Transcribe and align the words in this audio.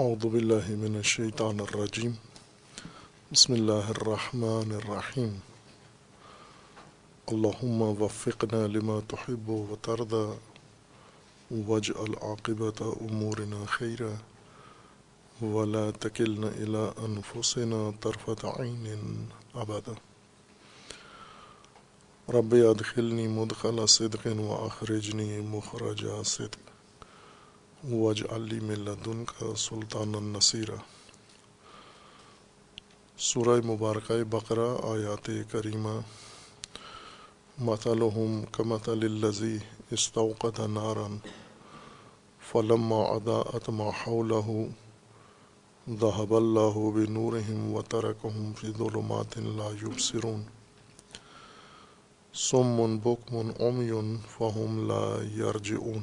اعوذ 0.00 0.24
باللہ 0.26 0.66
من 0.78 0.96
الشیطان 0.96 1.60
الرجیم 1.60 2.10
بسم 3.30 3.52
اللہ 3.52 3.88
الرحمن 3.88 4.72
الرحیم 4.72 5.32
اللہم 7.26 7.82
وفقنا 8.02 8.60
لما 8.66 8.98
تحب 9.08 9.48
و 9.50 9.76
ترضى 9.82 10.22
واجعل 11.68 12.14
عاقبت 12.20 12.82
امورنا 12.82 13.64
خیرا 13.68 14.12
ولا 15.42 15.84
تکلنا 16.00 16.48
الى 16.48 16.86
انفسنا 17.08 17.82
طرفت 18.00 18.44
عین 18.44 18.86
ابدا 19.54 19.98
رب 22.32 22.54
ادخلنی 22.54 23.28
مدخل 23.34 23.86
صدق 23.98 24.26
و 24.40 24.52
اخرجنی 24.54 25.30
مخرج 25.40 26.06
صدق. 26.26 26.67
وج 27.84 28.22
علی 28.30 28.60
ملدن 28.60 29.24
کا 29.24 29.54
سلطان 29.56 30.14
النصیرہ 30.14 30.76
سورہ 33.18 33.66
مبارکہ 33.66 34.24
بقرہ 34.24 34.66
آیات 34.82 35.30
کریمہ. 35.50 36.00
مثلہم 37.58 38.40
کمثل 38.52 38.98
الذی 39.02 39.58
استوقد 39.90 40.60
نارا 40.60 41.06
فلما 42.50 43.00
اضاءت 43.02 43.70
ما 43.70 43.90
حوله 43.90 44.56
ذهب 45.88 46.34
الله 46.38 46.90
بنورهم 46.96 47.72
وتركهم 47.74 48.52
في 48.52 48.72
ظلمات 48.78 49.38
لا 49.38 49.70
يبصرون. 49.82 50.42
صم 52.34 52.98
بكم 52.98 53.52
عمي 53.60 54.16
فهم 54.38 54.88
لا 54.88 55.04
يرجعون. 55.36 56.02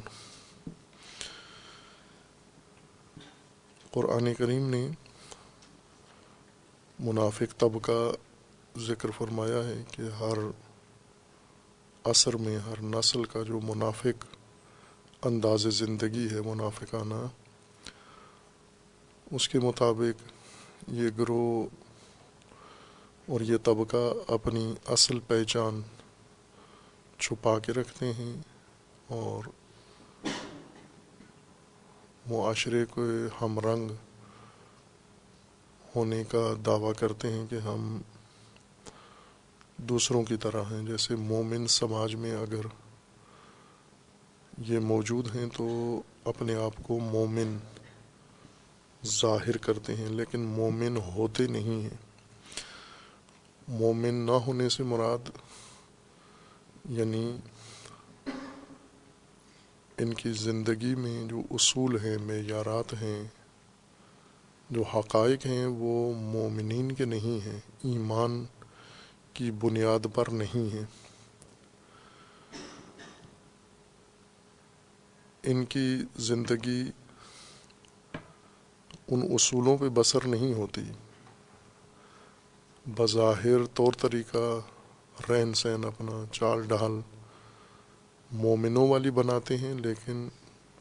قرآن 3.96 4.34
کریم 4.34 4.70
نے 4.70 4.88
منافق 7.00 7.60
طبقہ 7.60 8.12
ذکر 8.80 9.12
فرمایا 9.12 9.64
ہے 9.64 9.84
کہ 9.92 10.02
ہر 10.02 10.38
عصر 12.04 12.36
میں، 12.36 12.58
ہر 12.58 12.82
نسل 12.82 13.24
کا 13.24 13.44
جو 13.44 13.60
منافق 13.60 14.26
انداز 15.22 15.68
زندگی 15.68 16.28
ہے، 16.32 16.42
منافقانہ، 16.42 17.26
اس 19.32 19.50
کے 19.50 19.60
مطابق 19.60 20.24
یہ 20.88 21.10
گروہ 21.18 21.68
اور 23.28 23.42
یہ 23.42 23.58
طبقہ 23.64 24.32
اپنی 24.32 24.76
اصل 24.88 25.20
پہچان 25.20 25.82
چھپا 27.18 27.60
کے 27.60 27.72
رکھتے 27.72 28.14
ہیں 28.14 28.34
اور 29.08 29.50
معاشرے 32.30 32.86
کے 32.96 33.28
ہم 33.42 33.60
رنگ 33.60 33.90
ہونے 35.96 36.24
کا 36.24 36.54
دعویٰ 36.66 36.94
کرتے 37.00 37.32
ہیں 37.32 37.46
کہ 37.50 37.56
ہم 37.56 38.02
دوسروں 39.78 40.24
کی 40.24 40.38
طرح 40.38 40.62
ہیں۔ 40.62 40.86
جیسے 40.86 41.16
مومن 41.16 41.68
سماج 41.68 42.16
میں 42.16 42.36
اگر 42.36 42.66
یہ 44.58 44.80
موجود 44.80 45.36
ہیں 45.36 45.46
تو 45.58 45.68
اپنے 46.26 46.56
آپ 46.56 46.74
کو 46.84 47.00
مومن 47.00 47.58
ظاہر 49.06 49.58
کرتے 49.58 49.96
ہیں، 49.96 50.10
لیکن 50.10 50.40
مومن 50.40 50.98
ہوتے 50.98 51.48
نہیں 51.48 51.82
ہیں۔ 51.82 51.98
مومن 53.68 54.14
نہ 54.14 54.32
ہونے 54.32 54.70
سے 54.70 54.84
مراد 54.84 55.30
یعنی 56.90 57.38
ان 59.98 60.14
کی 60.14 60.32
زندگی 60.32 60.96
میں 60.96 61.28
جو 61.28 61.42
اصول 61.52 62.00
ہیں، 62.00 62.18
معیارات 62.18 62.94
ہیں، 62.94 63.24
جو 64.70 64.84
حقائق 64.84 65.46
ہیں، 65.46 65.66
وہ 65.66 66.14
مومنین 66.14 66.92
کے 66.92 67.06
نہیں 67.06 67.46
ہیں، 67.46 67.60
ایمان 67.84 68.46
کی 69.34 69.52
بنیاد 69.52 70.08
پر 70.14 70.30
نہیں 70.30 70.74
ہیں۔ 70.74 70.86
ان 75.44 75.66
کی 75.66 75.98
زندگی 76.16 76.92
ان 79.08 79.22
اصولوں 79.22 79.78
پہ 79.78 79.90
بسر 79.90 80.28
نہیں 80.28 80.54
ہوتی۔ 80.54 80.82
بظاہر 82.86 83.66
طور 83.66 83.92
طریقہ، 84.02 84.60
رہن 85.32 85.54
سہن، 85.54 85.86
اپنا 85.86 86.24
چال 86.32 86.62
ڈھال 86.62 86.92
مومنوں 88.32 88.90
والی 88.90 89.12
بناتے 89.12 89.58
ہیں، 89.58 89.74
لیکن 89.74 90.28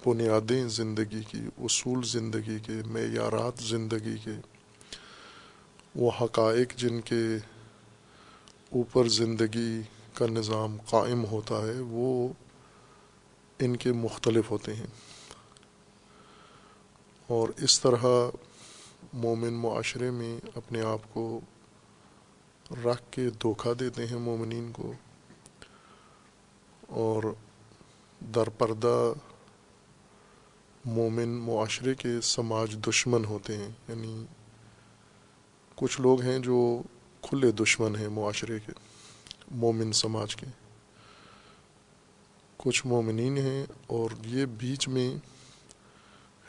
بنیادیں 0.07 0.69
زندگی 0.69 1.23
کی، 1.23 1.39
اصول 1.59 2.03
زندگی 2.03 2.59
کے، 2.59 2.73
معیارات 2.87 3.63
زندگی 3.63 4.17
کے۔ 4.25 4.31
وہ 5.95 6.11
حقائق 6.21 6.75
جن 6.77 7.01
کے 7.01 7.37
اوپر 8.71 9.09
زندگی 9.09 9.83
کا 10.15 10.27
نظام 10.27 10.77
قائم 10.91 11.25
ہوتا 11.25 11.55
ہے، 11.55 11.81
وہ 11.81 12.29
ان 13.59 13.77
کے 13.77 13.93
مختلف 13.93 14.51
ہوتے 14.51 14.75
ہیں۔ 14.75 14.87
اور 17.27 17.49
اس 17.57 17.81
طرح 17.81 18.31
مومن 19.13 19.53
معاشرے 19.53 20.11
میں 20.11 20.39
اپنے 20.55 20.83
آپ 20.83 21.15
کو 21.15 21.41
رکھ 22.71 23.03
کے 23.11 23.31
دھوکہ 23.31 23.75
دیتے 23.75 24.07
ہیں 24.07 24.19
مومنین 24.19 24.73
کو۔ 24.73 24.93
اور 26.95 27.23
در 28.35 28.49
پردہ 28.49 29.13
مومن 30.85 31.29
معاشرے 31.29 31.95
کے 31.95 32.21
سماج 32.21 32.77
دشمن 32.87 33.25
ہوتے 33.25 33.57
ہیں 33.57 33.71
یعنی 33.89 34.25
کچھ 35.75 36.01
لوگ 36.01 36.21
ہیں 36.21 36.39
جو 36.39 36.83
کھلے 37.23 37.51
دشمن 37.51 37.97
ہیں 37.97 38.09
معاشرے 38.09 38.59
کے، 38.59 38.73
مومن 39.51 39.93
سماج 39.93 40.37
کے۔ 40.37 40.47
کچھ 42.57 42.87
مومنین 42.87 43.39
ہیں 43.39 43.67
اور 43.87 44.11
یہ 44.27 44.47
بیچ 44.47 44.89
میں 44.89 45.17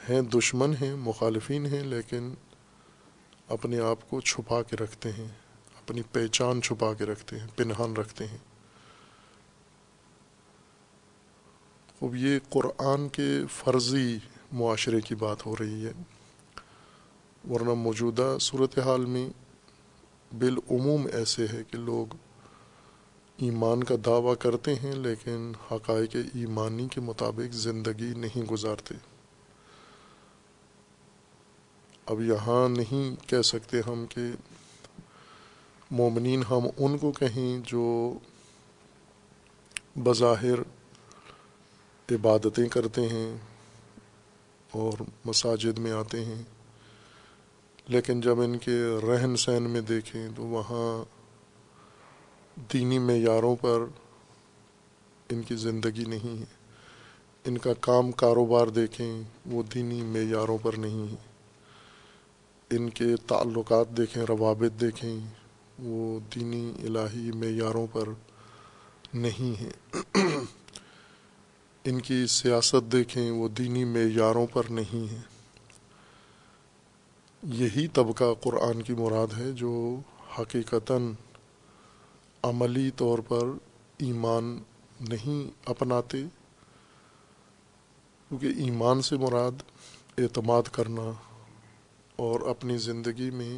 ہیں، 0.10 0.22
دشمن 0.22 0.74
ہیں، 0.82 0.96
مخالفین 0.96 1.66
ہیں، 1.66 1.84
لیکن 1.84 2.34
اپنے 3.48 3.80
آپ 3.80 4.10
کو 4.10 4.22
چھپا 4.22 4.64
کے 4.64 4.76
رکھتے 4.76 5.12
ہیں، 5.12 5.28
اپنی 5.76 6.02
پہچان 6.12 6.62
چھپا 6.62 6.94
کے 6.94 7.06
رکھتے 7.06 7.40
ہیں، 7.40 7.48
پنہان 7.56 7.94
رکھتے 7.94 8.28
ہیں۔ 8.28 8.38
اب 12.02 12.16
یہ 12.16 12.40
قرآن 12.50 13.10
کے 13.10 13.42
فرضی 13.54 14.18
معاشرے 14.52 15.02
کی 15.02 15.16
بات 15.16 15.46
ہو 15.46 15.56
رہی 15.60 15.86
ہے۔ 15.86 15.92
ورنہ 17.50 17.74
موجودہ 17.74 18.38
صورتحال 18.42 19.06
میں 19.06 19.30
بالعموم 20.40 21.08
ایسے 21.14 21.46
ہے 21.54 21.64
کہ 21.72 21.78
لوگ 21.78 22.16
ایمان 23.38 23.84
کا 23.84 23.96
دعویٰ 24.06 24.34
کرتے 24.40 24.76
ہیں 24.76 24.94
لیکن 24.94 25.52
حقائق 25.72 26.16
ایمانی 26.34 26.88
کے 26.88 27.02
مطابق 27.02 27.54
زندگی 27.54 28.14
نہیں 28.18 28.42
گزارتے۔ 28.42 28.96
اب 32.06 32.22
یہاں 32.22 32.70
نہیں 32.70 33.30
کہہ 33.30 33.42
سکتے 33.42 33.82
ہم 33.88 34.06
کہ 34.10 34.22
مومنین 35.92 36.44
ہم 36.50 36.68
ان 36.78 36.98
کو 36.98 37.12
کہیں 37.12 37.60
جو 37.68 38.18
بظاہر 39.96 40.60
عبادتیں 42.12 42.70
کرتے 42.70 43.02
ہیں 43.02 43.38
اور 44.72 45.04
مساجد 45.26 45.78
میں 45.78 45.92
آتے 45.92 46.26
ہیں، 46.26 46.44
لیکن 47.88 48.22
جب 48.22 48.42
ان 48.42 48.58
کے 48.58 48.98
رہن 49.08 49.36
سہن 49.36 49.64
میں 49.64 49.82
دیکھیں 49.82 50.28
تو 50.36 50.44
وہاں 50.44 51.04
دینی 52.74 53.00
معیاروں 53.00 53.56
پر 53.62 53.86
ان 55.30 55.42
کی 55.42 55.56
زندگی 55.56 56.04
نہیں 56.04 56.40
ہے۔ 56.40 56.54
ان 57.46 57.58
کا 57.58 57.74
کام 57.80 58.12
کاروبار 58.12 58.68
دیکھیں، 58.68 59.22
وہ 59.46 59.64
دینی 59.64 60.02
معیاروں 60.02 60.58
پر 60.62 60.74
نہیں 60.74 61.12
ہے۔ 61.12 61.16
ان 62.70 62.90
کے 62.90 63.16
تعلقات 63.28 63.98
دیکھیں، 63.98 64.24
روابط 64.24 64.82
دیکھیں، 64.82 65.20
وہ 65.80 66.20
دینی 66.36 66.74
الہی 66.84 67.32
معیاروں 67.32 67.88
پر 67.92 68.10
نہیں 69.14 69.62
ہیں۔ 69.62 69.96
ان 71.86 72.02
کی 72.02 72.28
سیاست 72.28 72.92
دیکھیں، 72.92 73.32
وہ 73.32 73.48
دینی 73.48 73.86
معیاروں 73.86 74.48
پر 74.54 74.64
نہیں 74.70 75.12
ہے 75.12 75.22
یہی 77.44 77.88
طبقہ 77.88 78.24
قرآن 78.42 78.82
کی 78.82 78.94
مراد 78.94 79.28
ہے، 79.38 79.52
جو 79.52 80.00
حقیقتاً 80.40 81.14
عملی 82.44 82.92
طور 82.92 83.20
پر 83.20 83.46
ایمان 83.98 84.60
نہیں 85.02 85.70
اپناتے۔ 85.70 86.24
کیونکہ 88.30 88.46
ایمان 88.46 89.02
سے 89.02 89.18
مراد 89.18 89.62
اعتماد 90.18 90.64
کرنا 90.64 91.12
اور 92.16 92.40
اپنی 92.40 92.78
زندگی 92.78 93.30
میں 93.30 93.58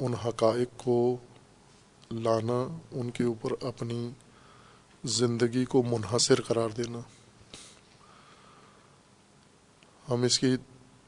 ان 0.00 0.14
حقائق 0.14 0.68
کو 0.76 1.16
لانا، 2.10 2.78
ان 2.92 3.10
کے 3.10 3.24
اوپر 3.24 3.50
اپنی 3.60 4.10
زندگی 5.04 5.64
کو 5.64 5.82
منحصر 5.82 6.40
قرار 6.40 6.68
دینا۔ 6.68 6.98
ہم 10.10 10.22
اس 10.22 10.38
کی 10.38 10.56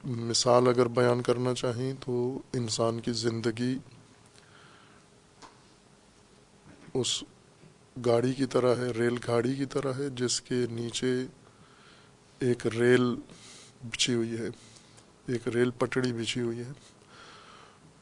مثال 0.05 0.69
اگر 0.69 0.89
بیان 0.89 1.23
کرنا 1.23 1.55
چاہیں 1.55 1.93
تو 2.00 2.39
انسان 2.53 3.00
کی 3.00 3.12
زندگی 3.12 3.79
اس 6.95 7.23
گاڑی 8.06 8.33
کی 8.33 8.47
طرح 8.47 8.75
ہے، 8.77 8.91
ریل 8.91 9.17
گاڑی 9.29 9.55
کی 9.55 9.65
طرح 9.65 9.93
ہے، 9.99 10.09
جس 10.11 10.41
کے 10.41 10.67
نیچے 10.71 11.27
ایک 12.39 12.67
ریل 12.67 13.15
بچھی 13.91 14.15
ہوئی 14.15 14.39
ہے، 14.39 14.49
ایک 15.27 15.49
ریل 15.49 15.71
پٹڑی 15.71 16.12
بچھی 16.12 16.41
ہوئی 16.41 16.59
ہے 16.59 16.73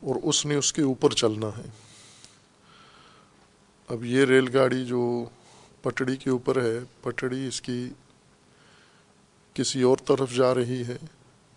اور 0.00 0.16
اس 0.22 0.46
نے 0.46 0.54
اس 0.54 0.72
کے 0.72 0.82
اوپر 0.82 1.10
چلنا 1.10 1.48
ہے۔ 1.56 1.68
اب 3.88 4.04
یہ 4.04 4.24
ریل 4.24 4.56
گاڑی 4.56 4.84
جو 4.84 5.24
پٹڑی 5.82 6.16
کے 6.16 6.30
اوپر 6.30 6.62
ہے، 6.62 6.78
پٹڑی 7.02 7.46
اس 7.48 7.60
کی 7.60 7.88
کسی 9.56 9.82
اور 9.82 9.96
طرف 9.96 10.34
جا 10.34 10.54
رہی 10.54 10.82
ہے، 10.88 10.96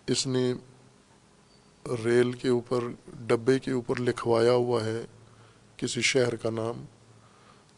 اس 0.06 0.26
نے 0.26 0.52
ریل 2.04 2.32
کے 2.32 2.48
اوپر، 2.48 2.84
ڈبے 3.26 3.58
کے 3.58 3.70
اوپر 3.70 4.00
لکھوایا 4.00 4.52
ہوا 4.52 4.84
ہے 4.84 5.04
کسی 5.76 6.00
شہر 6.00 6.36
کا 6.36 6.50
نام، 6.50 6.84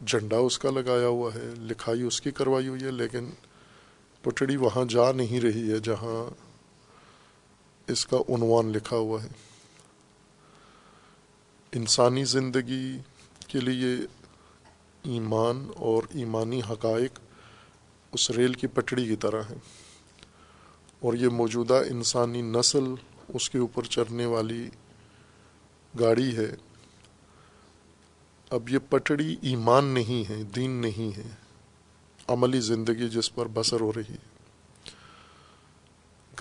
جھنڈا 0.05 0.37
اس 0.37 0.59
کا 0.59 0.71
لگایا 0.71 1.07
ہوا 1.07 1.29
ہے، 1.35 1.53
لکھائی 1.57 2.01
اس 2.01 2.21
کی 2.21 2.31
کروائی 2.31 2.67
ہوئی 2.67 2.83
ہے، 2.83 2.91
لیکن 2.91 3.29
پٹڑی 4.21 4.55
وہاں 4.55 4.85
جا 4.85 5.11
نہیں 5.11 5.41
رہی 5.41 5.71
ہے 5.71 5.79
جہاں 5.79 6.29
اس 7.87 8.05
کا 8.05 8.17
عنوان 8.17 8.71
لکھا 8.71 8.97
ہوا 8.97 9.23
ہے۔ 9.23 9.27
انسانی 11.71 12.23
زندگی 12.23 12.97
کے 13.47 13.59
لیے 13.59 13.95
ایمان 15.03 15.67
اور 15.75 16.03
ایمانی 16.13 16.61
حقائق 16.69 17.19
اس 18.11 18.31
ریل 18.31 18.53
کی 18.53 18.67
پٹڑی 18.67 19.05
کی 19.05 19.15
طرح 19.15 19.41
ہیں۔ 19.41 19.82
اور 21.03 21.13
یہ 21.13 21.27
موجودہ 21.27 21.73
انسانی 21.73 22.41
نسل 22.41 22.83
اس 23.27 23.49
کے 23.49 23.57
اوپر 23.57 23.83
چڑھنے 23.83 24.25
والی 24.25 24.69
گاڑی 25.99 26.37
ہے۔ 26.37 26.55
اب 28.49 28.69
یہ 28.69 28.79
پٹڑی 28.89 29.35
ایمان 29.41 29.85
نہیں 29.85 30.29
ہے، 30.29 30.43
دین 30.43 30.71
نہیں 30.71 31.17
ہے۔ 31.17 31.29
عملی 32.27 32.59
زندگی 32.59 33.09
جس 33.09 33.35
پر 33.35 33.45
بسر 33.45 33.81
ہو 33.81 33.91
رہی 33.93 34.13
ہے۔ 34.13 34.33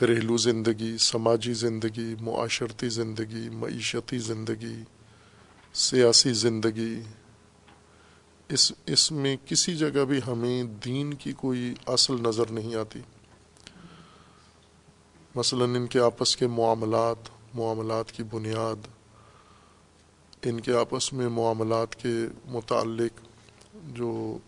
گھریلو 0.01 0.37
زندگی، 0.37 0.99
سماجی 0.99 1.55
زندگی، 1.55 2.15
معاشرتی 2.21 2.89
زندگی، 2.89 3.49
معیشتی 3.49 4.19
زندگی، 4.19 4.83
سیاسی 5.75 6.33
زندگی، 6.33 7.01
اس 8.49 8.73
اس 8.87 9.13
میں 9.13 9.37
کسی 9.47 9.77
جگہ 9.77 10.05
بھی 10.05 10.21
ہمیں 10.27 10.63
دین 10.65 11.15
کی 11.15 11.33
کوئی 11.33 11.75
اصل 11.87 12.15
نظر 12.21 12.51
نہیں 12.51 12.75
آتی۔ 12.75 13.01
مثلا 15.35 15.65
ان 15.65 15.87
کے 15.87 16.01
آپس 16.01 16.37
کے 16.37 16.47
معاملات 16.47 17.29
معاملات 17.55 18.13
کی 18.13 18.23
بنیاد، 18.23 18.87
ان 20.43 20.61
کے 20.61 20.75
آپس 20.75 21.13
میں 21.13 21.29
معاملات 21.29 21.95
کے 21.95 22.15
متعلق 22.45 23.21
جو 23.75 24.39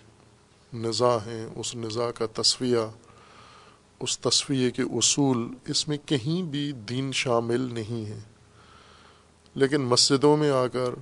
نظا 0.73 1.17
ہیں، 1.27 1.47
اس 1.57 1.75
نظا 1.75 2.11
کا 2.11 2.43
تصویہ 2.43 2.79
اس 4.01 4.19
تصویے 4.19 4.71
کے 4.71 4.83
اصول، 4.83 5.49
اس 5.67 5.89
میں 5.89 5.99
کہیں 6.07 6.43
بھی 6.43 6.73
دین 6.73 7.13
شامل 7.13 7.61
نہیں 7.61 8.07
ہے۔ 8.07 8.19
لیکن 9.55 9.81
مسجدوں 9.81 10.37
میں 10.37 10.51
آ 10.51 10.67
کر 10.67 10.95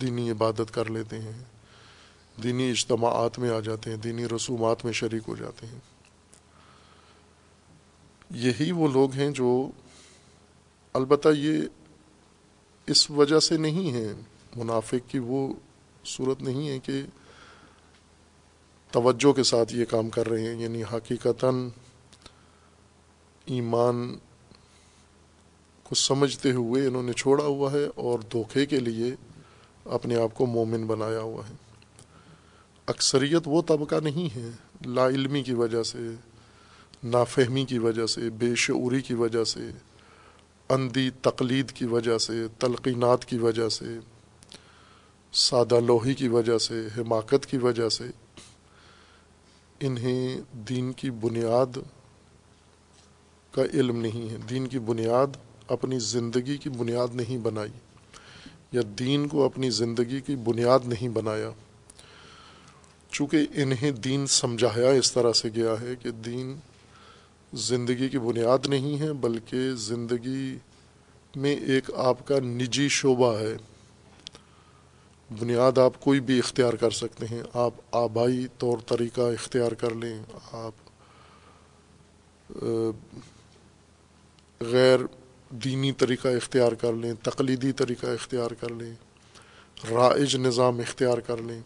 دینی 0.00 0.30
عبادت 0.30 0.74
کر 0.74 0.90
لیتے 0.90 1.18
ہیں، 1.18 1.44
دینی 2.42 2.70
اجتماعات 2.70 3.38
میں 3.38 3.50
آ 3.50 3.60
جاتے 3.60 3.90
ہیں، 3.90 3.96
دینی 3.96 4.26
رسومات 4.26 4.84
میں 4.84 4.92
شریک 4.92 5.22
ہو 5.28 5.36
جاتے 5.36 5.66
ہیں۔ 5.66 5.78
یہی 8.34 8.72
وہ 8.72 8.88
لوگ 8.88 9.12
ہیں 9.12 9.30
جو 9.30 9.70
البتہ 10.92 11.28
یہ 11.36 11.62
اس 12.86 13.10
وجہ 13.10 13.40
سے 13.40 13.56
نہیں 13.56 13.92
ہے 13.92 14.12
منافق 14.56 15.10
کی 15.10 15.18
وہ 15.18 15.52
صورت 16.04 16.42
نہیں 16.42 16.68
ہے 16.68 16.78
کہ 16.78 17.02
توجہ 18.90 19.32
کے 19.32 19.42
ساتھ 19.42 19.74
یہ 19.74 19.84
کام 19.84 20.10
کر 20.10 20.28
رہے 20.28 20.54
ہیں 20.54 20.62
یعنی 20.62 20.82
حقیقتاً 20.82 21.68
ایمان 23.44 24.18
کو 25.82 25.94
سمجھتے 25.94 26.52
ہوئے 26.52 26.86
انہوں 26.86 27.02
نے 27.02 27.12
چھوڑا 27.12 27.44
ہوا 27.44 27.72
ہے 27.72 27.86
اور 27.94 28.18
دھوکے 28.18 28.66
کے 28.66 28.80
لیے 28.80 29.14
اپنے 29.84 30.16
آپ 30.16 30.34
کو 30.34 30.46
مومن 30.46 30.86
بنایا 30.86 31.20
ہوا 31.20 31.48
ہے۔ 31.48 31.54
اکثریت 32.86 33.42
وہ 33.46 33.62
طبقہ 33.62 33.94
نہیں 34.04 34.36
ہے، 34.36 34.50
لا 34.86 35.06
علمی 35.08 35.42
کی 35.42 35.54
وجہ 35.54 35.82
سے 35.82 35.98
نافہمی 37.04 37.64
کی 37.64 37.78
وجہ 37.78 38.06
سے، 38.06 38.30
بے 38.30 38.54
شعوری 38.54 39.00
کی 39.00 39.14
وجہ 39.14 39.44
سے، 39.44 39.60
اندھی 40.68 41.10
تقلید 41.22 41.70
کی 41.70 41.84
وجہ 41.84 42.18
سے، 42.18 42.32
تلقینات 42.58 43.24
کی 43.24 43.38
وجہ 43.38 43.68
سے، 43.68 43.84
سادہ 45.32 45.80
لوہی 45.80 46.14
کی 46.14 46.28
وجہ 46.28 46.58
سے، 46.58 46.74
حماقت 46.98 47.46
کی 47.46 47.56
وجہ 47.56 47.88
سے 47.88 48.04
انہیں 49.80 50.40
دین 50.52 50.92
کی 50.92 51.10
بنیاد 51.10 51.78
کا 53.50 53.62
علم 53.74 53.96
نہیں 53.96 54.30
ہے۔ 54.30 54.36
دین 54.50 54.66
کی 54.66 54.78
بنیاد 54.78 55.26
اپنی 55.68 55.98
زندگی 55.98 56.56
کی 56.56 56.70
بنیاد 56.70 57.08
نہیں 57.14 57.38
بنائی 57.38 57.70
یا 58.72 58.82
دین 58.98 59.28
کو 59.28 59.44
اپنی 59.44 59.70
زندگی 59.70 60.20
کی 60.20 60.36
بنیاد 60.36 60.78
نہیں 60.84 61.08
بنایا۔ 61.08 61.50
چونکہ 63.10 63.36
انہیں 63.54 63.90
دین 63.90 64.26
سمجھایا 64.26 64.90
اس 64.90 65.12
طرح 65.12 65.32
سے 65.32 65.48
گیا 65.56 65.74
ہے 65.80 65.96
کہ 66.02 66.10
دین 66.10 66.56
زندگی 67.52 68.08
کی 68.08 68.18
بنیاد 68.18 68.66
نہیں 68.66 69.00
ہے، 69.00 69.12
بلکہ 69.12 69.74
زندگی 69.74 70.58
میں 71.36 71.56
ایک 71.56 71.90
آپ 71.96 72.26
کا 72.26 72.40
نجی 72.40 72.88
شعبہ 72.88 73.38
ہے۔ 73.38 73.56
بنیاد 75.40 75.78
آپ 75.78 76.00
کوئی 76.00 76.20
بھی 76.20 76.38
اختیار 76.38 76.72
کر 76.72 76.90
سکتے 76.90 77.26
ہیں۔ 77.26 77.42
آپ 77.54 77.74
آبائی 77.92 78.46
طور 78.58 78.78
طریقہ 78.86 79.20
اختیار 79.20 79.72
کر 79.72 79.94
لیں۔ 79.94 80.22
آپ 80.52 80.72
غیر 84.60 84.98
دینی 85.50 85.92
طریقہ 85.92 86.28
اختیار 86.28 86.72
کر 86.72 86.92
لیں، 86.92 87.14
تقلیدی 87.22 87.72
طریقہ 87.72 88.06
اختیار 88.06 88.50
کر 88.50 88.68
لیں، 88.68 88.94
رائج 89.90 90.36
نظام 90.36 90.78
اختیار 90.78 91.18
کر 91.18 91.36
لیں۔ 91.36 91.60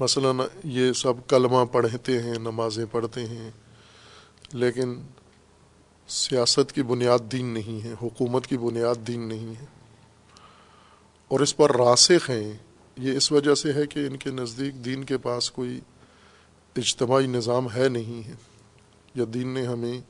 مثلا 0.00 0.32
یہ 0.64 0.92
سب 0.92 1.12
کلمہ 1.28 1.64
پڑھتے 1.64 2.22
ہیں، 2.22 2.34
نمازیں 2.34 2.84
پڑھتے 2.92 3.26
ہیں، 3.26 3.50
لیکن 4.52 5.02
سیاست 6.08 6.72
کی 6.72 6.82
بنیاد 6.82 7.18
دین 7.32 7.46
نہیں 7.46 7.84
ہے، 7.84 7.94
حکومت 8.02 8.46
کی 8.46 8.58
بنیاد 8.58 8.94
دین 9.06 9.28
نہیں 9.28 9.54
ہے۔ 9.60 9.64
اور 11.28 11.40
اس 11.40 11.56
پر 11.56 11.76
راسخ 11.76 12.30
ہیں، 12.30 12.52
یہ 12.96 13.16
اس 13.16 13.32
وجہ 13.32 13.54
سے 13.54 13.72
ہے 13.72 13.86
کہ 13.86 14.06
ان 14.06 14.16
کے 14.16 14.30
نزدیک 14.30 14.84
دین 14.84 15.04
کے 15.04 15.18
پاس 15.18 15.50
کوئی 15.50 15.80
اجتماعی 16.76 17.26
نظام 17.26 17.66
ہے 17.74 17.88
نہیں 17.88 18.28
ہے، 18.28 18.34
یا 19.14 19.24
دین 19.34 19.48
نے 19.48 19.66
ہمیں 19.66 20.00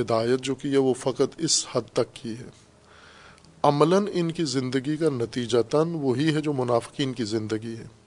ہدایت 0.00 0.40
جو 0.40 0.54
کی 0.54 0.72
ہے 0.72 0.76
وہ 0.76 0.94
فقط 0.94 1.34
اس 1.38 1.66
حد 1.72 1.92
تک 1.92 2.14
کی 2.14 2.34
ہے۔ 2.40 2.46
عملاً 3.62 4.06
ان 4.12 4.32
کی 4.32 4.44
زندگی 4.44 4.96
کا 4.96 5.08
نتیجہ 5.08 5.58
تن 5.70 5.88
وہی 5.94 6.34
ہے 6.34 6.40
جو 6.40 6.52
منافقین 6.52 7.12
کی 7.12 7.24
زندگی 7.24 7.76
ہے۔ 7.76 8.01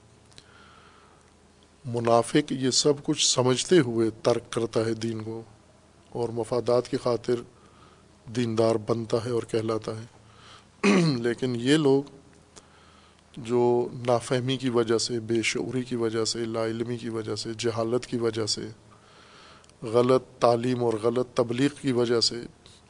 منافق 1.85 2.51
یہ 2.51 2.69
سب 2.69 2.93
کچھ 3.03 3.33
سمجھتے 3.33 3.79
ہوئے 3.79 4.09
ترک 4.23 4.51
کرتا 4.51 4.85
ہے 4.85 4.93
دین 4.93 5.23
کو 5.23 5.41
اور 6.09 6.29
مفادات 6.29 6.87
کی 6.87 6.97
خاطر 6.97 7.35
دیندار 8.35 8.75
بنتا 8.75 9.25
ہے 9.25 9.29
اور 9.29 9.43
کہلاتا 9.43 9.91
ہے۔ 10.01 10.05
لیکن 11.21 11.55
یہ 11.55 11.77
لوگ 11.77 12.03
جو 13.37 13.87
نافہمی 14.07 14.57
کی 14.57 14.69
وجہ 14.69 14.97
سے، 14.97 15.19
بے 15.19 15.41
شعوری 15.41 15.83
کی 15.83 15.95
وجہ 15.95 16.25
سے، 16.25 16.39
لا 16.39 16.65
علمی 16.65 16.97
کی 16.97 17.09
وجہ 17.09 17.35
سے، 17.35 17.49
جہالت 17.57 18.05
کی 18.05 18.17
وجہ 18.17 18.45
سے، 18.45 18.67
غلط 19.83 20.23
تعلیم 20.39 20.83
اور 20.83 20.93
غلط 21.03 21.27
تبلیغ 21.33 21.69
کی 21.81 21.91
وجہ 21.91 22.19
سے 22.19 22.35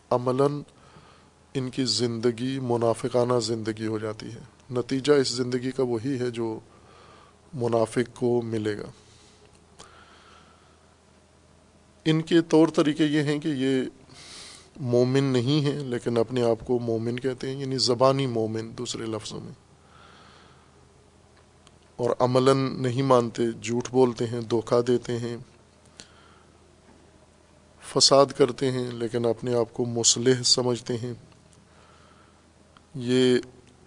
عملاً 0.09 0.61
ان 1.53 1.69
کی 1.69 1.85
زندگی 1.85 2.59
منافقانہ 2.59 3.39
زندگی 3.39 3.87
ہو 3.87 3.97
جاتی 3.97 4.25
ہے۔ 4.25 4.39
نتیجہ 4.71 5.13
اس 5.13 5.27
زندگی 5.27 5.71
کا 5.71 5.83
وہی 5.83 6.19
ہے 6.19 6.29
جو 6.29 6.59
منافق 7.55 8.15
کو 8.15 8.41
ملے 8.41 8.77
گا۔ 8.77 8.91
ان 12.05 12.21
کے 12.21 12.41
طور 12.41 12.67
طریقے 12.67 13.05
یہ 13.05 13.23
ہیں 13.23 13.39
کہ 13.39 13.47
یہ 13.47 13.81
مومن 14.77 15.23
نہیں 15.23 15.65
ہیں، 15.65 15.79
لیکن 15.79 16.17
اپنے 16.17 16.43
آپ 16.43 16.67
کو 16.67 16.79
مومن 16.79 17.19
کہتے 17.19 17.49
ہیں 17.49 17.61
یعنی 17.61 17.77
زبانی 17.77 18.27
مومن 18.27 18.77
دوسرے 18.77 19.05
لفظوں 19.05 19.39
میں۔ 19.39 19.53
اور 21.95 22.09
عملاً 22.19 22.81
نہیں 22.81 23.01
مانتے، 23.01 23.43
جھوٹ 23.61 23.87
بولتے 23.89 24.27
ہیں، 24.27 24.41
دھوکہ 24.41 24.81
دیتے 24.81 25.19
ہیں، 25.19 25.37
فساد 27.81 28.25
کرتے 28.25 28.71
ہیں، 28.71 28.91
لیکن 28.91 29.25
اپنے 29.25 29.55
آپ 29.55 29.73
کو 29.73 29.85
مسلح 29.85 30.43
سمجھتے 30.43 30.97
ہیں۔ 30.97 31.13
یہ 32.95 33.39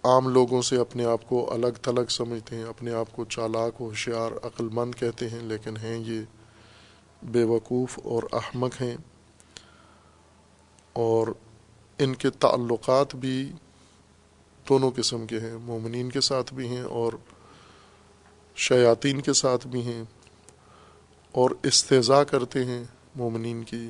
عام 0.03 0.27
لوگوں 0.27 0.61
سے 0.61 0.77
اپنے 0.77 1.05
آپ 1.05 1.29
کو 1.29 1.53
الگ 1.53 1.67
تھلگ 1.81 2.05
سمجھتے 2.09 2.55
ہیں، 2.55 2.63
اپنے 2.63 2.93
آپ 2.93 3.05
کو 3.11 3.25
چالاک، 3.25 3.73
ہوشیار 3.79 4.31
عقل 4.45 4.69
مند 4.71 4.95
کہتے 4.95 5.29
ہیں، 5.29 5.39
لیکن 5.39 5.77
ہیں 5.77 5.97
یہ 5.97 6.21
بے 7.23 7.43
وقوف 7.43 7.99
اور 8.03 8.23
احمق 8.33 8.81
ہیں۔ 8.81 8.97
اور 10.93 11.27
ان 11.97 12.15
کے 12.15 12.29
تعلقات 12.29 13.15
بھی 13.15 13.51
دونوں 14.69 14.91
قسم 14.95 15.27
کے 15.27 15.39
ہیں، 15.39 15.57
مومنین 15.57 16.09
کے 16.09 16.21
ساتھ 16.21 16.53
بھی 16.53 16.67
ہیں 16.67 16.81
اور 16.81 17.13
شیاطین 18.55 19.21
کے 19.21 19.33
ساتھ 19.33 19.67
بھی 19.67 19.81
ہیں۔ 19.81 20.03
اور 21.31 21.49
استضاء 21.63 22.23
کرتے 22.23 22.65
ہیں 22.65 22.83
مومنین 23.15 23.63
کی۔ 23.63 23.89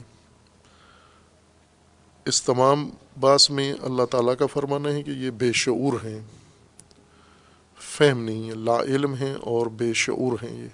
اس 2.29 2.43
تمام 2.43 2.89
باس 3.19 3.50
میں 3.50 3.74
اللہ 3.81 4.05
تعالیٰ 4.05 4.33
کا 4.39 4.45
فرمانا 4.45 4.91
ہے 4.91 5.03
کہ 5.03 5.12
یہ 5.12 5.29
بے 5.29 5.51
شعور 5.53 5.93
ہیں، 6.05 6.19
فہم 7.79 8.24
نہیں 8.24 8.50
ہے 8.50 8.55
لا 8.55 8.83
علم 8.83 9.13
ہیں 9.13 9.33
اور 9.33 9.67
بے 9.67 9.93
شعور 9.93 10.38
ہیں 10.43 10.63
یہ۔ 10.63 10.67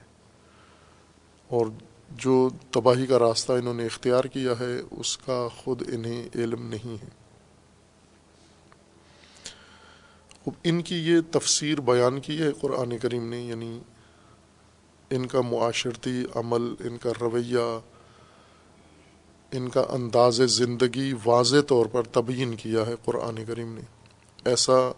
اور 1.48 1.66
جو 2.12 2.50
تباہی 2.72 3.06
کا 3.06 3.20
راستہ 3.20 3.52
انہوں 3.52 3.74
نے 3.74 3.86
اختیار 3.86 4.24
کیا 4.24 4.52
ہے، 4.60 4.82
اس 4.92 5.18
کا 5.18 5.48
خود 5.58 5.82
انہیں 5.94 6.30
علم 6.36 6.68
نہیں 6.68 7.04
ہے۔ 7.04 7.10
ان 10.64 10.82
کی 10.82 10.96
یہ 10.96 11.20
تفسیر 11.32 11.82
بیان 11.82 12.20
کی 12.20 12.40
ہے 12.40 12.52
قرآن 12.52 12.98
کریم 12.98 13.30
نے 13.30 13.42
یعنی 13.42 13.80
ان 15.10 15.26
کا 15.26 15.42
معاشرتی 15.42 16.26
عمل، 16.36 16.88
ان 16.88 16.98
کا 16.98 17.10
رویہ 17.22 17.80
ان 19.56 19.70
کا 19.70 19.86
انداز 19.90 20.42
زندگی 20.42 21.14
واضح 21.26 21.62
طور 21.68 21.86
پر 21.86 22.04
تبیین 22.04 22.56
کیا 22.56 22.86
ہے 22.88 22.96
قرآن 23.06 23.46
کریم 23.46 23.76
نے۔ 23.76 23.82
ایسا 24.46 24.92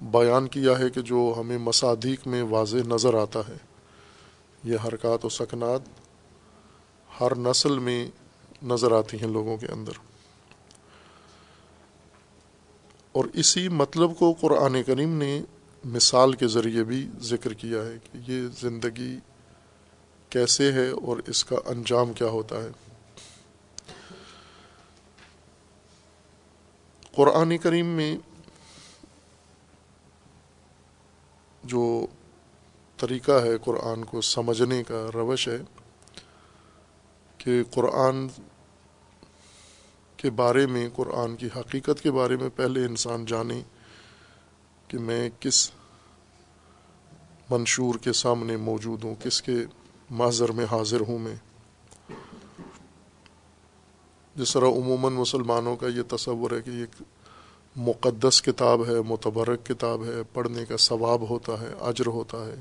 بیان 0.00 0.48
کیا 0.48 0.78
ہے 0.78 0.90
کہ 0.90 1.00
جو 1.00 1.34
ہمیں 1.38 1.58
مصادیق 1.58 2.26
میں 2.26 2.42
واضح 2.42 2.76
نظر 2.76 3.14
آتا 3.14 3.40
ہے۔ 3.48 3.56
یہ 4.64 4.76
حرکات 4.86 5.24
و 5.24 5.28
سکنات 5.28 5.80
ہر 7.20 7.36
نسل 7.36 7.78
میں 7.78 8.10
نظر 8.62 8.92
آتی 8.92 9.16
ہیں 9.16 9.28
لوگوں 9.28 9.56
کے 9.56 9.66
اندر۔ 9.66 9.92
اور 13.12 13.24
اسی 13.34 13.68
مطلب 13.68 14.18
کو 14.18 14.32
قرآن 14.40 14.82
کریم 14.82 15.18
نے 15.18 15.42
مثال 15.84 16.32
کے 16.32 16.46
ذریعے 16.46 16.84
بھی 16.84 17.08
ذکر 17.20 17.52
کیا 17.52 17.82
ہے 17.82 17.94
کہ 18.02 18.30
یہ 18.30 18.42
زندگی 18.60 19.16
کیسے 20.28 20.72
ہے 20.72 20.88
اور 20.88 21.16
اس 21.26 21.44
کا 21.44 21.56
انجام 21.66 22.12
کیا 22.12 22.26
ہوتا 22.26 22.62
ہے۔ 22.62 22.89
قرآن 27.12 27.58
کریم 27.58 27.86
میں 27.86 28.16
جو 31.64 32.06
طریقہ 32.96 33.32
ہے 33.32 33.58
قرآن 33.58 34.04
کو 34.04 34.20
سمجھنے 34.20 34.82
کا، 34.82 35.06
روش 35.14 35.48
ہے 35.48 35.58
کہ 37.38 37.62
قرآن 37.70 38.26
کے 40.16 40.30
بارے 40.30 40.66
میں، 40.66 40.88
قرآن 40.94 41.36
کی 41.36 41.48
حقیقت 41.56 42.02
کے 42.02 42.10
بارے 42.10 42.36
میں 42.36 42.48
پہلے 42.56 42.84
انسان 42.84 43.24
جانے 43.24 43.62
کہ 44.88 44.98
میں 44.98 45.30
کس 45.40 45.70
منشور 47.50 47.94
کے 47.94 48.12
سامنے 48.12 48.56
موجود 48.56 49.04
ہوں، 49.04 49.14
کس 49.24 49.42
کے 49.42 49.56
معذر 50.10 50.52
میں 50.52 50.64
حاضر 50.64 51.00
ہوں 51.00 51.18
میں۔ 51.18 51.36
جس 54.40 54.52
طرح 54.52 54.68
عموماً 54.68 55.12
مسلمانوں 55.12 55.76
کا 55.76 55.88
یہ 55.88 56.02
تصور 56.08 56.50
ہے 56.50 56.60
کہ 56.62 56.70
یہ 56.70 57.02
مقدس 57.76 58.42
کتاب 58.42 58.86
ہے، 58.86 59.00
متبرک 59.06 59.64
کتاب 59.66 60.04
ہے، 60.04 60.22
پڑھنے 60.32 60.64
کا 60.64 60.76
ثواب 60.76 61.28
ہوتا 61.30 61.60
ہے، 61.60 61.72
اجر 61.80 62.06
ہوتا 62.06 62.44
ہے، 62.46 62.54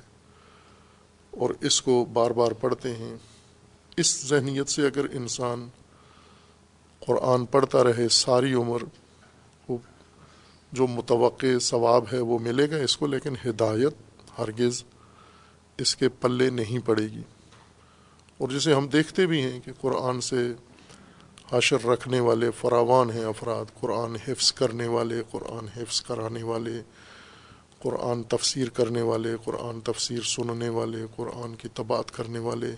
اور 1.34 1.50
اس 1.62 1.82
کو 1.82 2.06
بار 2.14 2.32
بار 2.32 2.52
پڑھتے 2.52 2.96
ہیں۔ 2.96 3.16
اس 3.98 4.16
ذہنیت 4.28 4.70
سے 4.70 4.86
اگر 4.88 5.06
انسان 5.12 5.68
قرآن 7.00 7.46
پڑھتا 7.46 7.84
رہے 7.84 8.08
ساری 8.10 8.54
عمر، 8.54 8.84
وہ 9.70 9.78
جو 10.72 10.88
متوقع 10.88 11.58
ثواب 11.62 12.06
ہے 12.14 12.20
وہ 12.20 12.40
ملے 12.40 12.70
گا 12.72 12.78
اس 12.78 12.98
کو، 12.98 13.08
لیکن 13.08 13.36
ہدایت 13.46 14.40
ہرگز 14.40 14.84
اس 15.78 15.96
کے 15.96 16.10
پلے 16.10 16.50
نہیں 16.50 16.88
پڑے 16.88 17.04
گی۔ 17.04 17.22
اور 18.38 18.50
جسے 18.50 18.74
ہم 18.74 18.88
دیکھتے 18.88 19.26
بھی 19.26 19.42
ہیں 19.42 19.60
کہ 19.60 19.72
قرآن 19.82 20.22
سے 20.22 20.42
حشر 21.52 21.86
رکھنے 21.86 22.20
والے 22.20 22.52
فراوان 22.52 23.10
ہیں 23.10 23.26
افراد، 23.26 23.80
قرآن 23.80 24.16
حفظ 24.16 24.52
کرنے 24.52 24.88
والے، 24.88 25.24
قرآن 25.32 25.68
حفظ 25.68 26.02
کرانے 26.02 26.44
والے، 26.44 26.82
قرآن 27.80 28.24
تفسیر 28.24 28.70
کرنے 28.70 29.02
والے، 29.02 29.30
قرآن 29.44 29.82
تفسیر 29.82 30.22
سننے 30.22 30.70
والے، 30.70 31.06
قرآن 31.16 31.56
کی 31.56 31.68
تباعت 31.74 32.12
کرنے 32.12 32.40
والے 32.40 32.76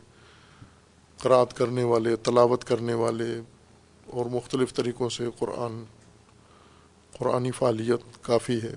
قرات 1.18 1.58
کرنے 1.58 1.84
والے، 1.84 2.16
تلاوت 2.16 2.64
کرنے 2.64 2.94
والے، 2.94 3.40
اور 4.08 4.26
مختلف 4.26 4.74
طریقوں 4.74 5.10
سے 5.10 5.26
قرآن، 5.40 5.84
قرآنی 7.18 7.52
فعالیت 7.52 8.24
کافی 8.24 8.62
ہے، 8.62 8.76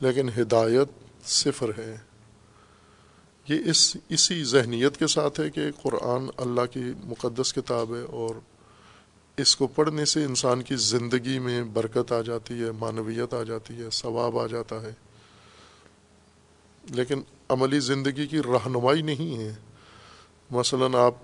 لیکن 0.00 0.28
ہدایت 0.28 0.88
صفر 1.24 1.70
ہے۔ 1.78 1.96
یہ 3.48 3.58
اس، 3.66 3.96
اسی 4.08 4.44
ذہنیت 4.44 4.96
کے 4.96 5.06
ساتھ 5.06 5.40
ہے 5.40 5.50
کہ 5.50 5.70
قرآن 5.82 6.26
اللہ 6.36 6.66
کی 6.72 6.92
مقدس 7.04 7.52
کتاب 7.52 7.94
ہے 7.94 8.02
اور 8.02 8.34
اس 9.40 9.56
کو 9.56 9.66
پڑھنے 9.66 10.04
سے 10.04 10.24
انسان 10.24 10.62
کی 10.62 10.76
زندگی 10.76 11.38
میں 11.38 11.62
برکت 11.62 12.12
آ 12.12 12.20
جاتی 12.20 12.62
ہے، 12.62 12.70
معنویت 12.70 13.34
آ 13.34 13.42
جاتی 13.42 13.82
ہے، 13.82 13.90
ثواب 13.92 14.38
آ 14.38 14.46
جاتا 14.46 14.82
ہے۔ 14.82 14.92
لیکن 16.90 17.22
عملی 17.48 17.80
زندگی 17.80 18.26
کی 18.26 18.40
رہنمائی 18.40 19.02
نہیں 19.02 19.38
ہے۔ 19.38 19.54
مثلا 20.50 20.98
آپ 20.98 21.14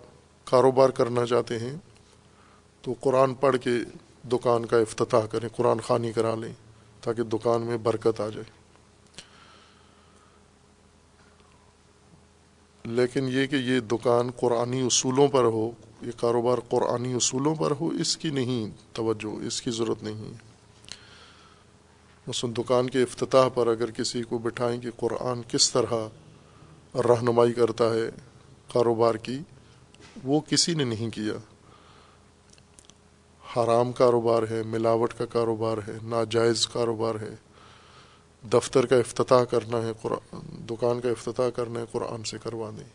کاروبار 0.44 0.90
کرنا 0.90 1.26
چاہتے 1.26 1.58
ہیں 1.58 1.76
تو 2.82 2.94
قرآن 3.00 3.34
پڑھ 3.34 3.56
کے 3.58 3.70
دکان 4.28 4.66
کا 4.66 4.78
افتتاح 4.78 5.26
کریں، 5.26 5.48
قرآن 5.56 5.80
خوانی 5.80 6.12
کرا 6.12 6.34
لیں 6.34 6.52
تاکہ 7.00 7.22
دکان 7.22 7.62
میں 7.62 7.76
برکت 7.76 8.20
آ 8.20 8.28
جائے۔ 8.28 8.66
لیکن 12.84 13.28
یہ 13.28 13.46
کہ 13.46 13.56
یہ 13.56 13.80
دکان 13.80 14.30
قرآنی 14.30 14.80
اصولوں 14.80 15.28
پر 15.28 15.44
ہو 15.44 15.70
یہ 16.06 16.20
کاروبار 16.20 16.58
قرآنی 16.68 17.14
اصولوں 17.14 17.54
پر 17.54 17.72
ہو، 17.80 17.88
اس 17.88 18.16
کی 18.16 18.30
نہیں، 18.30 18.70
توجہ، 18.92 19.46
اس 19.46 19.62
کی 19.62 19.70
ضرورت 19.70 20.02
نہیں 20.02 20.14
ہے۔ 20.14 20.36
مثلاً 22.26 22.54
دکان 22.58 22.90
کے 22.90 23.02
افتتاح 23.02 23.48
پر 23.48 23.66
اگر 23.66 23.90
کسی 23.90 24.22
کو 24.22 24.38
بٹھائیں 24.38 24.80
کہ 24.80 24.90
قرآن 24.96 25.42
کس 25.48 25.72
طرح 25.72 26.08
رہنمائی 26.94 27.52
کرتا 27.52 27.94
ہے 27.94 28.10
کاروبار 28.72 29.14
کی، 29.14 29.38
وہ 30.24 30.40
کسی 30.40 30.74
نے 30.74 30.84
نہیں 30.84 31.10
کیا۔ 31.10 31.32
حرام 33.56 33.92
کاروبار 33.92 34.42
ہے، 34.50 34.62
ملاوٹ 34.62 35.14
کا 35.14 35.26
کاروبار 35.26 35.78
ہے، 35.88 35.98
ناجائز 36.02 36.66
کاروبار 36.66 37.14
ہے۔ 37.14 37.34
دفتر 38.52 38.86
کا 38.86 38.96
افتتاح 38.96 39.44
کرنا 39.44 39.82
ہے، 39.82 39.92
قرآن، 40.02 40.38
دکان 40.70 41.00
کا 41.00 41.08
افتتاح 41.08 41.48
کرنا 41.48 41.80
ہے، 41.80 41.84
قرآن 41.92 42.24
سے 42.24 42.38
کروا 42.42 42.70
دیں۔ 42.70 42.88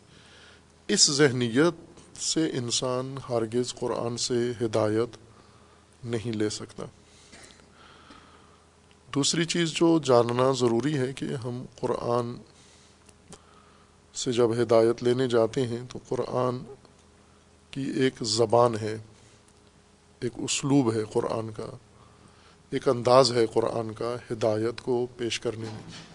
اس 0.88 1.12
ذہنیت 1.12 1.91
سے 2.20 2.50
انسان 2.54 3.18
ہرگز 3.30 3.76
قرآن 3.76 4.18
سے 4.18 4.52
ہدایت 4.62 5.18
نہیں 6.06 6.32
لے 6.32 6.50
سکتا۔ 6.50 6.86
دوسری 9.16 9.46
چیز 9.46 9.70
جو 9.70 10.00
جاننا 10.00 10.52
ضروری 10.52 10.98
ہے 10.98 11.14
کہ 11.14 11.26
ہم 11.26 11.66
قرآن 11.80 12.36
سے 14.14 14.32
جب 14.32 14.62
ہدایت 14.62 15.04
لینے 15.04 15.28
جاتے 15.28 15.68
ہیں 15.68 15.82
تو 15.90 16.00
قرآن 16.10 16.60
کی 17.72 17.82
ایک 17.82 18.14
زبان 18.22 18.76
ہے، 18.78 18.98
ایک 20.20 20.32
اسلوب 20.36 20.94
ہے 20.94 21.04
قرآن 21.14 21.52
کا، 21.52 21.78
ایک 22.70 22.88
انداز 22.90 23.32
ہے 23.32 23.48
قرآن 23.48 23.94
کا 23.94 24.16
ہدایت 24.32 24.82
کو 24.82 25.08
پیش 25.18 25.40
کرنے 25.40 25.66
میں۔ 25.66 26.11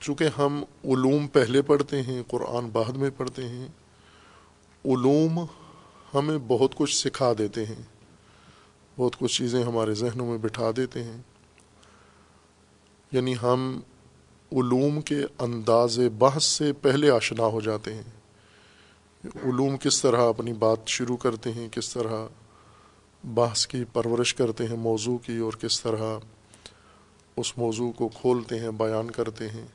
چونکہ 0.00 0.24
ہم 0.38 0.64
علوم 0.84 1.26
پہلے 1.26 1.62
پڑھتے 1.62 2.02
ہیں، 2.02 2.22
قرآن 2.28 2.68
بعد 2.68 2.90
میں 2.90 3.10
پڑھتے 3.16 3.48
ہیں، 3.48 3.68
علوم 4.84 5.44
ہمیں 6.14 6.38
بہت 6.46 6.74
کچھ 6.74 6.96
سکھا 6.96 7.32
دیتے 7.38 7.66
ہیں، 7.66 7.82
بہت 8.96 9.16
کچھ 9.18 9.38
چیزیں 9.38 9.64
ہمارے 9.64 9.94
ذہنوں 9.94 10.26
میں 10.26 10.38
بٹھا 10.38 10.70
دیتے 10.76 11.04
ہیں۔ 11.04 11.22
یعنی 13.12 13.34
ہم 13.42 13.80
علوم 14.52 15.00
کے 15.00 15.20
انداز 15.38 16.00
بحث 16.18 16.44
سے 16.44 16.72
پہلے 16.72 17.10
آشنا 17.10 17.44
ہو 17.44 17.60
جاتے 17.60 17.94
ہیں۔ 17.94 18.10
علوم 19.24 19.76
کس 19.76 20.02
طرح 20.02 20.28
اپنی 20.28 20.52
بات 20.52 20.78
شروع 20.86 21.16
کرتے 21.16 21.52
ہیں، 21.52 21.68
کس 21.68 21.92
طرح 21.92 22.26
بحث 23.24 23.66
کی 23.66 23.84
پرورش 23.92 24.34
کرتے 24.34 24.66
ہیں 24.66 24.76
موضوع 24.76 25.18
کی، 25.18 25.38
اور 25.38 25.52
کس 25.52 25.80
طرح 25.80 26.18
اس 27.36 27.58
موضوع 27.58 27.92
کو 27.92 28.08
کھولتے 28.08 28.58
ہیں، 28.58 28.70
بیان 28.70 29.10
کرتے 29.10 29.48
ہیں۔ 29.48 29.66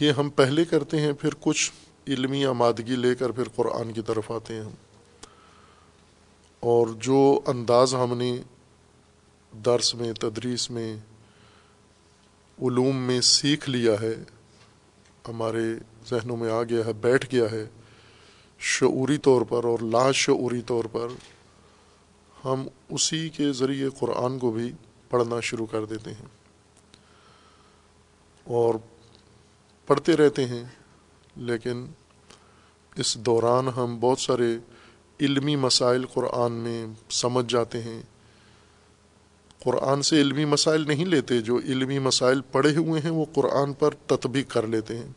یہ 0.00 0.12
ہم 0.12 0.30
پہلے 0.30 0.64
کرتے 0.64 1.00
ہیں، 1.00 1.12
پھر 1.12 1.30
کچھ 1.40 1.72
علمی 2.06 2.46
آمادگی 2.46 2.96
لے 2.96 3.14
کر 3.14 3.30
پھر 3.30 3.48
قرآن 3.48 3.92
کی 3.92 4.02
طرف 4.02 4.30
آتے 4.30 4.54
ہیں 4.54 4.60
ہم۔ 4.60 4.74
اور 6.60 6.86
جو 6.86 7.40
انداز 7.46 7.94
ہم 7.94 8.18
نے 8.18 8.42
درس 9.64 9.94
میں، 9.94 10.12
تدریس 10.12 10.70
میں، 10.70 10.96
علوم 12.62 12.96
میں 12.96 13.20
سیکھ 13.20 13.70
لیا 13.70 13.92
ہے، 14.00 14.14
ہمارے 15.28 15.74
ذہنوں 16.10 16.36
میں 16.36 16.50
آ 16.50 16.62
گیا 16.62 16.84
ہے، 16.86 16.92
بیٹھ 16.92 17.34
گیا 17.34 17.44
ہے، 17.50 17.66
شعوری 18.58 19.18
طور 19.18 19.42
پر 19.42 19.64
اور 19.64 19.78
لا 19.78 20.12
شعوری 20.12 20.62
طور 20.62 20.84
پر 20.84 21.08
ہم 22.44 22.68
اسی 22.88 23.28
کے 23.28 23.52
ذریعے 23.52 23.88
قرآن 23.98 24.38
کو 24.38 24.50
بھی 24.50 24.72
پڑھنا 25.10 25.40
شروع 25.40 25.66
کر 25.66 25.84
دیتے 25.84 26.10
ہیں۔ 26.10 26.26
اور 28.44 28.74
پڑھتے 29.88 30.16
رہتے 30.16 30.44
ہیں، 30.44 30.64
لیکن 31.36 31.86
اس 32.96 33.16
دوران 33.16 33.68
ہم 33.68 33.98
بہت 34.00 34.18
سارے 34.18 34.56
علمی 35.20 35.56
مسائل 35.56 36.06
قرآن 36.06 36.52
میں 36.52 36.86
سمجھ 37.10 37.52
جاتے 37.52 37.82
ہیں۔ 37.82 38.02
قرآن 39.58 40.02
سے 40.02 40.20
علمی 40.20 40.44
مسائل 40.44 40.88
نہیں 40.88 41.04
لیتے، 41.04 41.40
جو 41.40 41.58
علمی 41.58 41.98
مسائل 41.98 42.40
پڑھے 42.40 42.76
ہوئے 42.76 43.00
ہیں، 43.00 43.10
وہ 43.10 43.24
قرآن 43.34 43.72
پر 43.72 43.94
تطبیق 44.06 44.50
کر 44.50 44.66
لیتے 44.66 44.98
ہیں۔ 44.98 45.08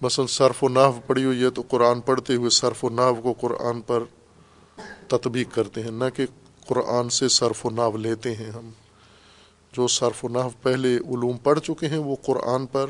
مثلا 0.00 0.26
صرف 0.26 0.64
و 0.64 0.68
ناو 0.68 0.92
پڑھی 1.06 1.24
ہوئی 1.24 1.44
ہے 1.44 1.50
تو 1.50 1.62
قرآن 1.68 2.00
پڑھتے 2.00 2.34
ہوئے 2.34 2.50
صرف 2.50 2.84
و 2.84 2.88
ناو 2.88 3.14
کو 3.14 3.32
قرآن 3.32 3.80
پر 3.80 4.04
تطبیق 5.08 5.54
کرتے 5.54 5.82
ہیں، 5.82 5.90
نہ 5.90 6.04
کہ 6.14 6.26
قرآن 6.66 7.08
سے 7.08 7.28
صرف 7.28 7.66
و 7.66 7.70
ناو 7.70 7.96
لیتے 7.96 8.34
ہیں 8.34 8.50
ہم۔ 8.50 8.70
جو 9.72 9.86
صرف 9.88 10.24
و 10.24 10.28
ناو 10.28 10.48
پہلے 10.62 10.96
علوم 10.96 11.36
پڑھ 11.36 11.60
چکے 11.60 11.86
ہیں، 11.88 11.98
وہ 11.98 12.16
قرآن 12.22 12.66
پر 12.66 12.86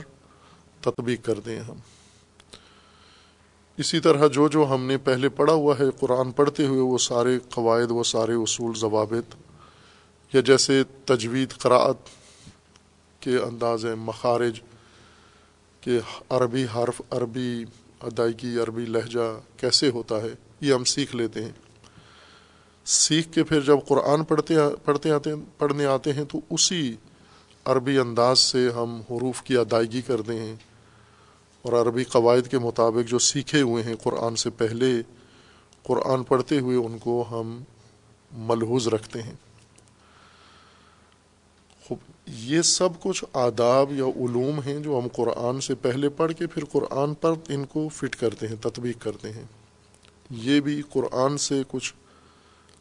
تطبیق 0.83 1.25
کرتے 1.25 1.53
ہیں 1.53 1.63
ہم۔ 1.63 1.77
اسی 3.77 4.01
طرح 4.01 4.27
جو 4.27 4.49
جو 4.49 4.67
ہم 4.71 4.87
نے 4.87 4.97
پہلے 4.99 5.29
پڑھا 5.29 5.53
ہوا 5.53 5.75
ہے، 5.81 5.85
قرآن 6.01 6.31
پڑھتے 6.31 6.67
ہوئے 6.67 6.81
وہ 6.81 6.99
سارے 6.99 7.39
قواعد، 7.51 7.91
وہ 7.91 8.05
سارے 8.05 8.35
اصول، 8.35 8.75
ضوابط، 8.79 9.35
یا 10.35 10.41
جیسے 10.41 10.83
تجوید 11.05 11.53
قرآت 11.53 11.97
کے 13.21 13.37
انداز 13.37 13.85
مخارج 13.85 14.61
کہ 15.81 15.99
عربی 16.31 16.65
حرف، 16.77 17.03
عربی 17.11 17.65
ادائیگی، 18.03 18.59
عربی 18.59 18.85
لہجہ 18.85 19.41
کیسے 19.57 19.91
ہوتا 19.91 20.23
ہے، 20.23 20.35
یہ 20.61 20.75
ہم 20.75 20.85
سیکھ 20.85 21.17
لیتے 21.17 21.45
ہیں۔ 21.45 21.53
سیکھ 22.85 23.33
کے 23.33 23.45
پھر 23.45 23.61
جب 23.61 23.77
قرآن 23.89 24.25
پڑھتے 24.25 24.55
پڑھتے 24.85 25.11
آتے 25.11 25.31
ہیں، 25.31 25.37
پڑھنے 25.59 25.87
آتے 25.87 26.13
ہیں 26.13 26.25
تو 26.25 26.41
اسی 26.51 26.97
عربی 27.65 27.99
انداز 27.99 28.39
سے 28.39 28.71
ہم 28.71 29.01
حروف 29.11 29.43
کی 29.43 29.57
ادائیگی 29.57 30.03
کرتے 30.03 30.39
ہیں۔ 30.39 30.57
اور 31.63 31.73
عربی 31.73 32.05
قواعد 32.05 32.51
کے 32.51 32.59
مطابق 32.59 33.09
جو 33.09 33.19
سیکھے 33.19 33.61
ہوئے 33.61 33.83
ہیں 33.83 33.95
قرآن 34.03 34.37
سے 34.37 34.51
پہلے، 34.51 35.03
قرآن 35.83 36.23
پڑھتے 36.23 36.59
ہوئے 36.59 36.77
ان 36.77 36.99
کو 36.99 37.25
ہم 37.31 37.63
ملحوظ 38.33 38.89
رکھتے 38.89 39.23
ہیں۔ 39.23 39.35
یہ 42.27 42.63
سب 42.63 42.89
کچھ 43.01 43.25
آداب 43.33 43.93
یا 43.93 44.05
علوم 44.05 44.61
ہیں 44.61 44.81
جو 44.81 45.01
ہم 45.03 45.09
قرآن 45.09 45.61
سے 45.61 45.75
پہلے 45.75 46.09
پڑھ 46.09 46.33
کے 46.33 46.47
پھر 46.47 46.65
قرآن 46.65 47.15
پر 47.15 47.33
ان 47.49 47.65
کو 47.65 47.89
فٹ 47.89 48.17
کرتے 48.17 48.49
ہیں، 48.49 48.57
تطبیق 48.57 49.03
کرتے 49.03 49.33
ہیں۔ 49.33 49.45
یہ 50.31 50.61
بھی 50.61 50.83
قرآن 50.91 51.39
سے 51.39 51.63
کچھ 51.69 51.95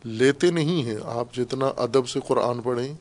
لیتے 0.03 0.51
نہیں 0.51 0.83
ہیں۔ 0.83 0.97
آپ 1.05 1.33
جتنا 1.33 1.65
ادب 1.77 2.07
سے 2.07 2.19
قرآن 2.27 2.61
پڑھیں، 2.61 2.93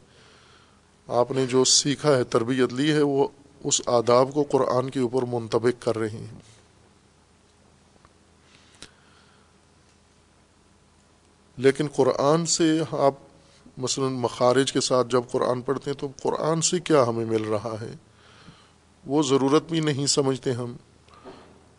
آپ 1.07 1.31
نے 1.31 1.47
جو 1.47 1.65
سیکھا 1.65 2.17
ہے، 2.17 2.25
تربیت 2.25 2.73
لی 2.73 2.93
ہے، 2.93 3.03
وہ 3.03 3.29
اس 3.65 3.83
آداب 3.87 4.35
کو 4.35 4.43
قرآن 4.43 4.91
کے 4.91 5.01
اوپر 5.01 5.23
منتبک 5.23 5.83
کر 5.83 5.99
رہے 5.99 6.11
ہیں۔ 6.11 6.27
لیکن 11.57 11.87
قرآن 11.95 12.47
سے 12.47 12.83
آپ 12.91 13.15
مثلا 13.79 14.09
مخارج 14.09 14.73
کے 14.73 14.81
ساتھ 14.81 15.09
جب 15.09 15.23
قرآن 15.31 15.63
پڑھتے 15.63 15.91
ہیں 15.91 15.99
تو 15.99 16.09
قرآن 16.23 16.61
سے 16.61 16.79
کیا 16.79 17.05
ہمیں 17.09 17.25
مل 17.25 17.45
رہا 17.45 17.77
ہے؟ 17.81 17.93
وہ 19.07 19.23
ضرورت 19.23 19.63
بھی 19.71 19.81
نہیں 19.81 20.07
سمجھتے 20.07 20.53
ہم۔ 20.53 20.77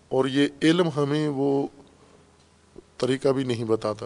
اور 0.10 0.26
یہ 0.26 0.48
علم 0.62 0.90
ہمیں 0.96 1.28
وہ 1.28 1.68
طریقہ 2.98 3.28
بھی 3.28 3.44
نہیں 3.44 3.64
بتاتا۔ 3.64 4.06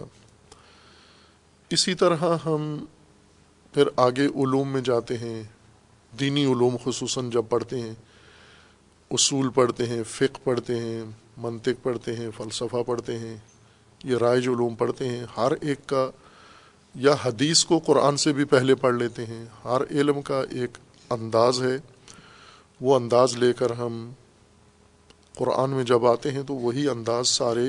اسی 1.70 1.94
طرح 1.94 2.36
ہم 2.46 2.84
پھر 3.72 3.88
آگے 3.96 4.26
علوم 4.26 4.68
میں 4.68 4.80
جاتے 4.80 5.18
ہیں۔ 5.18 5.42
دینی 6.18 6.44
علوم 6.44 6.76
خصوصاً 6.84 7.30
جب 7.30 7.44
پڑھتے 7.48 7.80
ہیں، 7.80 7.94
اصول 9.10 9.48
پڑھتے 9.50 9.86
ہیں، 9.86 10.02
فقہ 10.02 10.44
پڑھتے 10.44 10.78
ہیں، 10.80 11.04
منطق 11.36 11.82
پڑھتے 11.82 12.16
ہیں، 12.16 12.28
فلسفہ 12.36 12.82
پڑھتے 12.86 13.18
ہیں، 13.18 13.36
یہ 14.04 14.16
رائج 14.16 14.48
علوم 14.48 14.74
پڑھتے 14.74 15.08
ہیں، 15.08 15.24
ہر 15.36 15.52
ایک 15.60 15.86
کا 15.86 16.10
یا 16.94 17.14
حدیث 17.24 17.64
کو 17.64 17.78
قرآن 17.78 18.16
سے 18.16 18.32
بھی 18.32 18.44
پہلے 18.44 18.74
پڑھ 18.74 18.94
لیتے 18.94 19.26
ہیں، 19.26 19.44
ہر 19.64 19.80
علم 19.90 20.22
کا 20.22 20.42
ایک 20.50 20.78
انداز 21.10 21.62
ہے، 21.62 21.76
وہ 22.80 22.96
انداز 22.96 23.36
لے 23.36 23.52
کر 23.52 23.70
ہم 23.70 24.10
قرآن 25.34 25.70
میں 25.70 25.84
جب 25.84 26.06
آتے 26.06 26.30
ہیں 26.30 26.42
تو 26.42 26.54
وہی 26.54 26.88
انداز 26.88 27.28
سارے 27.28 27.68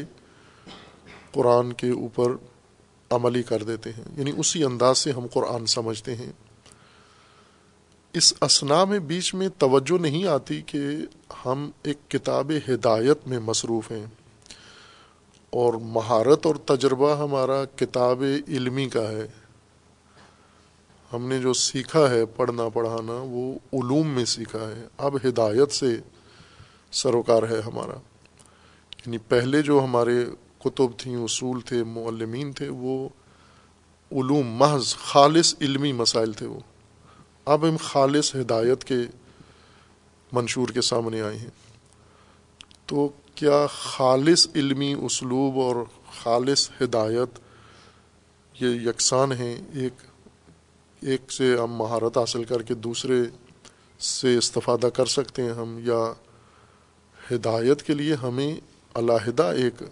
قرآن 1.32 1.74
کے 1.74 1.90
اوپر 1.90 2.32
عملی 3.12 3.44
کر 3.44 3.64
دیتے 3.64 3.90
ہیں 3.90 4.04
یعنی 4.18 4.32
اسی 4.38 4.64
انداز 4.64 4.98
سے 4.98 5.12
ہم 5.12 5.28
قرآن 5.28 5.66
سمجھتے 5.66 6.16
ہیں۔ 6.16 6.32
اس 8.18 8.34
اسنا 8.42 8.86
میں 8.86 9.00
بیچ 9.00 9.34
میں 9.34 9.50
توجہ 9.58 10.02
نہیں 10.02 10.26
آتی 10.26 10.62
کہ 10.62 10.80
ہم 11.46 11.72
ایک 11.84 12.12
کتاب 12.12 12.52
ہدایت 12.70 13.28
میں 13.28 13.40
مصروف 13.40 13.92
ہیں۔ 13.92 14.06
اور 15.50 15.74
مہارت 15.74 16.46
اور 16.46 16.56
تجربہ 16.56 17.18
ہمارا 17.18 17.66
کتاب 17.76 18.24
علمی 18.48 18.90
کا 18.90 19.12
ہے۔ 19.12 19.28
ہم 21.14 21.28
نے 21.28 21.40
جو 21.40 21.54
سیکھا 21.54 22.10
ہے 22.10 22.26
پڑھنا 22.26 22.70
پڑھانا، 22.70 23.14
وہ 23.14 23.54
علوم 23.54 24.08
میں 24.08 24.26
سیکھا 24.26 24.70
ہے۔ 24.70 24.88
اب 24.98 25.16
ہدایت 25.16 25.72
سے 25.72 26.00
سروکار 26.92 27.44
ہے 27.44 27.62
ہمارا۔ 27.66 27.96
یعنی 29.06 29.18
پہلے 29.18 29.62
جو 29.62 29.82
ہمارے 29.84 30.26
کتب 30.60 30.98
تھیں، 30.98 31.16
اصول 31.16 31.62
تھے، 31.62 31.84
معلمین 31.84 32.52
تھے، 32.52 32.70
وہ 32.70 33.10
علوم 34.12 34.48
محض 34.48 34.96
خالص 34.96 35.56
علمی 35.62 35.92
مسائل 35.92 36.34
تھے 36.34 36.46
وہ۔ 36.46 36.60
اب 37.48 37.70
ہم 37.70 37.78
خالص 37.78 38.36
ہدایت 38.36 38.84
کے 38.84 38.96
منشور 40.32 40.70
کے 40.70 40.82
سامنے 40.82 41.22
آئے 41.22 41.38
ہیں۔ 41.38 41.50
تو 42.86 43.10
کیا 43.36 43.68
خالص 43.68 44.48
علمی 44.56 44.94
اسلوب 44.94 45.60
اور 45.60 45.76
خالص 46.24 46.70
ہدایت 46.82 47.40
یہ 48.62 48.90
یکساں 48.90 49.28
ہیں؟ 49.40 49.56
ایک 49.74 49.94
ایک 51.02 51.32
سے 51.32 51.58
ہم 51.58 51.74
مہارت 51.74 52.18
حاصل 52.18 52.44
کر 52.44 52.62
کے 52.62 52.74
دوسرے 52.74 53.22
سے 54.00 54.38
استفادہ 54.38 54.88
کر 54.88 55.06
سکتے 55.06 55.42
ہیں 55.42 55.54
ہم، 55.54 55.80
یا 55.82 56.14
ہدایت 57.32 57.84
کے 57.84 57.94
لیے 57.94 58.14
ہمیں 58.14 58.56
علیحدہ 58.94 59.44
ایک 59.44 59.84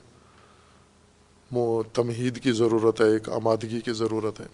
تمہید 1.94 2.44
کی 2.44 2.52
ضرورت 2.52 3.02
ہے، 3.02 3.06
ایک 3.06 3.30
آمادگی 3.30 3.82
کی 3.82 3.94
ضرورت 3.94 4.40
ہے۔ 4.40 4.46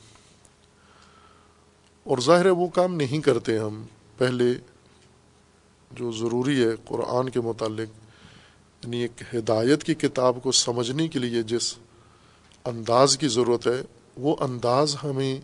اور 2.03 2.17
ظاہر 2.17 2.45
ہے 2.45 2.49
وہ 2.49 2.67
کام 2.67 2.95
نہیں 2.95 3.21
کرتے 3.21 3.57
ہم۔ 3.57 3.83
پہلے 4.17 4.45
جو 5.91 6.11
ضروری 6.11 6.63
ہے 6.63 6.69
قرآن 6.85 7.29
کے 7.29 7.41
متعلق 7.41 7.89
یعنی 8.83 8.97
ایک 8.97 9.35
ہدایت 9.35 9.83
کی 9.83 9.93
کتاب 9.93 10.37
کو 10.43 10.51
سمجھنے 10.51 11.07
کے 11.07 11.19
لیے 11.19 11.43
جس 11.43 11.75
انداز 12.65 13.17
کی 13.17 13.27
ضرورت 13.27 13.67
ہے، 13.67 13.81
وہ 14.17 14.35
انداز 14.39 14.95
ہمیں 15.03 15.41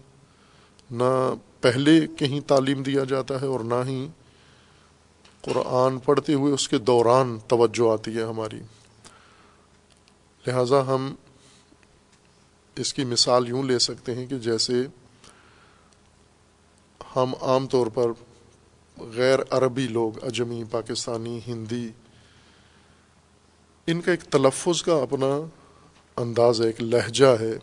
نہ 0.91 1.33
پہلے 1.61 2.07
کہیں 2.17 2.39
تعلیم 2.39 2.83
دیا 2.83 3.03
جاتا 3.03 3.41
ہے 3.41 3.45
اور 3.45 3.59
نہ 3.59 3.83
ہی 3.85 4.07
قرآن 5.41 5.99
پڑھتے 5.99 6.33
ہوئے 6.33 6.53
اس 6.53 6.69
کے 6.69 6.77
دوران 6.77 7.37
توجہ 7.47 7.93
آتی 7.93 8.17
ہے 8.17 8.23
ہماری۔ 8.23 8.59
لہٰذا 10.47 10.87
ہم 10.87 11.15
اس 12.75 12.93
کی 12.93 13.03
مثال 13.03 13.47
یوں 13.47 13.63
لے 13.63 13.79
سکتے 13.79 14.15
ہیں 14.15 14.27
کہ 14.27 14.37
جیسے 14.37 14.83
ہم 17.17 17.33
عام 17.41 17.67
طور 17.67 17.87
پر 17.87 18.11
غیر 18.97 19.39
عربی 19.49 19.87
لوگ، 19.87 20.23
اجمی، 20.23 20.63
پاکستانی، 20.71 21.39
ہندی، 21.47 21.89
ان 23.87 24.01
کا 24.01 24.11
ایک 24.11 24.23
تلفظ 24.23 24.83
کا 24.83 24.93
اپنا 24.93 25.39
انداز 26.21 26.61
ہے 26.61 26.65
ایک 26.65 26.81
لہجہ 26.81 27.35
ہے۔ 27.39 27.53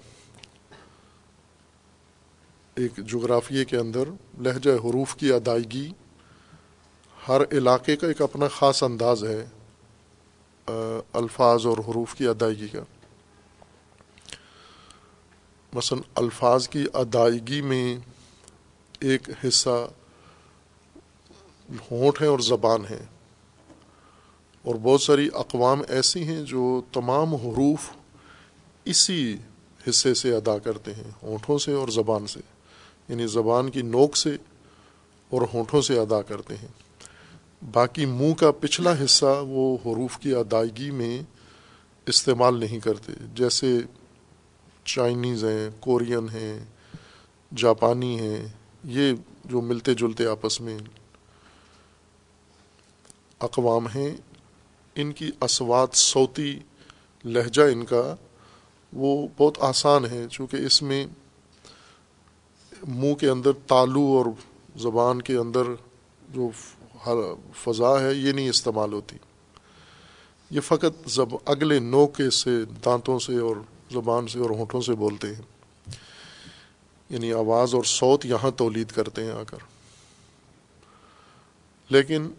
ایک 2.75 2.97
جغرافیے 2.97 3.65
کے 3.65 3.77
اندر 3.77 4.09
لہجہ 4.41 4.71
حروف 4.71 5.15
کی 5.17 5.33
ادائیگی 5.33 5.93
ہر 7.29 7.43
علاقے 7.53 7.97
کا 7.97 8.07
ایک 8.07 8.23
اپنا 8.23 8.49
خاص 8.49 8.83
انداز 8.83 9.25
ہے 9.25 9.45
الفاظ 11.13 11.67
اور 11.67 11.79
حروف 11.79 12.15
کی 12.15 12.29
ادائیگی 12.29 12.69
کا۔ 12.69 12.83
مثلا 15.73 16.11
الفاظ 16.15 16.69
کی 16.69 16.85
ادائیگی 16.95 17.61
میں 17.61 17.97
ایک 19.05 19.29
حصہ 19.49 19.89
ہونٹ 21.91 22.23
ہے 22.23 22.27
اور 22.27 22.39
زبان 22.39 22.81
ہے 22.91 23.05
اور 24.63 24.75
بہت 24.83 25.03
ساری 25.03 25.29
اقوام 25.35 25.83
ایسی 25.89 26.25
ہیں 26.25 26.43
جو 26.43 26.83
تمام 26.93 27.35
حروف 27.35 27.91
اسی 28.85 29.37
حصے 29.89 30.15
سے 30.15 30.37
ادا 30.37 30.59
کرتے 30.59 30.95
ہیں، 30.95 31.11
ہونٹوں 31.23 31.59
سے 31.59 31.73
اور 31.73 31.89
زبان 31.89 32.27
سے۔ 32.27 32.41
یعنی 33.09 33.27
زبان 33.27 33.71
کی 33.71 33.83
نوک 33.83 34.17
سے 34.17 34.37
اور 35.31 35.43
ہونٹوں 35.55 35.83
سے 35.83 35.99
ادا 35.99 36.23
کرتے 36.23 36.57
ہیں۔ 36.57 36.69
باقی 37.73 38.07
منہ 38.07 38.35
کا 38.35 38.51
پچھلا 38.51 38.93
حصہ 39.05 39.43
وہ 39.49 39.77
حروف 39.87 40.19
کی 40.19 40.35
ادائیگی 40.35 40.91
میں 40.91 41.23
استعمال 42.07 42.61
نہیں 42.61 42.81
کرتے۔ 42.81 43.13
جیسے 43.35 43.81
چائنیز 44.85 45.45
ہیں، 45.45 45.71
کورین 45.81 46.29
ہیں، 46.29 46.65
جاپانی 47.57 48.21
ہیں 48.21 48.49
یہ 48.85 49.13
جو 49.45 49.61
ملتے 49.61 49.95
جلتے 49.95 50.27
آپس 50.27 50.61
میں 50.61 50.79
اقوام 53.41 53.87
ہیں، 53.87 54.17
ان 54.95 55.13
کی 55.13 55.31
اسوات 55.41 55.95
صوتی 55.95 56.59
لہجہ 57.25 57.63
ان 57.63 57.85
کا 57.85 58.17
وہ 58.93 59.29
بہت 59.37 59.59
آسان 59.61 60.05
ہے، 60.05 60.27
چونکہ 60.31 60.57
اس 60.57 60.83
میں 60.83 61.07
منہ 62.89 63.15
کے 63.15 63.29
اندر 63.29 63.53
تالو 63.53 64.01
اور 64.01 64.27
زبان 64.79 65.23
کے 65.23 65.37
اندر 65.37 65.63
جو 66.29 66.51
فضا 67.57 68.01
ہے، 68.01 68.15
یہ 68.15 68.33
نہیں 68.33 68.49
استعمال 68.49 68.93
ہوتی۔ 68.93 69.17
یہ 70.51 70.61
فقط 70.61 71.09
زب، 71.09 71.37
اگلے 71.45 71.79
نوکے 71.79 72.31
سے، 72.31 72.65
دانتوں 72.85 73.19
سے 73.19 73.39
اور 73.39 73.57
زبان 73.91 74.29
سے 74.29 74.39
اور 74.39 74.51
ہونٹوں 74.51 74.81
سے 74.81 74.93
بولتے 74.93 75.29
ہیں۔ 75.29 75.54
یعنی 77.11 77.33
آواز 77.33 77.75
اور 77.75 77.85
صوت 77.85 78.27
یہاں 78.27 78.51
تولید 78.51 78.91
کرتے 78.91 79.25
ہیں 79.25 79.33
آ 79.33 79.43
کر۔ 79.43 79.59
لیکن 81.91 82.31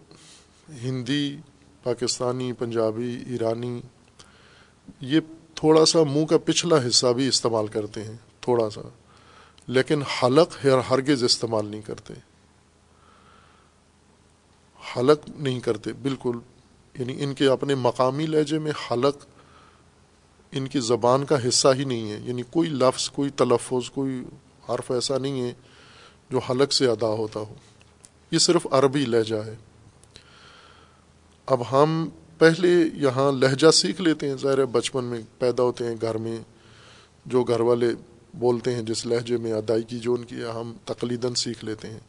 ہندی، 0.84 1.38
پاکستانی، 1.84 2.54
پنجابی، 2.54 3.23
ایرانی، 3.28 3.82
یہ 5.01 5.19
تھوڑا 5.56 5.86
سا 5.86 6.04
منہ 6.04 6.25
کا 6.25 6.38
پچھلا 6.38 6.88
حصہ 6.88 7.08
بھی 7.08 7.28
استعمال 7.28 7.67
کرتے 7.67 8.04
ہیں، 8.04 8.15
تھوڑا 8.41 8.69
سا۔ 8.69 8.82
لیکن 9.67 10.04
حلق 10.04 10.65
ہرگز 10.65 11.23
استعمال 11.23 11.65
نہیں 11.65 11.82
کرتے۔ 11.82 12.13
حلق 14.95 15.30
نہیں 15.36 15.60
کرتے، 15.60 15.93
بالکل۔ 15.93 16.39
یعنی 16.99 17.23
ان 17.23 17.34
کے 17.34 17.47
اپنے 17.47 17.75
مقامی 17.75 18.25
لہجے 18.25 18.60
میں 18.60 18.71
حلق 18.91 19.25
ان 20.51 20.67
کی 20.67 20.80
زبان 20.80 21.25
کا 21.25 21.47
حصہ 21.47 21.67
ہی 21.75 21.84
نہیں 21.84 22.12
ہے۔ 22.12 22.19
یعنی 22.19 22.41
کوئی 22.51 22.69
لفظ، 22.69 23.10
کوئی 23.10 23.30
تلفظ، 23.30 23.89
کوئی 23.89 24.23
حرف 24.69 24.91
ایسا 24.91 25.17
نہیں 25.17 25.41
ہے 25.41 25.54
جو 26.30 26.39
حلق 26.39 26.73
سے 26.73 26.88
ادا 26.88 27.08
ہوتا 27.08 27.39
ہو۔ 27.39 27.54
یہ 28.32 28.38
صرف 28.38 28.67
عربی 28.71 29.06
لہجہ 29.06 29.36
ہے۔ 29.36 29.56
اب 31.45 31.62
ہم 31.71 32.10
پہلے 32.38 32.69
یہاں 32.93 33.32
لہجہ 33.32 33.71
سیکھ 33.71 34.01
لیتے 34.01 34.30
ہیں۔ 34.30 34.36
ظاہر 34.38 34.65
بچپن 34.65 35.06
میں 35.06 35.21
پیدا 35.39 35.63
ہوتے 35.63 35.86
ہیں 35.86 35.95
گھر 36.01 36.17
میں، 36.17 36.38
جو 37.25 37.43
گھر 37.43 37.60
والے 37.60 37.88
بولتے 38.34 38.75
ہیں 38.75 38.82
جس 38.82 39.06
لہجے 39.06 39.38
میں 39.38 39.54
ادائیگی 39.54 39.99
جو 39.99 40.13
ان 40.13 40.23
کی 40.23 40.36
ہم 40.56 40.73
تقلیداً 40.86 41.34
سیکھ 41.34 41.65
لیتے 41.65 41.89
ہیں۔ 41.89 41.99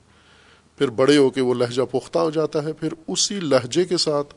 پھر 0.79 0.91
بڑے 0.91 1.17
ہو 1.17 1.31
کے 1.31 1.41
وہ 1.41 1.55
لہجہ 1.55 1.83
پختہ 1.83 2.19
ہو 2.19 2.31
جاتا 2.31 2.65
ہے۔ 2.65 2.73
پھر 2.73 2.93
اسی 3.09 3.41
لہجے 3.41 3.85
کے 3.85 3.97
ساتھ 3.97 4.35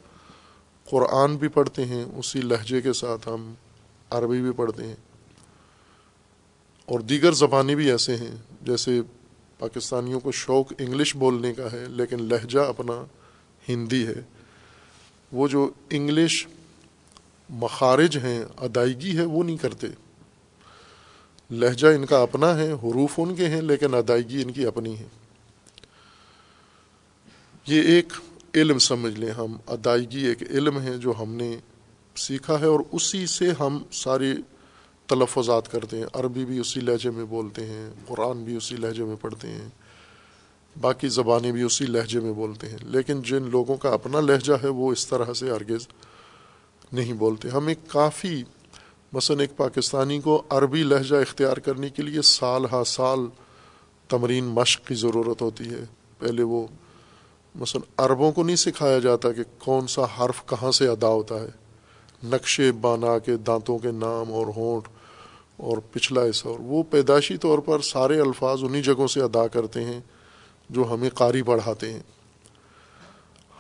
قرآن 0.90 1.36
بھی 1.36 1.48
پڑھتے 1.48 1.86
ہیں، 1.86 2.06
اسی 2.16 2.42
لہجے 2.42 2.82
کے 2.82 2.94
ساتھ 2.94 3.28
ہم 3.28 3.54
عربی 4.10 4.42
بھی 4.42 4.52
پڑھتے 4.52 4.88
ہیں۔ 4.88 4.96
اور 6.90 7.00
دیگر 7.00 7.32
زبانیں 7.32 7.76
بھی 7.76 7.92
ایسے 7.92 8.16
ہیں، 8.16 8.36
جیسے 8.62 9.02
پاکستانیوں 9.60 10.20
کو 10.20 10.32
شوق 10.32 10.74
انگلش 10.80 11.16
بولنے 11.16 11.54
کا 11.54 11.72
ہے، 11.72 11.86
لیکن 11.90 12.24
لہجہ 12.24 12.60
اپنا 12.60 13.06
ہندی 13.70 14.08
ہے۔ 14.08 14.22
وہ 15.32 15.48
جو 15.48 15.70
انگلش 15.90 16.48
مخارج 17.50 18.18
ہیں، 18.18 18.46
ادائیگی 18.58 19.18
ہے، 19.18 19.26
وہ 19.26 19.44
نہیں 19.44 19.58
کرتے۔ 19.58 19.88
لہجہ 21.52 21.88
ان 21.88 22.06
کا 22.06 22.22
اپنا 22.22 22.58
ہے، 22.58 22.72
حروف 22.72 23.12
ان 23.18 23.36
کے 23.36 23.48
ہیں، 23.48 23.62
لیکن 23.62 23.94
ادائیگی 23.94 24.42
ان 24.42 24.52
کی 24.52 24.66
اپنی 24.66 24.98
ہے۔ 24.98 25.08
یہ 27.68 27.82
ایک 27.82 28.14
علم 28.56 28.78
سمجھ 28.78 29.20
لیں 29.20 29.32
ہم، 29.32 29.58
ادائیگی 29.68 30.28
ایک 30.28 30.44
علم 30.50 30.82
ہے 30.82 30.98
جو 30.98 31.14
ہم 31.20 31.36
نے 31.36 31.58
سیکھا 32.16 32.60
ہے 32.60 32.66
اور 32.66 32.80
اسی 32.92 33.26
سے 33.26 33.52
ہم 33.60 33.84
ساری 33.92 34.34
تلفظات 35.10 35.72
کرتے 35.72 35.98
ہیں، 35.98 36.06
عربی 36.14 36.46
بھی 36.46 36.60
اسی 36.60 36.80
لہجے 36.80 37.12
میں 37.12 37.26
بولتے 37.26 37.66
ہیں، 37.66 37.90
قرآن 38.08 38.44
بھی 38.44 38.56
اسی 38.56 38.76
لہجے 38.76 39.04
میں 39.04 39.16
پڑھتے 39.22 39.48
ہیں، 39.48 39.70
باقی 40.82 41.08
زبانیں 41.08 41.52
بھی 41.52 41.62
اسی 41.62 41.86
لہجے 41.86 42.20
میں 42.20 42.34
بولتے 42.34 42.70
ہیں۔ 42.70 42.78
لیکن 42.82 43.22
جن 43.22 43.50
لوگوں 43.50 43.78
کا 43.78 43.90
اپنا 43.90 44.20
لہجہ 44.20 44.54
ہے، 44.64 44.68
وہ 44.68 44.92
اس 44.92 45.08
طرح 45.08 45.34
سے 45.34 45.52
ارگز 45.52 45.88
نہیں 46.94 47.14
بولتے۔ 47.14 47.50
ہم 47.50 47.68
ایک 47.68 47.80
کافی، 47.88 48.44
مثلا 49.14 49.42
ایک 49.42 49.58
پاکستانی 49.58 50.22
کو 50.22 50.44
عربی 50.50 50.84
لہجہ 50.84 51.16
اختیار 51.16 51.58
کرنے 51.58 51.90
کے 51.90 52.04
لیے 52.04 52.22
سال 52.22 52.66
ہا 52.72 52.84
سال 52.84 53.20
تمرین 54.10 54.44
مشق 54.44 54.88
کی 54.88 54.96
ضرورت 54.96 55.42
ہوتی 55.42 55.70
ہے۔ 55.70 55.84
پہلے 56.20 56.44
وہ، 56.44 56.68
مثلا 57.56 58.06
عربوں 58.06 58.32
کو 58.32 58.44
نہیں 58.44 58.56
سکھایا 58.56 59.00
جاتا 59.00 59.32
کہ 59.32 59.44
کون 59.58 59.88
سا 59.88 60.02
حرف 60.04 60.46
کہاں 60.46 60.72
سے 60.72 60.88
ادا 60.88 61.08
ہوتا 61.08 61.36
ہے۔ 61.36 61.50
نقشے 62.24 62.72
بانا 62.72 63.18
کے، 63.18 63.38
دانتوں 63.38 63.80
کے 63.80 63.92
نام 63.92 64.32
اور 64.32 64.48
ہونٹ 64.48 64.99
اور 65.60 65.78
پچھلا 65.92 66.22
حصہ، 66.22 66.48
اور 66.48 66.60
وہ 66.60 66.84
پیدائشی 66.90 67.38
طور 67.38 67.60
پر 67.60 67.82
سارے 67.82 68.20
الفاظ 68.20 68.64
انہی 68.64 68.82
جگہوں 68.82 69.08
سے 69.08 69.22
ادا 69.22 69.48
کرتے 69.48 69.84
ہیں 69.84 70.00
جو 70.70 70.94
ہمیں 70.94 71.10
قاری 71.10 71.42
پڑھاتے 71.42 71.94
ہیں۔ 71.94 72.00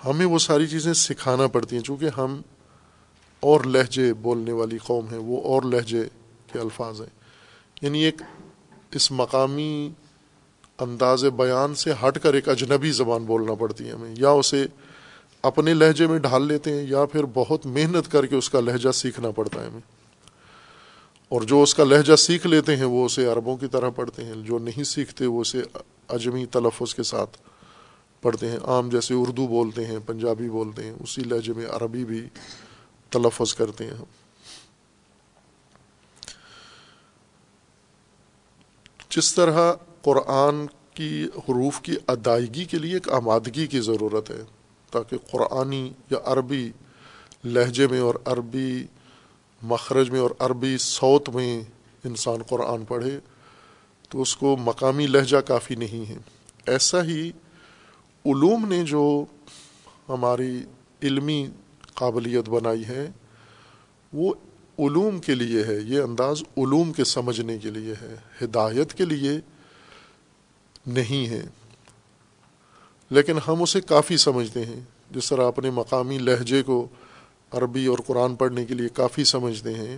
ہمیں 0.06 0.26
وہ 0.26 0.40
ساری 0.40 0.68
چیزیں 0.68 0.94
سکھانا 0.94 1.48
پڑتی 1.48 1.76
ہیں، 1.76 1.84
چونکہ 1.84 2.10
ہم 2.18 2.42
اور 3.40 3.62
لہجے 3.62 4.14
بولنے 4.14 4.52
والی 4.52 4.78
قوم 4.78 5.08
ہیں، 5.08 5.18
وہ 5.18 5.42
اور 5.42 5.62
لہجے 5.62 6.04
کے 6.54 6.60
الفاظ 6.60 7.02
ہیں۔ 7.02 7.14
یعنی 7.82 8.04
ایک 8.04 8.22
اس 8.92 9.12
مقامی 9.12 9.92
انداز 10.80 11.26
بیان 11.26 11.76
سے 11.76 11.92
ہٹ 11.92 12.20
کر 12.20 12.34
ایک 12.34 12.50
اجنبی 12.50 12.92
زبان 12.92 13.24
بولنا 13.24 13.54
پڑتی 13.54 13.88
ہے 13.88 13.92
ہمیں۔ 13.92 14.16
یا 14.18 14.30
اسے 14.30 14.66
اپنے 15.42 15.74
لہجے 15.74 16.08
میں 16.08 16.20
ڈھال 16.20 16.48
لیتے 16.48 16.74
ہیں، 16.74 16.86
یا 16.90 17.06
پھر 17.06 17.24
بہت 17.34 17.66
محنت 17.66 18.12
کر 18.12 18.26
کے 18.26 18.36
اس 18.36 18.50
کا 18.50 18.60
لہجہ 18.60 18.92
سیکھنا 18.92 19.32
پڑتا 19.32 19.62
ہے 19.62 19.68
ہمیں۔ 19.68 19.99
اور 21.30 21.42
جو 21.42 21.62
اس 21.64 21.74
کا 21.76 21.84
لہجہ 21.84 22.16
سیکھ 22.16 22.48
لیتے 22.48 22.76
ہیں 22.76 22.86
وہ 22.86 23.06
اسے 23.06 23.26
عربوں 23.26 23.58
کی 23.58 23.68
طرح 23.68 23.90
پڑھتے 23.90 24.24
ہیں، 24.24 24.34
جو 24.36 24.58
نہیں 24.60 24.84
سیکھتے 24.84 25.26
وہ 25.26 25.42
اسے 25.42 25.62
اجمی 26.08 26.46
تلفظ 26.46 26.96
کے 26.96 27.04
ساتھ 27.04 27.38
پڑھتے 28.22 28.50
ہیں۔ 28.52 28.58
عام 28.64 28.90
جیسے 28.90 29.14
اردو 29.14 29.48
بولتے 29.48 29.86
ہیں، 29.86 29.98
پنجابی 30.06 30.50
بولتے 30.50 30.84
ہیں، 30.84 30.94
اسی 31.00 31.22
لہجے 31.22 31.54
میں 31.54 31.66
عربی 31.66 32.06
بھی 32.06 32.28
تلفظ 33.10 33.54
کرتے 33.56 33.84
ہیں۔ 33.84 33.94
ہم 33.94 34.04
جس 39.10 39.34
طرح 39.36 39.74
قرآن 40.02 40.66
کی 40.94 41.26
حروف 41.38 41.82
کی 41.82 41.96
ادائیگی 42.08 42.66
کے 42.66 42.78
لیے 42.78 42.94
ایک 42.94 43.10
آمادگی 43.10 43.68
کی 43.68 43.80
ضرورت 43.80 44.30
ہے، 44.30 44.42
تاکہ 44.92 45.18
قرآنی 45.32 45.94
یا 46.10 46.18
عربی 46.24 46.72
لہجے 47.44 47.88
میں 47.88 48.00
اور 48.00 48.16
عربی 48.26 48.86
مخرج 49.62 50.10
میں 50.10 50.20
اور 50.20 50.30
عربی 50.40 50.78
صوت 50.78 51.30
میں 51.30 51.62
انسان 52.04 52.44
قرآن 52.44 52.86
پڑھے 52.86 53.20
تو 54.10 54.22
اس 54.22 54.36
کو 54.36 54.58
مقامی 54.58 55.08
لہجہ 55.08 55.38
کافی 55.38 55.76
نہیں 55.76 56.10
ہے۔ 56.10 56.18
ایسا 56.66 57.04
ہی 57.04 57.30
علوم 58.26 58.66
نے 58.68 58.84
جو 58.84 59.26
ہماری 60.10 60.64
علمی 61.04 61.48
قابلیت 61.94 62.50
بنائی 62.50 62.86
ہے، 62.86 63.12
وہ 64.14 64.34
علوم 64.80 65.20
کے 65.20 65.36
لیے 65.36 65.64
ہے۔ 65.64 65.80
یہ 65.86 66.02
انداز 66.02 66.44
علوم 66.58 66.94
کے 66.94 67.04
سمجھنے 67.04 67.58
کے 67.58 67.70
لیے 67.70 67.94
ہے، 68.02 68.16
ہدایت 68.42 68.94
کے 68.94 69.06
لیے 69.06 69.32
نہیں 70.88 71.30
ہے۔ 71.30 71.44
لیکن 73.10 73.38
ہم 73.48 73.62
اسے 73.62 73.82
کافی 73.82 74.18
سمجھتے 74.18 74.66
ہیں۔ 74.66 74.80
جس 75.12 75.30
طرح 75.30 75.48
اپنے 75.48 75.70
مقامی 75.70 76.18
لہجے 76.18 76.64
کو 76.64 76.88
عربی 77.52 77.86
اور 77.86 78.00
قرآن 78.08 78.36
پڑھنے 78.36 78.66
کے 78.66 78.74
لیے 78.74 78.90
کافی 78.90 79.24
سمجھتے 79.24 79.74
ہیں۔ 79.74 79.98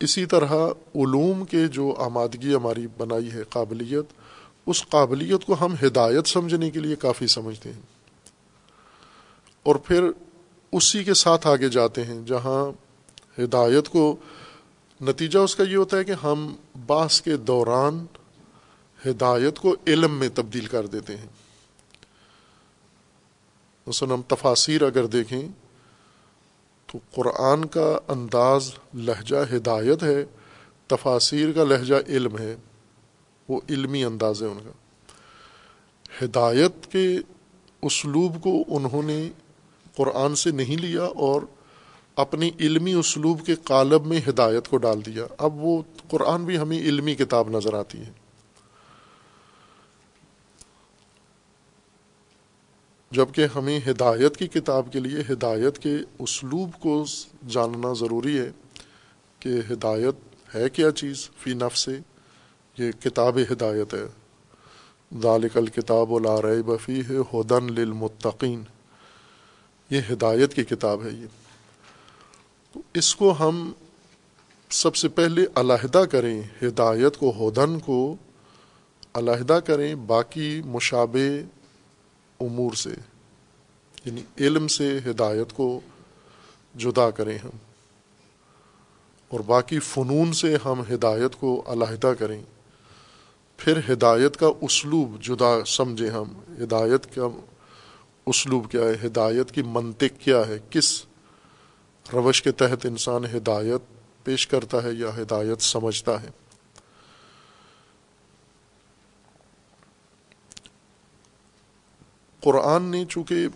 اسی 0.00 0.26
طرح 0.26 0.48
علوم 0.94 1.44
کے 1.44 1.68
جو 1.68 1.94
آمادگی 1.98 2.54
ہماری 2.54 2.86
بنائی 2.96 3.32
ہے 3.32 3.42
قابلیت، 3.42 4.04
اس 4.66 4.88
قابلیت 4.88 5.44
کو 5.44 5.56
ہم 5.60 5.74
ہدایت 5.86 6.26
سمجھنے 6.26 6.70
کے 6.70 6.80
لیے 6.80 6.96
کافی 6.96 7.26
سمجھتے 7.26 7.72
ہیں۔ 7.72 7.80
اور 9.62 9.76
پھر 9.76 10.04
اسی 10.72 11.04
کے 11.04 11.14
ساتھ 11.14 11.46
آگے 11.46 11.68
جاتے 11.68 12.04
ہیں، 12.04 12.26
جہاں 12.26 12.72
ہدایت 13.40 13.88
کو 13.88 14.16
نتیجہ 15.00 15.38
اس 15.38 15.56
کا 15.56 15.64
یہ 15.64 15.76
ہوتا 15.76 15.96
ہے 15.96 16.04
کہ 16.04 16.14
ہم 16.22 16.54
باس 16.86 17.22
کے 17.22 17.36
دوران 17.36 18.06
ہدایت 19.06 19.58
کو 19.58 19.76
علم 19.86 20.18
میں 20.18 20.28
تبدیل 20.34 20.66
کر 20.66 20.86
دیتے 20.86 21.16
ہیں۔ 21.16 21.26
مثلاً 23.86 24.12
ہم 24.12 24.22
تفاصیر 24.22 24.82
اگر 24.82 25.06
دیکھیں 25.06 25.48
تو 26.92 26.98
قرآن 27.14 27.64
کا 27.64 27.98
انداز 28.08 28.70
لہجہ 28.94 29.56
ہدایت 29.56 30.02
ہے 30.02 30.24
تفاصیر 30.86 31.52
کا 31.52 31.64
لہجہ 31.64 31.94
علم 32.08 32.38
ہے۔ 32.38 32.56
وہ 33.48 33.60
علمی 33.70 34.04
انداز 34.04 34.42
ہے 34.42 34.48
ان 34.48 34.58
کا۔ 34.64 34.70
ہدایت 36.24 36.92
کے 36.92 37.18
اسلوب 37.82 38.42
کو 38.42 38.64
انہوں 38.68 39.02
نے 39.02 39.30
قرآن 39.96 40.34
سے 40.34 40.50
نہیں 40.50 40.76
لیا 40.76 41.02
اور 41.02 41.42
اپنی 42.16 42.50
علمی 42.60 42.92
اسلوب 42.92 43.46
کے 43.46 43.54
قالب 43.54 44.06
میں 44.06 44.20
ہدایت 44.28 44.68
کو 44.68 44.76
ڈال 44.76 45.06
دیا۔ 45.06 45.24
اب 45.38 45.64
وہ 45.64 45.82
قرآن 46.10 46.44
بھی 46.44 46.58
ہمیں 46.58 46.78
علمی 46.78 47.14
کتاب 47.14 47.50
نظر 47.50 47.74
آتی 47.74 47.98
ہے۔ 47.98 48.21
جبکہ 53.12 53.46
ہمیں 53.54 53.80
ہدایت 53.86 54.36
کی 54.36 54.46
کتاب 54.46 54.92
کے 54.92 55.00
لیے 55.00 55.32
ہدایت 55.32 55.78
کے 55.78 55.96
اسلوب 56.18 56.70
کو 56.80 57.04
جاننا 57.48 57.92
ضروری 57.92 58.38
ہے 58.38 58.50
کہ 59.38 59.72
ہدایت 59.72 60.14
ہے 60.54 60.68
کیا 60.68 60.90
چیز 60.90 61.30
فی 61.38 61.54
نف 61.54 61.78
سے؟ 61.78 61.98
یہ 62.78 62.92
کتاب 62.92 63.38
ہدایت 63.52 63.94
ہے۔ 63.94 64.04
ذالک 65.22 65.56
الکتاب 65.56 66.18
لا 66.18 66.42
ریب 66.42 66.66
بفی 66.66 67.00
ہے 67.10 67.16
ہدن 67.16 67.72
للمتقین۔ 67.72 68.62
یہ 69.90 70.00
ہدایت 70.12 70.54
کی 70.54 70.64
کتاب 70.64 71.02
ہے 71.02 71.10
یہ۔ 71.10 71.26
تو 72.72 72.80
اس 72.94 73.16
کو 73.16 73.34
ہم 73.40 73.72
سب 74.70 74.96
سے 74.96 75.08
پہلے 75.08 75.44
علیحدہ 75.54 76.04
کریں، 76.10 76.42
ہدایت 76.62 77.16
کو، 77.16 77.48
ہدن 77.48 77.78
کو 77.78 78.16
علیحدہ 79.14 79.58
کریں، 79.66 79.94
باقی 79.94 80.62
مشابہ 80.64 81.61
امور 82.42 82.72
سے 82.74 82.94
یعنی 84.04 84.22
علم 84.38 84.68
سے 84.68 84.98
ہدایت 85.06 85.52
کو 85.52 85.68
جدا 86.74 87.10
کریں 87.10 87.36
ہم، 87.38 87.56
اور 89.30 89.40
باقی 89.46 89.78
فنون 89.78 90.32
سے 90.32 90.56
ہم 90.64 90.82
ہدایت 90.90 91.36
کو 91.40 91.62
علیحدہ 91.66 92.12
کریں۔ 92.18 92.40
پھر 93.58 93.78
ہدایت 93.88 94.36
کا 94.36 94.48
اسلوب 94.60 95.20
جدا 95.22 95.52
سمجھیں 95.66 96.10
ہم، 96.10 96.32
ہدایت 96.60 97.14
کا 97.14 97.28
اسلوب 98.26 98.70
کیا 98.70 98.80
ہے، 98.80 99.06
ہدایت 99.06 99.50
کی 99.50 99.62
منطق 99.68 100.20
کیا 100.20 100.46
ہے، 100.48 100.58
کس 100.70 101.04
روش 102.06 102.42
کے 102.42 102.52
تحت 102.52 102.86
انسان 102.86 103.24
ہدایت 103.36 103.82
پیش 104.24 104.46
کرتا 104.46 104.82
ہے 104.82 104.92
یا 104.92 105.16
ہدایت 105.16 105.62
سمجھتا 105.62 106.22
ہے۔ 106.22 106.28
قرآن 112.42 112.82
نے 112.82 113.04
چونکہ 113.08 113.46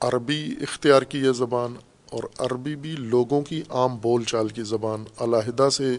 عربی 0.00 0.54
اختیار 0.60 1.02
کی 1.02 1.26
ہے 1.26 1.32
زبان 1.32 1.74
اور 2.10 2.22
عربی 2.38 2.76
بھی 2.76 2.90
لوگوں 2.90 3.42
کی 3.42 3.62
عام 3.70 3.96
بول 3.96 4.24
چال 4.24 4.48
کی 4.48 4.62
زبان 4.62 5.04
علیحدہ 5.20 5.68
سے 5.68 5.98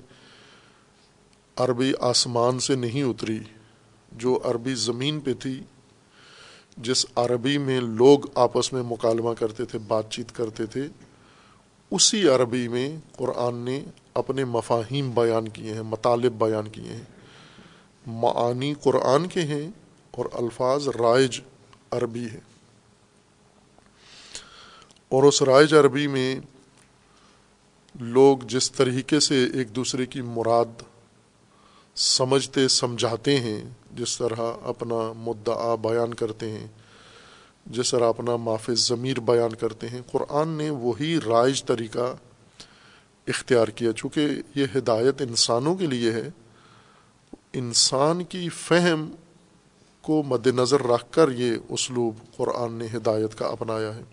عربی 1.55 1.91
آسمان 1.99 2.59
سے 2.59 2.75
نہیں 2.75 3.03
اتری، 3.03 3.39
جو 4.11 4.39
عربی 4.43 4.75
زمین 4.75 5.19
پہ 5.19 5.33
تھی، 5.33 5.61
جس 6.77 7.05
عربی 7.15 7.57
میں 7.57 7.81
لوگ 7.81 8.19
آپس 8.35 8.73
میں 8.73 8.83
مکالمہ 8.83 9.33
کرتے 9.33 9.65
تھے، 9.65 9.79
بات 9.79 10.11
چیت 10.11 10.31
کرتے 10.31 10.65
تھے، 10.65 10.87
اسی 11.91 12.27
عربی 12.27 12.67
میں 12.67 12.99
قرآن 13.17 13.55
نے 13.55 13.83
اپنے 14.13 14.45
مفاہیم 14.45 15.11
بیان 15.11 15.47
کیے 15.47 15.73
ہیں، 15.73 15.81
مطالب 15.81 16.33
بیان 16.33 16.67
کیے 16.67 16.93
ہیں۔ 16.93 17.03
معانی 18.07 18.73
قرآن 18.83 19.27
کے 19.27 19.41
ہیں 19.41 19.69
اور 20.11 20.25
الفاظ 20.33 20.87
رائج 20.87 21.41
عربی 21.91 22.25
ہے۔ 22.25 22.39
اور 25.09 25.23
اس 25.23 25.41
رائج 25.41 25.73
عربی 25.73 26.07
میں 26.07 26.39
لوگ 27.99 28.37
جس 28.37 28.71
طریقے 28.71 29.19
سے 29.19 29.47
ایک 29.53 29.75
دوسرے 29.75 30.05
کی 30.05 30.21
مراد 30.21 30.81
سمجھتے، 31.95 32.67
سمجھاتے 32.67 33.39
ہیں، 33.39 33.69
جس 33.91 34.17
طرح 34.17 34.53
اپنا 34.63 35.13
مدعا 35.17 35.75
بیان 35.75 36.13
کرتے 36.13 36.51
ہیں، 36.51 36.67
جس 37.65 37.91
طرح 37.91 38.09
اپنا 38.09 38.35
معاف 38.35 38.69
ضمیر 38.73 39.19
بیان 39.19 39.55
کرتے 39.55 39.89
ہیں، 39.89 40.01
قرآن 40.11 40.47
نے 40.47 40.69
وہی 40.69 41.17
رائج 41.25 41.63
طریقہ 41.63 42.15
اختیار 43.27 43.67
کیا۔ 43.67 43.91
چونکہ 43.91 44.27
یہ 44.55 44.65
ہدایت 44.75 45.21
انسانوں 45.21 45.75
کے 45.75 45.87
لیے 45.87 46.11
ہے، 46.11 46.29
انسان 47.53 48.23
کی 48.23 48.49
فہم 48.49 49.15
کو 50.05 50.23
مد 50.23 50.47
نظر 50.47 50.81
رکھ 50.81 51.05
کر 51.11 51.31
یہ 51.31 51.55
اسلوب 51.69 52.15
قرآن 52.37 52.73
نے 52.73 52.87
ہدایت 52.93 53.35
کا 53.35 53.47
اپنایا 53.47 53.95
ہے۔ 53.95 54.03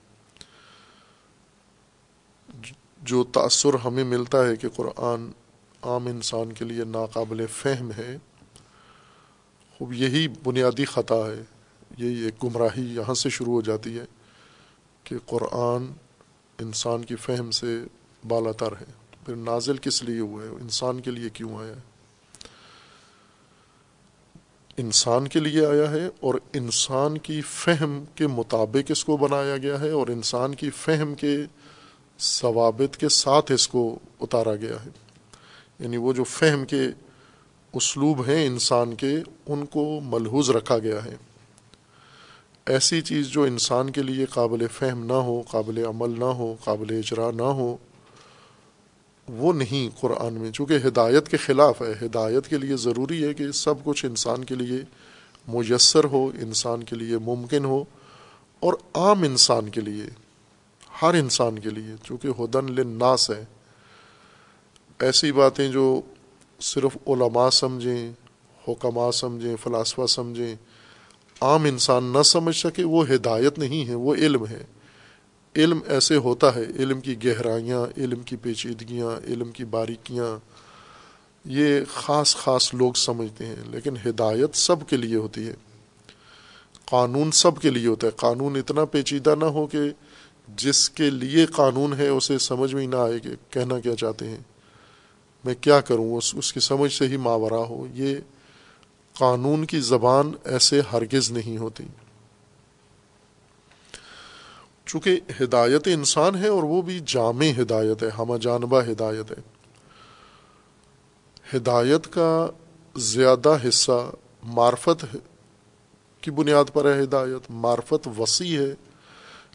جو 3.02 3.24
تأثر 3.24 3.74
ہمیں 3.74 4.04
ملتا 4.04 4.46
ہے 4.46 4.56
کہ 4.56 4.68
قرآن 4.68 5.30
عام 5.82 6.06
انسان 6.06 6.52
کے 6.52 6.64
لیے 6.64 6.84
ناقابل 6.84 7.46
فہم 7.46 7.92
ہے، 7.92 8.16
خوب 9.78 9.92
یہی 9.92 10.28
بنیادی 10.28 10.84
خطا 10.84 11.16
ہے۔ 11.16 11.42
یہی 11.98 12.20
ایک 12.20 12.44
گمراہی 12.44 12.94
یہاں 12.94 13.14
سے 13.14 13.28
شروع 13.28 13.52
ہو 13.52 13.60
جاتی 13.60 13.98
ہے 13.98 14.04
کہ 15.04 15.16
قرآن 15.26 15.92
انسان 16.58 17.04
کی 17.04 17.16
فہم 17.16 17.50
سے 17.50 17.84
بالا 18.28 18.52
تر 18.52 18.72
ہے۔ 18.72 18.92
پھر 19.26 19.36
نازل 19.36 19.76
کس 19.76 20.02
لیے 20.02 20.20
ہوا 20.20 20.42
ہے؟ 20.42 20.48
انسان 20.48 21.00
کے 21.00 21.10
لیے 21.10 21.28
کیوں 21.28 21.58
آیا 21.58 21.76
ہے؟ 21.76 21.91
انسان 24.76 25.28
کے 25.28 25.40
لیے 25.40 25.66
آیا 25.66 25.90
ہے 25.90 26.06
اور 26.20 26.34
انسان 26.52 27.18
کی 27.18 27.40
فہم 27.40 28.04
کے 28.14 28.26
مطابق 28.26 28.90
اس 28.90 29.04
کو 29.04 29.16
بنایا 29.16 29.56
گیا 29.56 29.80
ہے 29.80 29.90
اور 29.90 30.06
انسان 30.06 30.54
کی 30.54 30.70
فہم 30.70 31.14
کے 31.14 31.36
ثوابت 32.18 32.96
کے 32.96 33.08
ساتھ 33.08 33.52
اس 33.52 33.68
کو 33.68 33.98
اتارا 34.20 34.56
گیا 34.56 34.76
ہے۔ 34.84 34.90
یعنی 35.78 35.96
وہ 35.96 36.12
جو 36.12 36.24
فہم 36.24 36.64
کے 36.64 36.82
اسلوب 37.72 38.28
ہیں 38.28 38.46
انسان 38.46 38.94
کے، 38.94 39.16
ان 39.46 39.66
کو 39.66 40.00
ملحوظ 40.04 40.50
رکھا 40.50 40.78
گیا 40.78 41.04
ہے۔ 41.04 41.16
ایسی 42.66 43.00
چیز 43.00 43.26
جو 43.26 43.42
انسان 43.42 43.90
کے 43.90 44.02
لیے 44.02 44.24
قابل 44.24 44.66
فہم 44.68 45.06
نہ 45.06 45.12
ہو، 45.12 45.42
قابل 45.50 45.84
عمل 45.86 46.18
نہ 46.18 46.24
ہو، 46.24 46.56
قابل 46.64 46.86
اجرا 46.90 47.30
نہ 47.30 47.42
ہو 47.42 47.76
وہ 49.28 49.52
نہیں 49.52 50.00
قرآن 50.00 50.34
میں، 50.34 50.50
چونکہ 50.50 50.76
ہدایت 50.86 51.28
کے 51.28 51.36
خلاف 51.36 51.82
ہے۔ 51.82 52.06
ہدایت 52.06 52.48
کے 52.48 52.58
لیے 52.58 52.76
ضروری 52.76 53.24
ہے 53.24 53.34
کہ 53.34 53.52
سب 53.52 53.74
کچھ 53.84 54.06
انسان 54.06 54.44
کے 54.44 54.54
لیے 54.54 54.78
میسر 55.48 56.04
ہو، 56.04 56.30
انسان 56.40 56.82
کے 56.82 56.96
لیے 56.96 57.18
ممکن 57.18 57.64
ہو، 57.64 57.84
اور 58.60 58.74
عام 58.94 59.22
انسان 59.22 59.68
کے 59.68 59.80
لیے، 59.80 60.04
ہر 61.02 61.14
انسان 61.14 61.58
کے 61.58 61.70
لیے، 61.70 61.94
چونکہ 62.02 62.28
ہدن 62.38 62.72
لناس 62.72 63.30
ہے۔ 63.30 63.44
ایسی 64.98 65.32
باتیں 65.32 65.68
جو 65.68 66.00
صرف 66.60 66.96
علماء 67.06 67.50
سمجھیں 67.50 68.12
حکمہ 68.68 69.10
سمجھیں، 69.10 69.56
فلاسفہ 69.56 70.06
سمجھیں، 70.06 70.54
عام 71.40 71.64
انسان 71.64 72.04
نہ 72.04 72.22
سمجھ 72.22 72.56
سکے، 72.56 72.84
وہ 72.84 73.08
ہدایت 73.08 73.58
نہیں 73.58 73.88
ہے، 73.88 73.94
وہ 73.94 74.14
علم 74.14 74.46
ہے۔ 74.46 74.64
علم 75.56 75.78
ایسے 75.86 76.16
ہوتا 76.16 76.54
ہے، 76.54 76.62
علم 76.78 77.00
کی 77.00 77.24
گہرائیاں، 77.24 77.86
علم 77.96 78.22
کی 78.22 78.36
پیچیدگیاں، 78.36 79.24
علم 79.26 79.50
کی 79.50 79.64
باریکیاں، 79.64 80.38
یہ 81.44 81.80
خاص 81.94 82.36
خاص 82.36 82.74
لوگ 82.74 82.92
سمجھتے 82.92 83.46
ہیں، 83.46 83.56
لیکن 83.66 83.94
ہدایت 84.06 84.56
سب 84.56 84.76
کے 84.88 84.96
لیے 84.96 85.16
ہوتی 85.16 85.48
ہے۔ 85.48 85.54
قانون 86.84 87.30
سب 87.30 87.58
کے 87.58 87.70
لیے 87.70 87.86
ہوتا 87.86 88.06
ہے۔ 88.06 88.12
قانون 88.16 88.56
اتنا 88.56 88.84
پیچیدہ 88.84 89.34
نہ 89.40 89.44
ہو 89.44 89.66
کہ 89.66 89.78
جس 90.56 90.90
کے 90.90 91.10
لیے 91.10 91.46
قانون 91.46 91.92
ہے 91.92 92.08
اسے 92.08 92.38
سمجھ 92.38 92.74
میں 92.74 92.82
ہی 92.82 92.86
نہ 92.86 92.96
آئے 92.96 93.18
کہ 93.18 93.30
کہنا 93.50 93.80
کیا 93.80 93.96
چاہتے 93.96 94.28
ہیں۔ 94.28 94.38
میں 95.44 95.54
کیا 95.60 95.80
کروں؟ 95.80 96.16
اس 96.16 96.34
اس 96.34 96.52
کی 96.52 96.60
سمجھ 96.60 96.92
سے 96.92 97.08
ہی 97.08 97.16
ماورا 97.16 97.58
ہو۔ 97.58 97.86
یہ 97.94 98.16
قانون 99.18 99.64
کی 99.64 99.80
زبان 99.80 100.32
ایسے 100.44 100.80
ہرگز 100.92 101.30
نہیں 101.30 101.58
ہوتی۔ 101.58 101.84
چونکہ 104.92 105.20
ہدایت 105.40 105.88
انسان 105.92 106.36
ہے 106.36 106.48
اور 106.48 106.62
وہ 106.62 106.82
بھی 106.82 107.00
جامع 107.06 107.46
ہدایت 107.62 108.02
ہے، 108.02 108.08
ہمہ 108.08 108.38
جانبہ 108.38 108.80
ہدایت 108.82 109.30
ہے۔ 109.30 109.42
ہدایت 111.56 112.12
کا 112.12 112.50
زیادہ 112.96 113.56
حصہ 113.68 114.10
معرفت 114.42 115.16
کی 116.20 116.30
بنیاد 116.30 116.64
پر 116.72 116.94
ہے 116.94 117.02
ہدایت، 117.02 117.50
معرفت 117.50 118.08
وسیع 118.18 118.60
ہے۔ 118.60 118.74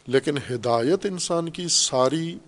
لیکن 0.06 0.38
ہدایت 0.50 1.06
انسان 1.06 1.50
کی 1.50 1.66
ساری 1.70 2.38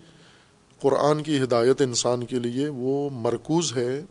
قرآن 0.81 1.23
کی 1.23 1.43
ہدایت 1.43 1.81
انسان 1.81 2.27
کے 2.27 2.39
لیے 2.39 2.69
وہ 2.69 3.11
مرکوز 3.13 3.77
ہے 3.77 4.03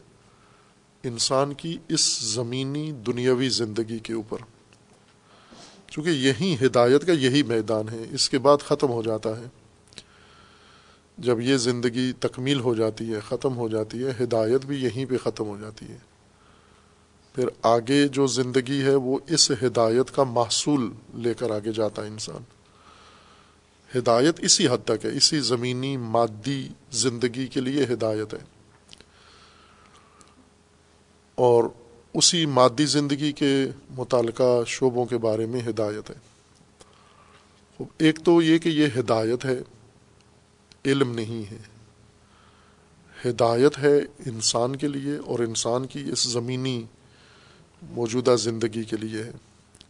انسان 1.03 1.53
کی 1.53 1.77
اس 1.87 2.19
زمینی 2.19 2.91
دنیاوی 2.91 3.49
زندگی 3.49 3.99
کے 3.99 4.13
اوپر۔ 4.13 4.37
چونکہ 5.89 6.09
یہی 6.09 6.55
ہدایت 6.65 7.05
کا 7.05 7.11
یہی 7.11 7.43
میدان 7.43 7.89
ہے، 7.89 8.05
اس 8.11 8.29
کے 8.29 8.39
بعد 8.39 8.57
ختم 8.57 8.87
ہو 8.87 9.03
جاتا 9.03 9.39
ہے۔ 9.39 9.45
جب 11.17 11.41
یہ 11.41 11.57
زندگی 11.57 12.13
تکمیل 12.19 12.59
ہو 12.59 12.75
جاتی 12.75 13.13
ہے، 13.13 13.19
ختم 13.19 13.57
ہو 13.57 13.69
جاتی 13.69 14.03
ہے، 14.03 14.23
ہدایت 14.23 14.65
بھی 14.65 14.83
یہیں 14.83 15.05
پہ 15.05 15.17
ختم 15.17 15.47
ہو 15.47 15.57
جاتی 15.61 15.85
ہے۔ 15.85 15.97
پھر 17.35 17.45
آگے 17.61 18.07
جو 18.07 18.27
زندگی 18.27 18.81
ہے، 18.81 18.95
وہ 18.95 19.19
اس 19.27 19.51
ہدایت 19.51 20.15
کا 20.15 20.23
محصول 20.23 20.93
لے 21.13 21.33
کر 21.33 21.51
آگے 21.51 21.71
جاتا 21.71 22.01
ہے 22.01 22.07
انسان۔ 22.07 22.43
ہدایت 23.97 24.35
اسی 24.39 24.67
حد 24.67 24.85
تک 24.85 25.05
ہے، 25.05 25.09
اسی 25.17 25.39
زمینی، 25.39 25.97
مادی 25.97 26.67
زندگی 26.91 27.47
کے 27.47 27.61
لیے 27.61 27.83
ہدایت 27.83 28.33
ہے۔ 28.33 28.39
اور 31.35 31.63
اسی 32.13 32.45
مادی 32.45 32.85
زندگی 32.85 33.31
کے 33.31 33.65
متعلقہ 33.89 34.63
شعبوں 34.67 35.05
کے 35.05 35.17
بارے 35.17 35.45
میں 35.45 35.61
ہدایت 35.69 36.09
ہے۔ 36.09 36.15
ایک 37.97 38.19
تو 38.23 38.41
یہ 38.41 38.57
کہ 38.57 38.69
یہ 38.69 38.87
ہدایت 38.99 39.45
ہے، 39.45 39.59
علم 40.85 41.11
نہیں 41.11 41.51
ہے۔ 41.51 41.57
ہدایت 43.29 43.77
ہے 43.77 43.97
انسان 44.25 44.75
کے 44.75 44.87
لیے 44.87 45.17
اور 45.17 45.39
انسان 45.39 45.87
کی 45.87 46.11
اس 46.11 46.23
زمینی 46.23 46.83
موجودہ 47.81 48.35
زندگی 48.39 48.83
کے 48.83 48.97
لیے 48.97 49.23
ہے۔ 49.23 49.31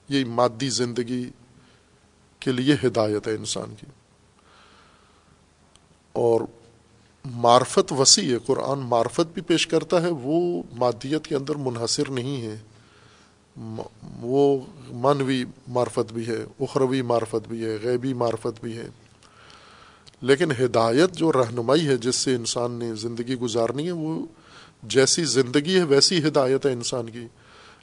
یہ 0.10 0.25
مادی 0.25 0.69
زندگی 0.69 1.29
کے 2.39 2.51
لیے 2.51 2.73
ہدایت 2.73 3.27
ہے 3.27 3.34
انسان 3.34 3.75
کی۔ 3.75 3.86
اور 6.12 6.41
معرفت 7.41 7.93
وسیع 7.93 8.34
ہے، 8.34 8.38
قرآن 8.45 8.80
معرفت 8.80 9.34
بھی 9.34 9.41
پیش 9.41 9.67
کرتا 9.67 10.02
ہے، 10.02 10.10
وہ 10.10 10.63
مادیت 10.75 11.28
کے 11.28 11.36
اندر 11.36 11.56
منحصر 11.56 12.12
نہیں 12.12 12.41
ہے۔ 12.41 12.58
وہ 14.21 14.60
منوی 14.91 15.43
معرفت 15.67 16.13
بھی 16.13 16.28
ہے، 16.28 16.45
اخروی 16.60 17.02
معرفت 17.02 17.47
بھی 17.47 17.65
ہے، 17.65 17.78
غیبی 17.84 18.13
معرفت 18.13 18.63
بھی 18.63 18.78
ہے۔ 18.78 18.89
لیکن 20.21 20.52
ہدایت 20.52 21.13
جو 21.13 21.32
رہنمائی 21.32 21.88
ہے، 21.88 21.97
جس 21.97 22.15
سے 22.15 22.36
انسان 22.36 22.71
نے 22.71 22.95
زندگی 22.95 23.36
گزارنی 23.36 23.86
ہے، 23.86 23.91
وہ 23.91 24.25
جیسی 24.84 25.23
زندگی 25.23 25.75
ہے، 25.75 25.84
ویسی 25.84 26.28
ہدایت 26.28 26.65
ہے 26.65 26.71
انسان 26.71 27.10
کی۔ 27.10 27.28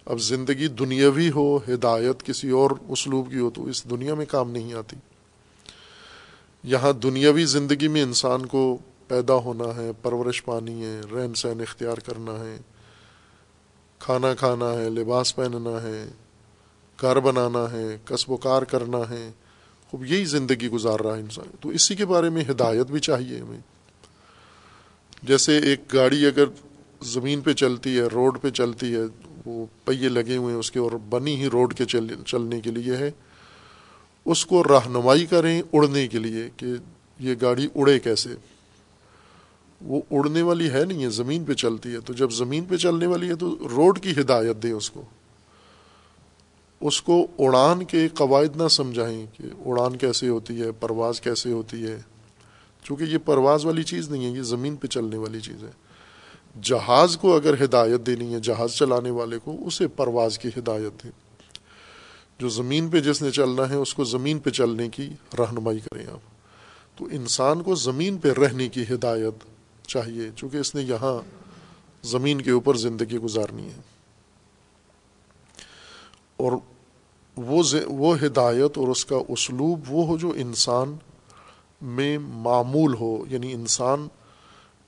اب 0.06 0.20
زندگی 0.20 0.68
دنیاوی 0.68 1.30
ہو، 1.30 1.56
ہدایت 1.56 2.22
کسی 2.22 2.50
اور 2.50 2.70
اسلوب 2.88 3.30
کی 3.30 3.38
ہو، 3.38 3.50
تو 3.50 3.64
اس 3.64 3.90
دنیا 3.90 4.14
میں 4.14 4.26
کام 4.26 4.50
نہیں 4.50 4.74
آتی۔ 4.74 4.96
یہاں 6.64 6.92
دنیاوی 6.92 7.44
زندگی 7.44 7.88
میں 7.88 8.02
انسان 8.02 8.46
کو 8.46 8.78
پیدا 9.08 9.34
ہونا 9.34 9.76
ہے، 9.76 9.90
پرورش 10.02 10.44
پانی 10.44 10.84
ہے، 10.84 11.00
رہن 11.12 11.34
سہن 11.34 11.60
اختیار 11.60 11.96
کرنا 11.96 12.32
ہے، 12.32 12.56
کھانا 13.98 14.34
کھانا 14.34 14.72
ہے، 14.72 14.90
لباس 14.90 15.36
پہننا 15.36 15.82
ہے، 15.82 16.08
گھر 17.00 17.20
بنانا 17.20 17.72
ہے 17.72 17.98
کسب 18.04 18.30
و 18.30 18.36
کار 18.36 18.62
کرنا 18.62 18.98
ہے۔ 18.98 19.30
خوب 19.90 20.04
یہی 20.04 20.24
زندگی 20.24 20.68
گزار 20.68 21.00
رہا 21.00 21.16
ہے 21.16 21.20
انسان۔ 21.20 21.46
تو 21.60 21.68
اسی 21.68 21.94
کے 21.94 22.06
بارے 22.06 22.30
میں 22.30 22.44
ہدایت 22.50 22.86
بھی 22.86 23.00
چاہیے 23.00 23.38
ہمیں۔ 23.38 23.58
جیسے 25.22 25.58
ایک 25.58 25.94
گاڑی 25.94 26.26
اگر 26.26 26.44
زمین 27.02 27.40
پہ 27.40 27.52
چلتی 27.52 27.96
ہے، 27.96 28.02
روڈ 28.02 28.40
پہ 28.40 28.50
چلتی 28.50 28.94
ہے، 28.94 29.00
وہ 29.44 29.66
پہیے 29.84 30.08
لگے 30.08 30.36
ہوئے 30.36 30.52
ہیں، 30.52 30.60
اس 30.60 30.70
کے 30.70 30.78
اور 30.78 30.92
بنی 30.92 31.36
ہی 31.36 31.46
روڈ 31.46 31.74
کے 31.74 31.84
چل، 31.84 32.22
چلنے 32.26 32.60
کے 32.60 32.70
لیے 32.70 32.96
ہے۔ 32.96 33.10
اس 34.24 34.46
کو 34.46 34.64
رہنمائی 34.64 35.26
کریں 35.26 35.62
اڑنے 35.72 36.08
کے 36.08 36.18
لیے 36.18 36.50
کہ 36.56 36.66
یہ 37.18 37.34
گاڑی 37.42 37.68
اڑے 37.74 37.98
کیسے۔ 37.98 38.30
وہ 39.80 40.00
اڑنے 40.10 40.42
والی 40.42 40.70
ہے 40.70 40.84
نہیں 40.84 41.04
ہے، 41.04 41.10
زمین 41.10 41.44
پہ 41.44 41.52
چلتی 41.52 41.92
ہے۔ 41.92 42.00
تو 42.00 42.12
جب 42.12 42.30
زمین 42.30 42.64
پہ 42.64 42.76
چلنے 42.76 43.06
والی 43.06 43.28
ہے 43.28 43.34
تو 43.34 43.68
روڈ 43.76 43.98
کی 43.98 44.12
ہدایت 44.20 44.62
دیں 44.62 44.72
اس 44.72 44.90
کو۔ 44.90 45.02
اس 46.80 47.02
کو 47.02 47.26
اڑان 47.38 47.84
کے 47.84 48.08
قواعد 48.08 48.56
نہ 48.56 48.68
سمجھائیں 48.68 49.26
کہ 49.36 49.42
اڑان 49.66 49.96
کیسے 49.96 50.28
ہوتی 50.28 50.60
ہے، 50.60 50.72
پرواز 50.72 51.20
کیسے 51.20 51.52
ہوتی 51.52 51.82
ہے۔ 51.84 51.98
چونکہ 52.82 53.04
یہ 53.04 53.18
پرواز 53.18 53.64
والی 53.64 53.82
چیز 53.82 54.10
نہیں 54.10 54.24
ہے، 54.24 54.30
یہ 54.30 54.42
زمین 54.42 54.76
پہ 54.76 54.86
چلنے 54.86 55.16
والی 55.16 55.40
چیز 55.40 55.64
ہے۔ 55.64 55.70
جہاز 56.62 57.16
کو 57.16 57.36
اگر 57.36 57.64
ہدایت 57.64 58.06
دینی 58.06 58.34
ہے، 58.34 58.40
جہاز 58.40 58.72
چلانے 58.72 59.10
والے 59.10 59.38
کو، 59.44 59.56
اسے 59.66 59.88
پرواز 59.88 60.38
کی 60.38 60.48
ہدایت 60.58 61.04
دیں۔ 61.04 61.10
جو 62.38 62.48
زمین 62.48 62.88
پہ 62.88 63.00
جس 63.00 63.22
نے 63.22 63.30
چلنا 63.30 63.70
ہے، 63.70 63.74
اس 63.74 63.94
کو 63.94 64.04
زمین 64.04 64.38
پہ 64.38 64.50
چلنے 64.50 64.88
کی 64.88 65.08
رہنمائی 65.38 65.80
کریں 65.80 66.06
آپ۔ 66.06 66.20
تو 66.98 67.04
انسان 67.04 67.62
کو 67.62 67.74
زمین 67.74 68.18
پہ 68.18 68.32
رہنے 68.32 68.68
کی 68.68 68.82
ہدایت 68.82 69.55
چاہیے، 69.86 70.30
چونکہ 70.36 70.56
اس 70.56 70.74
نے 70.74 70.82
یہاں 70.82 71.20
زمین 72.06 72.40
کے 72.40 72.50
اوپر 72.50 72.74
زندگی 72.74 73.18
گزارنی 73.18 73.64
ہے۔ 73.64 73.80
اور 76.36 76.52
وہ 77.36 77.62
وہ 77.86 78.22
ہدایت 78.22 78.78
اور 78.78 78.88
اس 78.88 79.06
کا 79.06 79.16
اسلوب 79.28 79.80
وہ 79.88 80.06
ہو 80.06 80.18
جو 80.18 80.32
انسان 80.36 80.96
میں 81.82 82.18
معمول 82.18 82.94
ہو 82.94 83.24
یعنی 83.28 83.52
انسان 83.52 84.08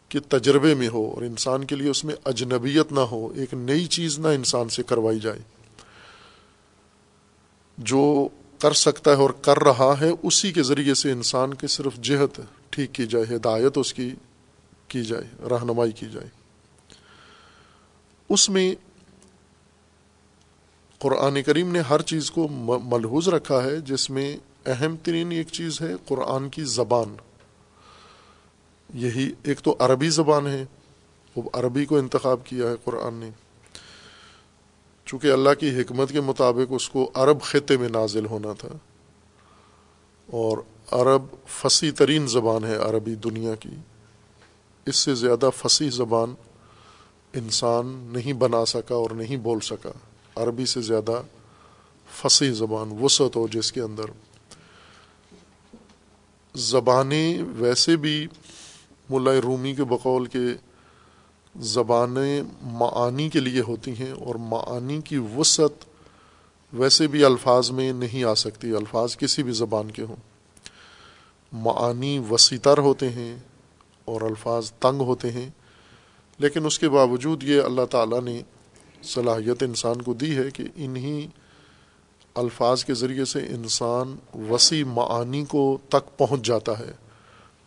کے 0.09 0.21
تجربے 0.21 0.75
میں 0.75 0.89
ہو 0.89 1.11
اور 1.15 1.23
انسان 1.23 1.65
کے 1.65 1.77
لیے 1.77 1.91
اس 1.91 2.05
میں 2.05 2.15
اجنبیت 2.25 2.93
نہ 2.93 3.01
ہو، 3.01 3.33
ایک 3.37 3.55
نئی 3.55 3.87
چیز 3.87 4.19
نہ 4.19 4.29
انسان 4.29 4.69
سے 4.69 4.83
کروائی 4.83 5.21
جائے۔ 5.21 5.39
جو 7.79 8.29
کر 8.59 8.73
سکتا 8.73 9.11
ہے 9.11 9.17
اور 9.17 9.31
کر 9.31 9.63
رہا 9.63 9.95
ہے، 10.01 10.11
اسی 10.23 10.53
کے 10.53 10.63
ذریعے 10.63 10.95
سے 10.95 11.13
انسان 11.13 11.55
کی 11.55 11.67
صرف 11.67 11.97
جہت 11.97 12.41
ٹھیک 12.71 12.93
کی 12.93 13.07
جائے، 13.07 13.37
ہدایت 13.37 13.79
اس 13.79 13.95
کی 13.95 14.11
کی 14.89 15.05
جائے، 15.05 15.25
رہنمائی 15.51 15.93
کی 15.93 16.07
جائے۔ 16.13 16.29
اس 18.29 18.51
میں 18.51 18.75
قرآن 20.99 21.43
کریم 21.43 21.73
نے 21.73 21.81
ہر 21.81 22.03
چیز 22.03 22.31
کو 22.31 22.49
ملحوظ 22.85 23.29
رکھا 23.29 23.63
ہے، 23.63 23.81
جس 23.81 24.11
میں 24.11 24.37
اہم 24.67 24.97
ترین 24.97 25.33
ایک 25.33 25.49
چیز 25.49 25.81
ہے 25.81 25.93
قرآن 26.07 26.49
کی 26.49 26.65
زبان۔ 26.65 27.17
یہی 28.95 29.33
ایک 29.43 29.61
تو 29.61 29.77
عربی 29.79 30.09
زبان 30.09 30.47
ہے، 30.47 30.65
وہ 31.37 31.51
عربی 31.53 31.85
کو 31.85 31.99
انتخاب 31.99 32.41
کیا 32.45 32.69
ہے 32.69 32.75
قرآن 32.85 33.15
نے۔ 33.15 33.31
چونکہ 35.05 35.33
اللہ 35.33 35.51
کی 35.59 35.81
حکمت 35.81 36.13
کے 36.13 36.21
مطابق 36.21 36.73
اس 36.75 36.89
کو 36.89 37.11
عرب 37.15 37.43
خطے 37.43 37.77
میں 37.77 37.89
نازل 37.89 38.27
ہونا 38.27 38.53
تھا۔ 38.53 38.69
اور 40.27 40.59
عرب 40.91 41.23
فصیح 41.47 41.91
ترین 41.97 42.27
زبان 42.27 42.65
ہے 42.65 42.77
عربی 42.77 43.15
دنیا 43.15 43.55
کی۔ 43.55 43.71
اس 44.89 44.97
سے 44.97 45.15
زیادہ 45.15 45.51
فصیح 45.57 45.91
زبان 45.91 46.35
انسان 47.33 48.11
نہیں 48.13 48.33
بنا 48.33 48.65
سکا 48.65 48.95
اور 48.95 49.11
نہیں 49.11 49.37
بول 49.37 49.61
سکا۔ 49.61 49.91
عربی 50.37 50.67
سے 50.67 50.81
زیادہ 50.81 51.23
فصیح 52.13 52.53
زبان 52.53 52.99
وسعت 53.03 53.37
ہو 53.37 53.49
جس 53.49 53.73
کے 53.73 53.81
اندر۔ 53.81 54.05
زبانیں 56.55 57.43
ویسے 57.43 57.97
بھی 57.97 58.27
ملا 59.11 59.31
رومی 59.43 59.75
کے 59.75 59.85
بقول 59.85 60.27
کے 60.27 60.47
زبانیں 61.57 62.43
معانی 62.63 63.29
کے 63.29 63.41
لیے 63.41 63.61
ہوتی 63.61 63.91
ہیں 63.91 64.13
اور 64.13 64.35
معانی 64.35 65.01
کی 65.01 65.19
وسعت 65.37 65.85
ویسے 66.73 67.07
بھی 67.07 67.25
الفاظ 67.25 67.71
میں 67.71 67.93
نہیں 67.93 68.25
آ 68.25 68.35
سکتی۔ 68.35 68.73
الفاظ 68.73 69.17
کسی 69.17 69.43
بھی 69.43 69.53
زبان 69.53 69.91
کے 69.91 70.03
ہوں۔ 70.03 70.17
معانی 71.53 72.19
وسیع 72.31 72.59
تر 72.63 72.79
ہوتے 72.79 73.11
ہیں۔ 73.11 73.39
اور 74.09 74.21
الفاظ 74.21 74.73
تنگ 74.73 75.01
ہوتے 75.01 75.33
ہیں، 75.33 75.49
لیکن 76.39 76.67
اس 76.67 76.79
کے 76.79 76.89
باوجود 76.89 77.43
یہ 77.43 77.63
اللہ 77.63 77.85
تعالیٰ 77.91 78.21
نے 78.21 78.43
صلاحیت 79.03 79.63
انسان 79.63 80.03
کو 80.03 80.15
دی 80.15 80.37
ہے 80.37 80.51
کہ 80.51 80.65
انہی 80.77 81.27
الفاظ 82.35 82.85
کے 82.85 82.95
ذریعے 82.95 83.25
سے 83.25 83.39
انسان 83.39 84.17
وسیع 84.49 84.85
معانی 84.85 85.45
کو 85.45 85.79
تک 85.89 86.19
پہنچ 86.19 86.47
جاتا 86.47 86.79
ہے۔ 86.79 86.93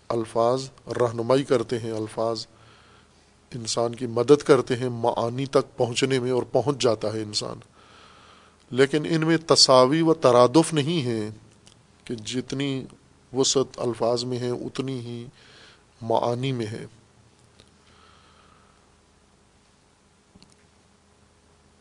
الفاظ 0.10 0.70
رہنمائی 0.88 1.44
کرتے 1.44 1.80
ہیں، 1.80 1.92
الفاظ 1.92 2.46
انسان 3.56 3.96
کی 3.96 4.06
مدد 4.08 4.44
کرتے 4.44 4.76
ہیں 4.76 4.90
معانی 4.90 5.46
تک 5.46 5.78
پہنچنے 5.78 6.20
میں 6.20 6.32
اور 6.32 6.44
پہنچ 6.52 6.82
جاتا 6.82 7.14
ہے 7.14 7.22
انسان۔ 7.22 7.58
لیکن 8.72 9.06
ان 9.10 9.28
میں 9.28 9.38
تصاوی 9.48 10.02
و 10.02 10.14
ترادف 10.14 10.74
نہیں 10.74 11.06
ہے 11.06 11.30
کہ 12.04 12.16
جتنی 12.16 12.86
وسعت 13.34 13.80
الفاظ 13.80 14.24
میں 14.24 14.40
ہے 14.40 14.50
اتنی 14.50 15.00
ہی 15.00 15.26
معانی 16.02 16.52
میں 16.52 16.68
ہے۔ 16.68 16.86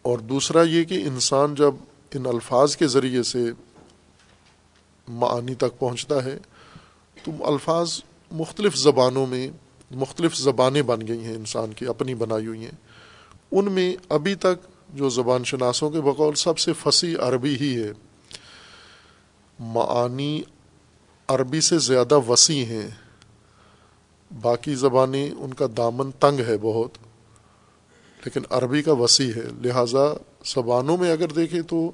اور 0.03 0.19
دوسرا 0.19 0.63
یہ 0.63 0.85
کہ 0.85 0.95
انسان 0.95 1.55
جب 1.55 1.75
ان 2.15 2.27
الفاظ 2.27 2.77
کے 2.77 2.87
ذریعے 2.87 3.23
سے 3.23 3.51
معانی 5.09 5.55
تک 5.55 5.79
پہنچتا 5.79 6.25
ہے، 6.25 6.39
تو 7.25 7.53
الفاظ 7.53 8.01
مختلف 8.31 8.77
زبانوں 8.77 9.27
میں 9.27 9.51
مختلف 9.91 10.37
زبانیں 10.37 10.83
بن 10.83 11.09
گئی 11.09 11.25
ہیں، 11.25 11.35
انسان 11.35 11.73
کی 11.73 11.87
اپنی 11.87 12.15
بنائی 12.15 12.47
ہوئی 12.47 12.65
ہیں۔ 12.65 12.91
ان 13.53 13.73
میں 13.73 13.97
ابھی 14.09 14.35
تک 14.35 14.67
جو 14.95 15.09
زبان 15.09 15.45
شناسوں 15.45 15.91
کے 15.91 16.01
بقول 16.01 16.35
سب 16.35 16.59
سے 16.59 16.73
فصیح 16.73 17.17
عربی 17.21 17.57
ہی 17.61 17.83
ہے۔ 17.83 17.93
معانی 19.59 20.43
عربی 21.29 21.61
سے 21.61 21.79
زیادہ 21.79 22.19
وسیع 22.19 22.65
ہیں۔ 22.65 22.91
باقی 24.31 24.75
زبانیں 24.75 25.31
ان 25.31 25.55
کا 25.55 25.67
دامن 25.77 26.11
تنگ 26.11 26.41
ہے 26.41 26.57
بہت، 26.63 26.99
لیکن 28.25 28.41
عربی 28.51 28.83
کا 28.83 28.93
وسیع 28.93 29.33
ہے۔ 29.37 29.47
لہٰذا 29.63 30.15
زبانوں 30.45 30.97
میں 30.97 31.13
اگر 31.13 31.29
دیکھیں 31.29 31.63
تو 31.63 31.91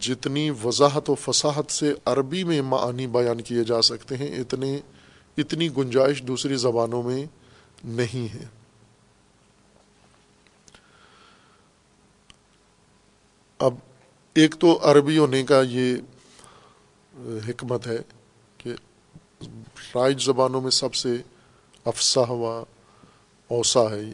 جتنی 0.00 0.50
وضاحت 0.64 1.10
و 1.10 1.14
فصاحت 1.14 1.70
سے 1.70 1.92
عربی 2.04 2.44
میں 2.44 2.62
معانی 2.62 3.06
بیان 3.06 3.40
کیے 3.40 3.64
جا 3.64 3.82
سکتے 3.82 4.16
ہیں، 4.16 4.40
اتنے، 4.40 4.80
اتنی 5.38 5.68
گنجائش 5.76 6.22
دوسری 6.22 6.56
زبانوں 6.56 7.02
میں 7.02 7.26
نہیں 7.84 8.34
ہے۔ 8.34 8.44
اب 13.58 13.74
ایک 14.34 14.54
تو 14.58 14.78
عربی 14.82 15.18
ہونے 15.18 15.42
کا 15.42 15.62
یہ 15.62 15.96
حکمت 17.48 17.86
ہے۔ 17.86 17.98
رائج 19.94 20.24
زبانوں 20.24 20.60
میں 20.60 20.70
سب 20.70 20.94
سے 20.94 21.16
افسا 21.84 22.20
ہوا 22.20 22.64
اوسا 23.48 23.90
ہے 23.90 24.02
یہ۔ 24.02 24.12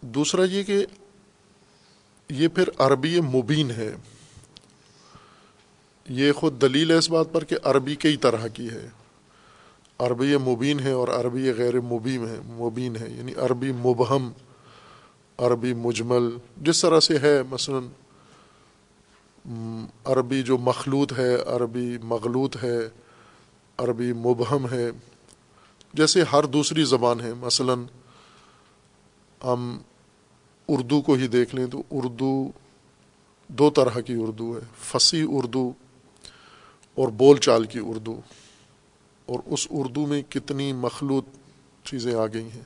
دوسرا 0.00 0.44
یہ 0.44 0.62
کہ 0.62 0.86
یہ 2.28 2.48
پھر 2.48 2.68
عربی 2.78 3.20
مبین 3.20 3.70
ہے۔ 3.70 3.94
یہ 6.08 6.32
خود 6.32 6.62
دلیل 6.62 6.90
ہے 6.90 6.96
اس 6.96 7.10
بات 7.10 7.26
پر 7.32 7.44
کہ 7.44 7.56
عربی 7.64 7.94
کئی 7.94 8.16
طرح 8.16 8.46
کی 8.46 8.70
ہے۔ 8.70 8.88
عربی 9.98 10.36
مبین 10.36 10.80
ہے 10.80 10.92
اور 10.92 11.08
عربی 11.08 11.52
غیر 11.52 11.80
مبین 11.80 12.28
ہے 12.28 12.40
مبین 12.44 12.96
ہے 12.96 13.10
یعنی 13.10 13.34
عربی 13.34 13.72
مبہم، 13.72 14.32
عربی 15.38 15.74
مجمل، 15.74 16.38
جس 16.56 16.82
طرح 16.82 17.00
سے 17.00 17.18
ہے، 17.18 17.42
مثلا 17.50 17.78
عربی 20.04 20.42
جو 20.42 20.58
مخلوط 20.58 21.12
ہے، 21.18 21.34
عربی 21.34 21.98
مغلوط 22.02 22.56
ہے، 22.62 22.78
عربی 23.78 24.12
مبہم 24.12 24.66
ہے، 24.70 24.90
جیسے 25.94 26.22
ہر 26.32 26.44
دوسری 26.44 26.84
زبان 26.84 27.20
ہے۔ 27.20 27.34
مثلا 27.34 27.74
ہم 29.44 29.78
اردو 30.68 31.02
کو 31.02 31.12
ہی 31.12 31.26
دیکھ 31.26 31.54
لیں 31.54 31.66
تو 31.66 31.82
اردو 31.90 32.50
دو 33.48 33.70
طرح 33.70 34.00
کی 34.00 34.14
اردو 34.18 34.54
ہے۔ 34.54 34.60
فصیح 34.78 35.24
اردو 35.28 35.72
اور 36.94 37.08
بول 37.08 37.36
چال 37.36 37.64
کی 37.64 37.78
اردو۔ 37.82 38.20
اور 39.26 39.38
اس 39.46 39.66
اردو 39.70 40.06
میں 40.06 40.22
کتنی 40.22 40.72
مخلوط 40.72 41.24
چیزیں 41.84 42.14
آ 42.14 42.26
گئی 42.26 42.48
ہیں۔ 42.50 42.64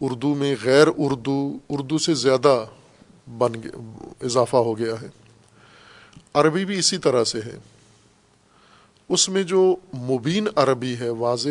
اردو 0.00 0.34
میں 0.34 0.56
غیر 0.64 0.86
اردو 0.96 1.58
اردو 1.68 1.98
سے 1.98 2.14
زیادہ 2.14 2.64
بن 3.38 3.52
اضافہ 4.22 4.56
ہو 4.56 4.78
گیا 4.78 4.94
ہے۔ 5.02 5.25
عربی 6.36 6.64
بھی 6.64 6.78
اسی 6.78 6.98
طرح 6.98 7.24
سے 7.24 7.40
ہے۔ 7.40 7.58
اس 9.08 9.28
میں 9.28 9.42
جو 9.42 9.76
مبین 9.94 10.48
عربی 10.56 10.96
ہے، 10.96 11.08
واضح 11.08 11.48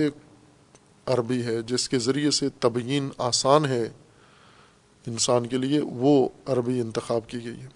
عربی 1.06 1.46
ہے، 1.46 1.62
جس 1.62 1.90
کے 1.90 2.00
ذریعے 2.00 2.32
سے 2.32 2.50
تبیین 2.50 3.10
آسان 3.18 3.66
ہے 3.66 3.90
انسان 5.08 5.48
کے 5.48 5.58
لیے، 5.58 5.80
وہ 5.84 6.30
عربی 6.46 6.82
انتخاب 6.82 7.30
کی 7.30 7.44
گئی 7.44 7.62
ہے۔ 7.62 7.68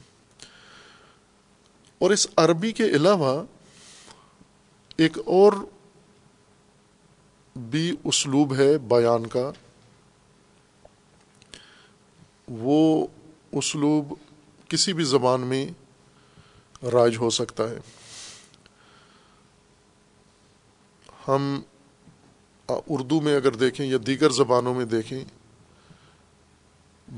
اور 1.99 2.11
اس 2.11 2.27
عربی 2.35 2.71
کے 2.71 2.85
علاوہ 2.85 3.43
ایک 4.97 5.17
اور 5.25 5.53
بھی 7.55 7.95
اسلوب 8.03 8.55
ہے 8.55 8.77
بیان 8.77 9.27
کا۔ 9.27 9.51
وہ 12.47 13.07
اسلوب 13.51 14.13
کسی 14.67 14.93
بھی 14.93 15.03
زبان 15.03 15.41
میں 15.41 15.65
راج 16.83 17.17
ہو 17.17 17.29
سکتا 17.29 17.69
ہے۔ 17.69 17.77
ہم 21.27 21.61
اردو 22.67 23.21
میں 23.21 23.35
اگر 23.35 23.51
دیکھیں 23.51 23.85
یا 23.85 23.97
دیگر 24.07 24.29
زبانوں 24.29 24.73
میں 24.73 24.85
دیکھیں، 24.85 25.23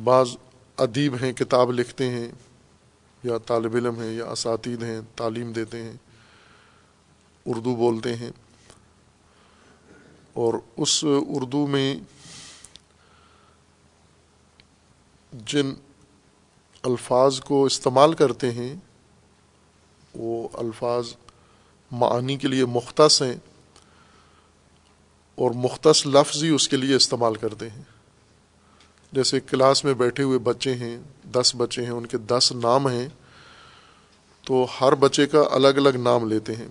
بعض 0.03 0.28
ادیب 0.78 1.16
ہیں، 1.22 1.34
کتاب 1.34 1.72
لکھتے 1.72 2.09
ہیں 2.09 2.32
یا 3.24 3.38
طالب 3.38 3.76
علم 3.76 4.01
ہیں 4.01 4.12
یا 4.12 4.26
اساتید 4.26 4.84
ہیں، 4.84 5.01
تعلیم 5.16 5.51
دیتے 5.51 5.84
ہیں، 5.84 5.93
اردو 7.45 7.76
بولتے 7.76 8.16
ہیں۔ 8.16 8.32
اور 10.34 10.53
اس 10.78 11.05
اردو 11.28 11.68
میں 11.68 11.95
جن 15.32 15.74
الفاظ 16.84 17.39
کو 17.39 17.66
استعمال 17.66 18.14
کرتے 18.14 18.51
ہیں 18.51 18.76
وہ 20.16 20.47
الفاظ 20.53 21.07
معانی 21.91 22.38
کے 22.38 22.47
لیے 22.47 22.66
مختص 22.66 23.22
ہیں 23.22 23.36
اور 25.36 25.51
مختص 25.51 26.07
لفظ 26.07 26.43
ہی 26.43 26.49
اس 26.49 26.68
کے 26.68 26.78
لیے 26.78 26.95
استعمال 26.95 27.36
کرتے 27.36 27.70
ہیں۔ 27.70 27.82
جیسے 29.12 29.39
کلاس 29.39 29.86
میں 29.86 29.93
بیٹھے 29.93 30.24
ہوئے 30.24 30.39
بچے 30.39 30.76
ہیں، 30.76 31.01
دس 31.32 31.53
بچے 31.57 31.84
ہیں، 31.84 31.91
ان 31.91 32.05
کے 32.05 32.18
دس 32.18 32.51
نام 32.51 32.88
ہیں، 32.88 33.09
تو 34.45 34.66
ہر 34.82 34.95
بچے 34.95 35.28
کا 35.28 35.43
الگ 35.51 35.68
الگ 35.68 35.89
نام 35.89 36.28
لیتے 36.28 36.55
ہیں۔ 36.55 36.68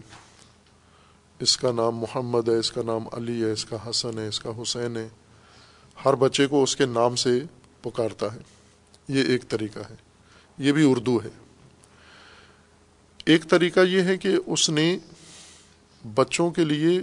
اس 1.38 1.57
کا 1.57 1.72
نام 1.72 1.97
محمد 1.97 2.49
ہے، 2.49 2.55
اس 2.55 2.72
کا 2.72 2.82
نام 2.82 3.03
علی 3.12 3.45
ہے، 3.45 3.53
اس 3.53 3.64
کا 3.64 3.91
حسن 3.91 4.18
ہے، 4.18 4.28
اس 4.28 4.41
کا 4.41 4.51
حسین 4.62 4.97
ہے۔ 4.97 5.09
ہر 6.05 6.14
بچے 6.14 6.47
کو 6.47 6.62
اس 6.62 6.76
کے 6.76 6.86
نام 6.86 7.16
سے 7.16 7.41
پکارتا 7.82 8.34
ہے۔ 8.34 8.38
یہ 9.09 9.22
ایک 9.24 9.49
طریقہ 9.49 9.78
ہے۔ 9.91 9.95
یہ 10.59 10.72
بھی 10.72 10.91
اردو 10.91 11.16
ہے۔ 11.16 11.49
ایک 13.31 13.49
طریقہ 13.49 13.81
یہ 13.81 14.03
ہے 14.03 14.16
کہ 14.16 14.28
اس 14.47 14.70
نے 14.70 14.99
بچوں 16.14 16.51
کے 16.51 16.64
لیے 16.64 17.01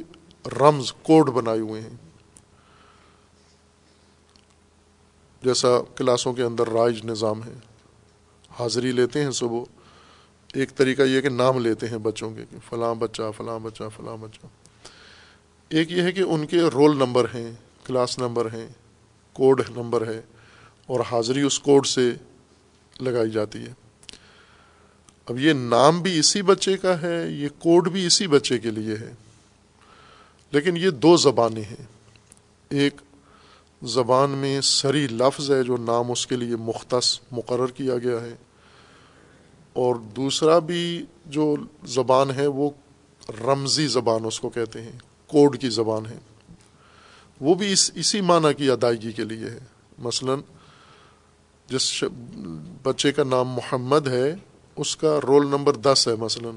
رمز، 0.59 0.93
کوڈ 0.93 1.29
بنائے 1.29 1.59
ہوئے 1.59 1.81
ہیں۔ 1.81 1.97
جیسا 5.43 5.67
کلاسوں 5.95 6.33
کے 6.33 6.43
اندر 6.43 6.69
رائج 6.69 7.05
نظام 7.05 7.43
ہے، 7.43 7.53
حاضری 8.59 8.91
لیتے 8.91 9.23
ہیں 9.23 9.31
صبح۔ 9.31 9.59
ایک 10.53 10.75
طریقہ 10.75 11.01
یہ 11.01 11.21
کہ 11.21 11.29
نام 11.29 11.59
لیتے 11.59 11.87
ہیں 11.87 11.97
بچوں 11.97 12.31
کے 12.31 12.45
کہ 12.49 12.57
فلاں 12.69 12.95
بچہ 12.95 13.21
فلاں 13.37 13.59
بچہ 13.59 13.83
فلاں 13.95 14.17
بچہ۔ 14.17 14.45
ایک 15.69 15.91
یہ 15.91 16.01
ہے 16.01 16.11
کہ 16.11 16.21
ان 16.21 16.47
کے 16.47 16.57
رول 16.57 16.97
نمبر 16.97 17.25
ہیں، 17.25 17.51
کلاس 17.85 18.19
نمبر 18.19 18.45
ہیں، 18.53 18.67
کوڈ 19.33 19.61
نمبر 19.69 20.07
ہے 20.07 20.21
اور 20.85 20.99
حاضری 21.11 21.41
اس 21.41 21.59
کوڈ 21.59 21.87
سے 21.87 22.13
لگائی 22.99 23.31
جاتی 23.31 23.59
ہے۔ 23.59 23.86
اب 25.27 25.39
یہ 25.39 25.53
نام 25.53 26.01
بھی 26.01 26.19
اسی 26.19 26.41
بچے 26.41 26.77
کا 26.77 27.01
ہے، 27.01 27.27
یہ 27.29 27.47
کوڈ 27.59 27.89
بھی 27.89 28.05
اسی 28.05 28.27
بچے 28.27 28.59
کے 28.59 28.71
لیے 28.71 28.95
ہے۔ 28.95 29.13
لیکن 30.51 30.77
یہ 30.77 30.89
دو 30.89 31.17
زبانیں 31.17 31.63
ہیں۔ 31.63 31.85
ایک 32.69 32.95
زبان 33.83 34.29
میں 34.29 34.61
سری 34.61 35.07
لفظ 35.07 35.51
ہے، 35.51 35.63
جو 35.63 35.77
نام 35.77 36.11
اس 36.11 36.27
کے 36.27 36.35
لیے 36.35 36.55
مختص، 36.55 37.19
مقرر 37.31 37.67
کیا 37.67 37.97
گیا 37.97 38.21
ہے۔ 38.21 38.35
اور 39.73 39.95
دوسرا 39.95 40.59
بھی 40.59 41.05
جو 41.25 41.55
زبان 41.85 42.31
ہے، 42.31 42.47
وہ 42.47 42.69
رمضی 43.29 43.87
زبان 43.87 44.25
اس 44.25 44.39
کو 44.39 44.49
کہتے 44.49 44.81
ہیں، 44.81 44.99
کوڈ 45.27 45.61
کی 45.61 45.69
زبان 45.69 46.05
ہے۔ 46.05 46.17
وہ 47.41 47.55
بھی 47.55 47.73
اس، 47.73 47.91
اسی 47.95 48.21
معنی 48.21 48.53
کی 48.53 48.71
ادائیگی 48.71 49.11
کے 49.11 49.23
لیے 49.23 49.49
ہے۔ 49.49 49.59
مثلا 49.97 50.33
جس 51.69 52.03
بچے 52.83 53.11
کا 53.11 53.23
نام 53.23 53.49
محمد 53.49 54.07
ہے 54.07 54.35
اس 54.77 54.95
کا 54.97 55.19
رول 55.23 55.47
نمبر 55.47 55.75
دس 55.75 56.07
ہے 56.07 56.15
مثلا۔ 56.15 56.49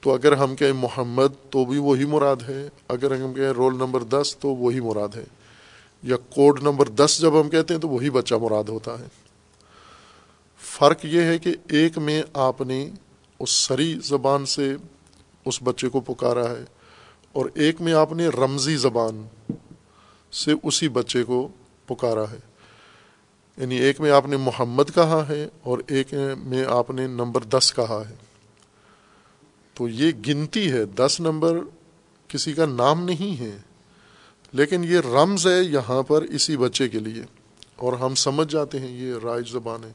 تو 0.00 0.12
اگر 0.14 0.32
ہم 0.32 0.54
کہیں 0.56 0.72
محمد 0.72 1.34
تو 1.50 1.64
بھی 1.64 1.78
وہی 1.78 2.04
مراد 2.04 2.42
ہے، 2.48 2.68
اگر 2.88 3.16
ہم 3.16 3.34
کہیں 3.34 3.52
رول 3.52 3.76
نمبر 3.76 4.02
دس 4.02 4.36
تو 4.40 4.48
وہی 4.48 4.80
مراد 4.80 5.16
ہے۔ 5.16 5.24
یا 6.02 6.16
کوڈ 6.16 6.62
نمبر 6.62 6.88
دس 6.88 7.18
جب 7.20 7.40
ہم 7.40 7.48
کہتے 7.50 7.74
ہیں 7.74 7.80
تو 7.80 7.88
وہی 7.88 8.10
بچہ 8.10 8.34
مراد 8.34 8.68
ہوتا 8.68 8.98
ہے۔ 8.98 9.06
فرق 10.60 11.04
یہ 11.04 11.22
ہے 11.22 11.38
کہ 11.38 11.54
ایک 11.68 11.98
میں 11.98 12.22
آپ 12.34 12.60
نے 12.60 12.90
اس 13.38 13.50
سری 13.50 13.94
زبان 14.04 14.46
سے 14.46 14.74
اس 15.46 15.58
بچے 15.62 15.88
کو 15.88 16.00
پکارا 16.00 16.48
ہے، 16.50 16.64
اور 17.32 17.46
ایک 17.54 17.80
میں 17.80 17.92
آپ 17.92 18.12
نے 18.12 18.28
رمضی 18.28 18.76
زبان 18.76 19.26
سے 20.32 20.52
اسی 20.62 20.88
بچے 20.88 21.22
کو 21.24 21.48
پکارا 21.86 22.24
ہے۔ 22.30 22.49
یعنی 23.56 23.76
ایک 23.76 24.00
میں 24.00 24.10
آپ 24.10 24.26
نے 24.26 24.36
محمد 24.36 24.82
کہا 24.94 25.24
ہے 25.28 25.48
اور 25.62 25.78
ایک 25.86 26.14
میں 26.44 26.64
آپ 26.64 26.90
نے 26.90 27.06
نمبر 27.06 27.44
دس 27.44 27.72
کہا 27.74 28.02
ہے۔ 28.08 28.14
تو 29.74 29.88
یہ 29.88 30.12
گنتی 30.26 30.72
ہے، 30.72 30.84
دس 30.84 31.16
نمبر 31.20 31.58
کسی 32.28 32.52
کا 32.52 32.66
نام 32.66 33.04
نہیں 33.04 33.40
ہے، 33.40 33.58
لیکن 34.52 34.84
یہ 34.84 35.00
رمز 35.00 35.46
ہے 35.46 35.62
یہاں 35.62 36.02
پر 36.02 36.22
اسی 36.22 36.56
بچے 36.56 36.88
کے 36.88 36.98
لیے۔ 36.98 37.24
اور 37.76 37.92
ہم 37.92 38.14
سمجھ 38.14 38.52
جاتے 38.52 38.80
ہیں، 38.80 38.90
یہ 38.90 39.14
رائج 39.22 39.52
زبان 39.52 39.84
ہے۔ 39.84 39.92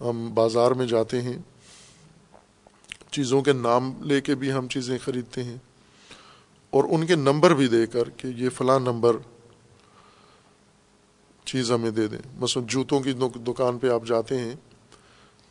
ہم 0.00 0.34
بازار 0.34 0.70
میں 0.70 0.86
جاتے 0.86 1.22
ہیں، 1.22 1.38
چیزوں 3.10 3.42
کے 3.42 3.52
نام 3.52 4.02
لے 4.02 4.20
کے 4.20 4.34
بھی 4.34 4.52
ہم 4.52 4.68
چیزیں 4.68 4.98
خریدتے 5.04 5.44
ہیں۔ 5.44 5.56
اور 6.70 6.84
ان 6.84 7.06
کے 7.06 7.14
نمبر 7.14 7.54
بھی 7.54 7.66
دے 7.66 7.86
کر 7.86 8.10
کہ 8.16 8.26
یہ 8.26 8.48
فلاں 8.48 8.80
نمبر 8.80 9.16
چیز 11.44 11.72
ہمیں 11.72 11.90
دے 11.90 12.08
دیں۔ 12.08 12.18
مثلا 12.36 12.62
جوتوں 12.66 13.00
کی 13.00 13.12
دکان 13.12 13.78
پہ 13.78 13.90
آپ 13.90 14.02
جاتے 14.06 14.38
ہیں 14.38 14.54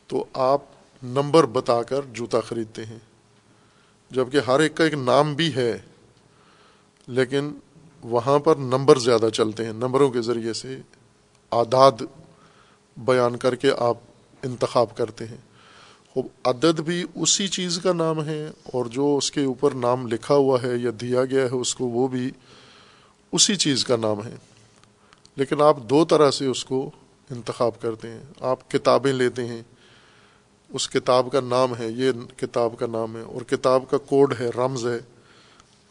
تو 0.07 0.25
آپ 0.33 0.61
نمبر 1.03 1.45
بتا 1.45 1.83
کر 1.83 2.01
جوتا 2.13 2.41
خریدتے 2.41 2.85
ہیں۔ 2.85 2.99
جبکہ 4.11 4.39
ہر 4.47 4.59
ایک 4.59 4.75
کا 4.75 4.83
ایک 4.83 4.93
نام 4.93 5.33
بھی 5.33 5.55
ہے، 5.55 5.77
لیکن 7.07 7.51
وہاں 8.03 8.39
پر 8.39 8.55
نمبر 8.55 8.99
زیادہ 8.99 9.29
چلتے 9.33 9.65
ہیں۔ 9.65 9.73
نمبروں 9.73 10.11
کے 10.11 10.21
ذریعے 10.21 10.53
سے 10.53 10.77
اعداد 11.51 11.91
بیان 12.97 13.37
کر 13.37 13.55
کے 13.55 13.71
آپ 13.77 13.97
انتخاب 14.43 14.97
کرتے 14.97 15.25
ہیں۔ 15.25 15.37
خوب، 16.13 16.27
عدد 16.45 16.79
بھی 16.79 17.05
اسی 17.15 17.47
چیز 17.47 17.79
کا 17.83 17.93
نام 17.93 18.25
ہے 18.25 18.49
اور 18.63 18.85
جو 18.85 19.17
اس 19.17 19.31
کے 19.31 19.43
اوپر 19.43 19.71
نام 19.71 20.07
لکھا 20.07 20.35
ہوا 20.35 20.57
ہے 20.63 20.77
یا 20.77 20.91
دیا 21.01 21.25
گیا 21.25 21.43
ہے 21.43 21.55
اس 21.55 21.75
کو 21.75 21.85
وہ 21.85 22.07
بھی 22.07 22.31
اسی 23.31 23.55
چیز 23.55 23.85
کا 23.85 23.95
نام 23.95 24.25
ہے۔ 24.25 24.35
لیکن 25.35 25.61
آپ 25.61 25.77
دو 25.89 26.05
طرح 26.05 26.31
سے 26.31 26.45
اس 26.45 26.65
کو 26.65 26.91
انتخاب 27.29 27.81
کرتے 27.81 28.09
ہیں۔ 28.09 28.23
آپ 28.39 28.71
کتابیں 28.71 29.13
لیتے 29.13 29.45
ہیں۔ 29.45 29.63
اس 30.69 30.89
کتاب 30.89 31.27
کا 31.31 31.39
نام 31.39 31.77
ہے، 31.77 31.87
یہ 31.87 32.11
کتاب 32.37 32.73
کا 32.79 32.85
نام 32.85 33.15
ہے، 33.15 33.21
اور 33.21 33.41
کتاب 33.41 33.83
کا 33.89 33.97
کوڈ 33.97 34.33
ہے، 34.39 34.49
رمز 34.49 34.87
ہے۔ 34.87 34.99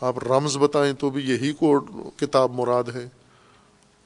آپ 0.01 0.19
رمز 0.19 0.57
بتائیں 0.57 0.95
تو 0.95 1.11
بھی 1.11 1.31
یہی 1.31 1.53
کوڈ، 1.53 1.91
کتاب 2.17 2.53
مراد 2.53 2.85
ہے۔ 2.95 3.09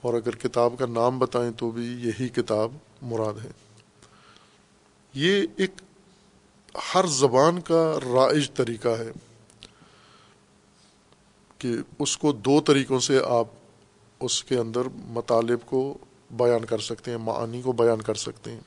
اور 0.01 0.15
اگر 0.15 0.37
کتاب 0.37 0.75
کا 0.79 0.87
نام 0.87 1.19
بتائیں 1.19 1.53
تو 1.57 1.71
بھی 1.71 1.87
یہی 1.87 2.29
کتاب 2.29 2.73
مراد 3.03 3.45
ہے۔ 3.45 3.51
یہ 5.15 5.47
ایک 5.57 5.71
ہر 6.95 7.07
زبان 7.07 7.61
کا 7.61 7.99
رائج 8.05 8.51
طریقہ 8.55 8.89
ہے 8.89 9.13
کہ 11.59 11.75
اس 11.99 12.19
کو 12.19 12.33
دو 12.33 12.61
طریقوں 12.61 13.01
سے 13.01 13.19
آپ 13.25 13.47
اس 14.21 14.45
کے 14.45 14.57
اندر 14.57 14.81
مطالب 14.95 15.59
کو 15.67 15.99
بیان 16.31 16.65
کر 16.65 16.79
سکتے 16.79 17.11
ہیں، 17.11 17.19
معانی 17.19 17.63
کو 17.63 17.73
بیان 17.73 18.03
کر 18.03 18.15
سکتے 18.15 18.53
ہیں۔ 18.53 18.61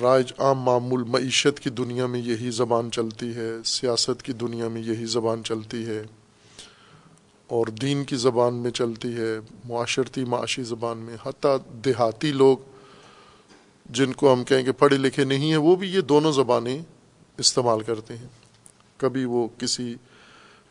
رائج 0.00 0.32
عام 0.38 0.58
معمول 0.58 1.02
معیشت 1.02 1.60
کی 1.60 1.70
دنیا 1.70 2.06
میں 2.06 2.20
یہی 2.20 2.50
زبان 2.50 2.90
چلتی 2.90 3.34
ہے، 3.34 3.50
سیاست 3.64 4.22
کی 4.22 4.32
دنیا 4.32 4.68
میں 4.68 4.82
یہی 4.82 5.04
زبان 5.04 5.44
چلتی 5.44 5.86
ہے 5.86 6.02
اور 7.46 7.66
دین 7.66 8.04
کی 8.04 8.16
زبان 8.16 8.54
میں 8.54 8.70
چلتی 8.70 9.16
ہے، 9.16 9.38
معاشرتی 9.64 10.24
معاشی 10.24 10.62
زبان 10.62 10.98
میں۔ 10.98 11.16
حتیٰ 11.26 11.56
دیہاتی 11.84 12.32
لوگ 12.32 12.58
جن 13.86 14.12
کو 14.12 14.32
ہم 14.32 14.44
کہیں 14.44 14.62
کہ 14.62 14.72
پڑھے 14.72 14.96
لکھے 14.96 15.24
نہیں 15.24 15.50
ہیں، 15.50 15.56
وہ 15.56 15.76
بھی 15.76 15.88
یہ 15.88 16.00
دونوں 16.00 16.32
زبانیں 16.32 16.82
استعمال 17.38 17.80
کرتے 17.80 18.16
ہیں۔ 18.16 18.28
کبھی 18.96 19.24
وہ 19.24 19.48
کسی 19.58 19.94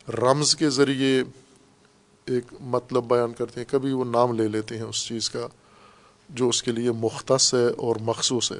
رمز 0.08 0.56
کے 0.56 0.70
ذریعے 0.70 1.22
ایک 2.24 2.44
مطلب 2.60 3.04
بیان 3.04 3.32
کرتے 3.32 3.60
ہیں، 3.60 3.72
کبھی 3.72 3.92
وہ 3.92 4.04
نام 4.04 4.32
لے 4.32 4.48
لیتے 4.48 4.76
ہیں 4.76 4.84
اس 4.84 5.06
چیز 5.06 5.30
کا 5.30 5.46
جو 6.28 6.48
اس 6.48 6.62
کے 6.62 6.72
لیے 6.72 6.92
مختص 6.92 7.54
ہے 7.54 7.66
اور 7.66 7.96
مخصوص 8.00 8.52
ہے۔ 8.52 8.58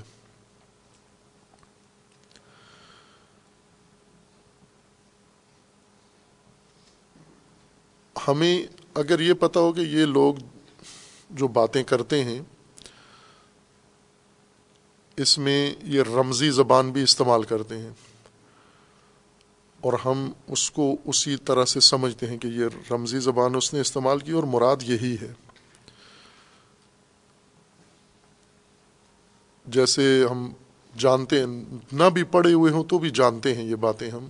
ہمیں 8.29 8.63
اگر 8.95 9.21
یہ 9.21 9.33
پتہ 9.33 9.59
ہو 9.59 9.73
کہ 9.73 9.81
یہ 9.81 10.07
لوگ 10.07 10.35
جو 11.31 11.49
باتیں 11.49 11.83
کرتے 11.83 12.25
ہیں، 12.25 12.41
اس 15.17 15.39
میں 15.39 15.75
یہ 15.83 16.03
رمزی 16.03 16.51
زبان 16.51 16.91
بھی 16.91 17.03
استعمال 17.03 17.43
کرتے 17.43 17.79
ہیں۔ 17.79 17.91
اور 19.83 19.93
ہم 20.05 20.33
اس 20.47 20.71
کو 20.71 20.97
اسی 21.05 21.37
طرح 21.37 21.65
سے 21.65 21.81
سمجھتے 21.81 22.27
ہیں 22.27 22.39
کہ 22.39 22.47
یہ 22.47 22.65
رمزی 22.91 23.19
زبان 23.19 23.55
اس 23.55 23.75
نے 23.75 23.81
استعمال 23.81 24.19
کی 24.19 24.33
اور 24.33 24.43
مراد 24.43 24.77
یہی 24.83 25.17
ہے۔ 25.21 25.33
جیسے 29.67 30.25
ہم 30.31 30.53
جانتے 30.99 31.39
ہیں، 31.41 31.47
نہ 31.93 32.05
بھی 32.15 32.23
پڑھے 32.23 32.53
ہوئے 32.53 32.73
ہوں 32.73 32.85
تو 32.85 32.99
بھی 32.99 33.11
جانتے 33.11 33.55
ہیں 33.55 33.65
یہ 33.65 33.75
باتیں 33.75 34.11
ہم 34.11 34.29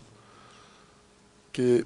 کہ 1.52 1.82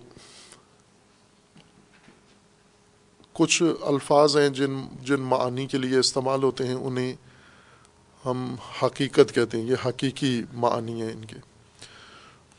کچھ 3.32 3.62
الفاظ 3.80 4.36
ہیں 4.36 4.48
جن 4.48 4.80
جن 5.02 5.20
معانی 5.20 5.66
کے 5.66 5.78
لیے 5.78 5.98
استعمال 5.98 6.42
ہوتے 6.42 6.66
ہیں، 6.66 6.74
انہیں 6.74 7.14
ہم 8.26 8.54
حقیقت 8.82 9.34
کہتے 9.34 9.60
ہیں، 9.60 9.64
یہ 9.64 9.76
حقیقی 9.86 10.42
معنی 10.52 11.02
ہیں 11.02 11.12
ان 11.12 11.24
کے۔ 11.24 11.55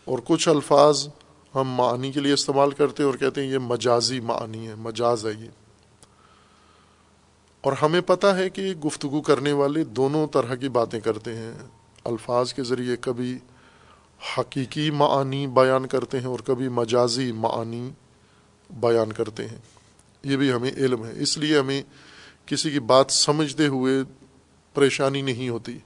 اور 0.08 0.20
کچھ 0.24 0.50
الفاظ 0.50 1.08
ہم 1.56 1.70
معنی 1.70 2.12
کے 2.12 2.20
لیے 2.20 2.34
استعمال 2.34 2.72
کرتے 2.72 3.04
ہیں 3.04 3.10
اور 3.10 3.18
کہتے 3.18 3.44
ہیں 3.44 3.52
یہ 3.52 3.58
مجازی 3.58 4.20
معنی 4.20 4.68
ہے، 4.68 4.76
مجاز 4.76 5.26
ہے 5.26 5.32
یہ۔ 5.40 5.50
اور 7.62 7.74
ہمیں 7.74 8.02
پتہ 8.02 8.28
ہے 8.28 8.50
کہ 8.50 8.62
گفتگو 8.62 9.22
کرنے 9.22 9.52
والے 9.52 9.84
دونوں 9.84 10.28
طرح 10.28 10.56
کی 10.56 10.70
باتیں 10.70 11.00
کرتے 11.00 11.36
ہیں۔ 11.36 11.52
الفاظ 12.04 12.54
کے 12.54 12.64
ذریعے 12.64 12.96
کبھی 13.02 13.38
حقیقی 14.38 14.92
معنی 14.92 15.48
بیان 15.48 15.86
کرتے 15.86 16.20
ہیں 16.20 16.28
اور 16.28 16.40
کبھی 16.40 16.70
مجازی 16.70 17.32
معنی 17.32 17.90
بیان 18.70 19.12
کرتے 19.12 19.48
ہیں۔ 19.48 19.58
یہ 20.24 20.38
بھی 20.38 20.52
ہمیں 20.52 20.72
علم 20.78 21.06
ہے، 21.06 21.14
اس 21.16 21.38
لیے 21.38 21.60
ہمیں 21.60 21.84
کسی 22.46 22.72
کی 22.72 22.80
بات 22.80 23.12
سمجھتے 23.12 23.68
ہوئے 23.68 23.94
پریشانی 24.74 25.22
نہیں 25.22 25.50
ہوتی۔ 25.50 25.78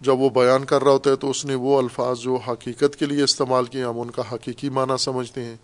جب 0.00 0.18
وہ 0.18 0.30
بیان 0.30 0.64
کر 0.64 0.84
رہا 0.84 0.92
ہوتا 0.92 1.10
ہے 1.10 1.16
تو 1.16 1.30
اس 1.30 1.44
نے 1.44 1.54
وہ 1.54 1.78
الفاظ 1.78 2.18
جو 2.18 2.36
حقیقت 2.36 2.96
کے 2.96 3.06
لیے 3.06 3.22
استعمال 3.22 3.64
کیے 3.64 3.84
ہم 3.84 4.00
ان 4.00 4.10
کا 4.10 4.22
حقیقی 4.32 4.68
معنی 4.68 4.96
سمجھتے 4.98 5.44
ہیں۔ 5.44 5.56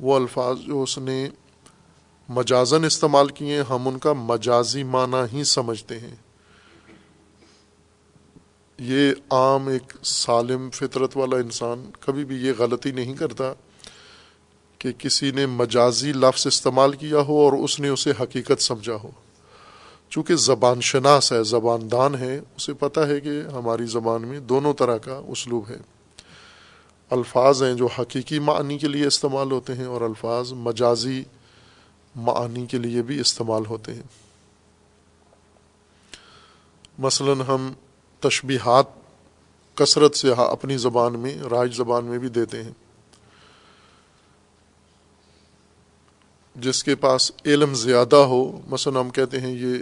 وہ 0.00 0.16
الفاظ 0.16 0.58
جو 0.58 0.82
اس 0.82 0.98
نے 0.98 1.28
مجازن 2.28 2.84
استعمال 2.84 3.28
کیے 3.28 3.54
ہیں، 3.54 3.62
ہم 3.62 3.88
ان 3.88 3.98
کا 3.98 4.12
مجازی 4.12 4.84
معنی 4.84 5.36
ہی 5.36 5.44
سمجھتے 5.44 6.00
ہیں۔ 6.00 6.14
یہ 8.78 9.12
عام 9.30 9.68
ایک 9.68 9.92
سالم 10.04 10.70
فطرت 10.70 11.16
والا 11.16 11.36
انسان 11.36 11.90
کبھی 12.00 12.24
بھی 12.24 12.36
یہ 12.36 12.52
غلطی 12.58 12.90
نہیں 12.90 13.14
کرتا 13.14 13.52
کہ 14.78 14.92
کسی 14.92 15.30
نے 15.30 15.46
مجازی 15.46 16.12
لفظ 16.12 16.46
استعمال 16.46 16.92
کیا 16.92 17.18
ہو 17.18 17.44
اور 17.44 17.52
اس 17.52 17.80
نے 17.80 17.88
اسے 17.88 18.12
حقیقت 18.20 18.62
سمجھا 18.62 18.94
ہو۔ 18.94 19.10
چونکہ 20.08 20.36
زبان 20.36 20.80
شناس 20.80 21.32
ہے، 21.32 21.44
زبان 21.44 21.90
دان 21.90 22.14
ہے، 22.14 22.40
اسے 22.56 22.74
پتہ 22.74 23.00
ہے 23.00 23.20
کہ 23.20 23.42
ہماری 23.52 23.86
زبان 23.86 24.22
میں 24.22 24.40
دونوں 24.40 24.74
طرح 24.74 24.98
کا 24.98 25.20
اسلوب 25.28 25.68
ہے۔ 25.68 25.76
الفاظ 27.10 27.62
ہیں 27.62 27.74
جو 27.74 27.86
حقیقی 27.86 28.38
معنی 28.38 28.78
کے 28.78 28.88
لیے 28.88 29.06
استعمال 29.06 29.52
ہوتے 29.52 29.74
ہیں 29.74 29.84
اور 29.84 30.00
الفاظ 30.00 30.52
مجازی 30.52 31.24
معنی 32.16 32.66
کے 32.66 32.78
لیے 32.78 33.02
بھی 33.02 33.20
استعمال 33.20 33.66
ہوتے 33.66 33.94
ہیں۔ 33.94 34.02
مثلا 36.98 37.54
ہم 37.54 37.72
تشبیہات 38.20 38.84
کثرت 39.74 40.16
سے 40.16 40.32
ہاں 40.32 40.48
اپنی 40.48 40.76
زبان 40.76 41.18
میں 41.18 41.38
راج 41.38 41.76
زبان 41.76 42.04
میں 42.04 42.18
بھی 42.18 42.28
دیتے 42.28 42.62
ہیں۔ 42.62 42.72
جس 46.56 46.84
کے 46.84 46.94
پاس 46.94 47.32
علم 47.44 47.74
زیادہ 47.74 48.16
ہو، 48.16 48.60
مثلا 48.66 49.00
ہم 49.00 49.10
کہتے 49.10 49.40
ہیں 49.40 49.52
یہ 49.52 49.74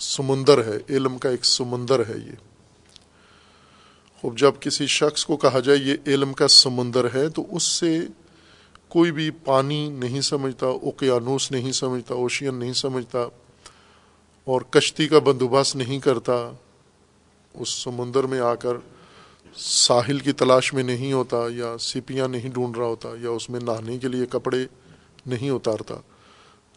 سمندر 0.00 0.64
ہے، 0.64 0.78
علم 0.88 1.18
کا 1.18 1.28
ایک 1.28 1.44
سمندر 1.44 2.00
ہے 2.00 2.18
یہ۔ 2.18 2.36
خوب، 4.22 4.38
جب 4.38 4.52
کسی 4.60 4.86
شخص 4.86 5.24
کو 5.24 5.36
کہا 5.36 5.60
جائے 5.60 5.78
یہ 5.78 5.96
علم 6.06 6.32
کا 6.32 6.48
سمندر 6.48 7.06
ہے، 7.14 7.28
تو 7.28 7.46
اس 7.50 7.62
سے 7.62 7.98
کوئی 8.88 9.12
بھی 9.12 9.30
پانی 9.30 9.88
نہیں 9.88 10.20
سمجھتا 10.20 10.66
اوقیانوس 10.66 11.50
نہیں 11.50 11.72
سمجھتا، 11.72 12.14
اوشین 12.14 12.54
نہیں 12.54 12.72
سمجھتا، 12.72 13.18
اور 14.44 14.60
کشتی 14.60 15.08
کا 15.08 15.18
بندوبست 15.18 15.76
نہیں 15.76 15.98
کرتا، 15.98 16.52
اس 17.54 17.68
سمندر 17.68 18.24
میں 18.24 18.40
آ 18.40 18.54
کر 18.54 18.76
ساحل 19.56 20.18
کی 20.18 20.32
تلاش 20.32 20.74
میں 20.74 20.82
نہیں 20.82 21.12
ہوتا، 21.12 21.36
یا 21.50 21.78
سپیاں 21.78 22.28
نہیں 22.28 22.48
ڈھونڈ 22.48 22.76
رہا 22.76 22.86
ہوتا، 22.86 23.08
یا 23.20 23.30
اس 23.30 23.50
میں 23.50 23.60
نہانے 23.60 23.98
کے 23.98 24.08
لیے 24.08 24.26
کپڑے 24.26 24.64
نہیں 25.26 25.50
اتارتا۔ 25.50 25.94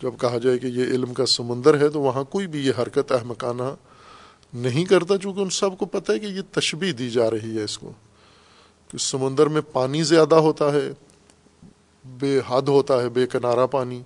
جب 0.03 0.11
کہا 0.19 0.37
جائے 0.37 0.59
کہ 0.59 0.67
یہ 0.67 0.83
علم 0.83 1.13
کا 1.13 1.25
سمندر 1.25 1.81
ہے 1.81 1.89
تو 1.89 2.01
وہاں 2.01 2.23
کوئی 2.23 2.47
بھی 2.47 2.65
یہ 2.65 2.71
حرکت 2.81 3.11
احمقانہ 3.11 3.75
نہیں 4.53 4.85
کرتا، 4.85 5.17
چونکہ 5.17 5.39
ان 5.39 5.49
سب 5.49 5.77
کو 5.77 5.85
پتہ 5.85 6.11
ہے 6.11 6.19
کہ 6.19 6.25
یہ 6.25 6.41
تشبیح 6.51 6.93
دی 6.99 7.09
جا 7.09 7.31
رہی 7.31 7.57
ہے 7.57 7.63
اس 7.63 7.77
کو۔ 7.77 7.91
کہ 8.91 8.97
سمندر 8.97 9.47
میں 9.47 9.61
پانی 9.73 10.03
زیادہ 10.03 10.35
ہوتا 10.35 10.73
ہے، 10.73 10.91
بے 12.05 12.39
حد 12.47 12.61
ہوتا 12.61 13.03
ہے، 13.03 13.09
بے 13.09 13.27
کنارہ 13.27 13.67
پانی۔ 13.67 14.01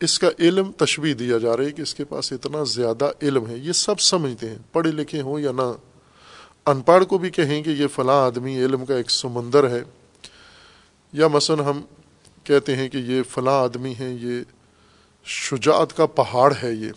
اس 0.00 0.18
کا 0.18 0.28
علم 0.38 0.72
تشبیح 0.72 1.14
دیا 1.18 1.38
جا 1.38 1.56
رہا 1.56 1.64
ہے 1.64 1.70
کہ 1.70 1.82
اس 1.82 1.94
کے 1.94 2.04
پاس 2.04 2.32
اتنا 2.32 2.64
زیادہ 2.64 3.10
علم 3.22 3.46
ہے۔ 3.46 3.56
یہ 3.56 3.72
سب 3.72 4.00
سمجھتے 4.00 4.48
ہیں، 4.48 4.58
پڑھے 4.72 4.90
لکھے 4.90 5.20
ہوں 5.20 5.40
یا 5.40 5.52
نہ۔ 5.52 5.72
ان 6.66 6.80
پڑھ 6.80 7.04
کو 7.04 7.18
بھی 7.18 7.30
کہیں 7.30 7.62
کہ 7.62 7.70
یہ 7.70 7.86
فلاں 7.86 8.26
آدمی 8.26 8.64
علم 8.64 8.84
کا 8.84 8.96
ایک 8.96 9.10
سمندر 9.10 9.68
ہے۔ 9.68 9.82
یا 11.12 11.28
مثلا 11.28 11.70
ہم 11.70 11.80
کہتے 12.44 12.76
ہیں 12.76 12.88
کہ 12.88 12.96
یہ 12.96 13.22
فلاں 13.22 13.62
آدمی 13.62 13.94
ہیں، 14.00 14.18
یہ 14.20 14.40
شجاعت 15.26 15.96
کا 15.96 16.06
پہاڑ 16.06 16.54
ہے 16.62 16.72
یہ۔ 16.72 16.90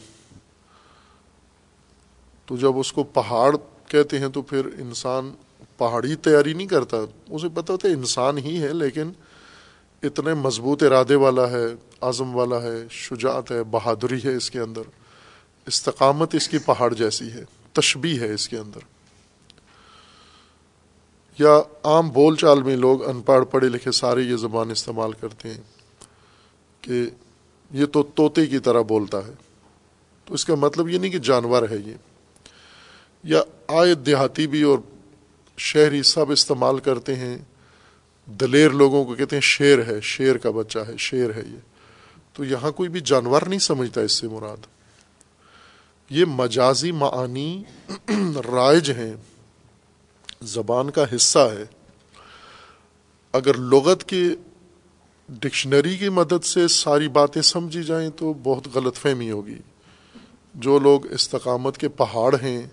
تو 2.46 2.58
جب 2.58 2.78
اس 2.78 2.94
کو 2.94 3.04
پہاڑ 3.04 3.56
کہتے 3.88 4.20
ہیں 4.20 4.28
تو 4.28 4.42
پھر 4.42 4.66
انسان 4.66 5.34
پہاڑی 5.78 6.16
تیاری 6.16 6.54
نہیں 6.54 6.68
کرتا۔ 6.68 6.98
اسے 7.30 7.48
پتہ 7.54 7.72
ہوتا 7.72 7.88
ہے 7.88 7.94
انسان 7.94 8.38
ہی 8.38 8.62
ہے، 8.62 8.74
لیکن 8.74 9.12
اتنے 10.04 10.34
مضبوط 10.34 10.84
ارادے 10.84 11.16
والا 11.16 11.50
ہے، 11.50 11.66
عزم 12.02 12.36
والا 12.36 12.62
ہے، 12.62 12.88
شجاعت 12.92 13.52
ہے، 13.52 13.64
بہادری 13.64 14.20
ہے 14.26 14.36
اس 14.36 14.52
کے 14.52 14.60
اندر۔ 14.60 14.82
استقامت 15.66 16.36
اس 16.36 16.50
کی 16.50 16.58
پہاڑ 16.58 16.94
جیسی 16.94 17.32
ہے 17.32 17.44
تشبی 17.74 18.20
ہے 18.20 18.34
اس 18.34 18.50
کے 18.50 18.58
اندر۔ 18.58 18.80
یا 21.40 21.62
عام 21.84 22.10
بول 22.10 22.36
چال 22.36 22.64
میں 22.64 22.76
لوگ 22.76 23.10
ان 23.10 23.22
پڑھ 23.22 23.46
پڑھے 23.46 23.70
لکھے 23.70 23.92
سارے 23.92 24.22
یہ 24.22 24.36
زبان 24.36 24.72
استعمال 24.72 25.12
کرتے 25.12 25.54
ہیں 25.54 25.62
کہ 26.82 27.10
یہ 27.72 27.86
تو 27.86 28.04
طوطے 28.04 28.46
کی 28.46 28.60
طرح 28.60 28.82
بولتا 28.82 29.18
ہے۔ 29.18 29.32
تو 30.26 30.34
اس 30.34 30.46
کا 30.46 30.56
مطلب 30.56 30.90
یہ 30.90 30.98
نہیں 30.98 31.12
کہ 31.12 31.20
جانور 31.20 31.64
ہے 31.70 31.78
یہ۔ 31.86 31.94
یا 33.24 33.42
آئے 33.68 33.96
دیہاتی 33.96 34.48
بھی 34.48 34.64
اور 34.64 34.80
شہری 35.58 36.04
سب 36.04 36.32
استعمال 36.32 36.80
کرتے 36.80 37.16
ہیں۔ 37.16 37.38
دلیر 38.26 38.70
لوگوں 38.70 39.06
کو 39.06 39.16
کہتے 39.16 39.36
ہیں 39.36 39.42
شیر 39.42 39.84
ہے، 39.88 40.02
شیر 40.02 40.38
کا 40.38 40.52
بچہ 40.52 40.80
ہے، 40.80 40.98
شیر 40.98 41.30
ہے 41.36 41.42
یہ۔ 41.48 41.58
تو 42.34 42.44
یہاں 42.44 42.72
کوئی 42.72 42.90
بھی 42.90 43.00
جانور 43.00 43.42
نہیں 43.42 43.60
سمجھتا 43.60 44.02
اس 44.02 44.12
سے 44.12 44.28
مراد۔ 44.28 44.66
یہ 46.10 46.26
مجازی 46.26 46.92
معانی 46.92 47.64
رائج 48.52 48.92
ہیں۔ 48.92 49.14
زبان 50.42 50.90
کا 50.90 51.06
حصہ 51.16 51.40
ہے۔ 51.40 51.64
اگر 53.34 53.58
لغت 53.58 54.04
کی 54.04 54.36
ڈکشنری 55.30 55.98
کی 55.98 56.10
مدد 56.10 56.46
سے 56.46 56.68
ساری 56.68 57.08
باتیں 57.08 57.42
سمجھی 57.42 57.84
جائیں 57.84 58.10
تو 58.10 58.34
بہت 58.34 58.68
غلط 58.74 58.96
فہمی 58.96 59.32
ہوگی۔ 59.32 59.58
جو 60.56 60.80
لوگ 60.80 61.12
استقامت 61.12 61.78
کے 61.78 61.90
پہاڑ 61.90 62.36
ہیں، 62.42 62.68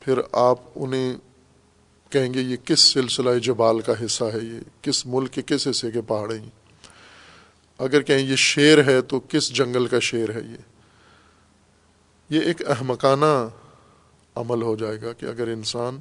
پھر 0.00 0.20
آپ 0.32 0.58
انہیں 0.74 1.16
کہیں 2.10 2.34
گے 2.34 2.40
یہ 2.40 2.56
کس 2.56 2.80
سلسلہ 2.80 3.38
جبال 3.38 3.80
کا 3.80 3.92
حصہ 4.04 4.24
ہے، 4.24 4.38
یہ 4.42 4.60
کس 4.82 5.06
ملک 5.06 5.32
کے 5.32 5.42
کس 5.46 5.68
حصے 5.68 5.90
کے 5.90 6.00
پہاڑ 6.00 6.32
ہیں؟ 6.32 6.50
اگر 7.78 8.02
کہیں 8.02 8.26
یہ 8.26 8.36
شیر 8.36 8.84
ہے 8.86 9.00
تو 9.00 9.20
کس 9.20 9.48
جنگل 9.48 9.86
کا 9.86 10.00
شیر 10.00 10.30
ہے 10.30 10.40
یہ؟ 10.40 10.56
یہ 12.30 12.40
ایک 12.40 12.68
احمقانہ 12.68 13.48
عمل 14.34 14.62
ہو 14.62 14.76
جائے 14.76 15.00
گا 15.00 15.12
کہ 15.12 15.26
اگر 15.26 15.48
انسان 15.48 16.00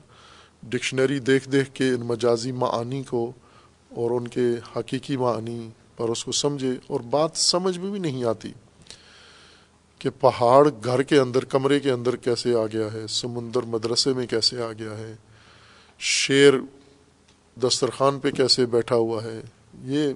ڈکشنری 0.63 1.19
دیکھ 1.19 1.49
دیکھ 1.49 1.71
کے 1.73 1.89
ان 1.89 2.01
مجازی 2.01 2.51
معانی 2.51 3.03
کو 3.03 3.31
اور 3.95 4.11
ان 4.11 4.27
کے 4.27 4.47
حقیقی 4.75 5.17
معنی 5.17 5.69
پر 5.97 6.09
اس 6.09 6.25
کو 6.25 6.31
سمجھے 6.31 6.71
اور 6.87 6.99
بات 6.99 7.31
سمجھ 7.35 7.77
میں 7.77 7.91
بھی 7.91 7.99
نہیں 7.99 8.23
آتی 8.23 8.51
کہ 9.99 10.09
پہاڑ 10.19 10.69
گھر 10.83 11.03
کے 11.03 11.19
اندر، 11.19 11.45
کمرے 11.45 11.79
کے 11.79 11.91
اندر 11.91 12.15
کیسے 12.15 12.55
آ 12.55 12.65
گیا 12.65 12.93
ہے، 12.93 13.07
سمندر 13.07 13.61
مدرسے 13.61 14.13
میں 14.13 14.27
کیسے 14.27 14.61
آ 14.61 14.71
گیا 14.71 14.97
ہے، 14.97 15.15
شیر 15.99 16.53
دسترخوان 17.63 18.19
پہ 18.19 18.31
کیسے 18.31 18.65
بیٹھا 18.65 18.95
ہوا 18.95 19.23
ہے، 19.23 19.41
یہ 19.83 20.13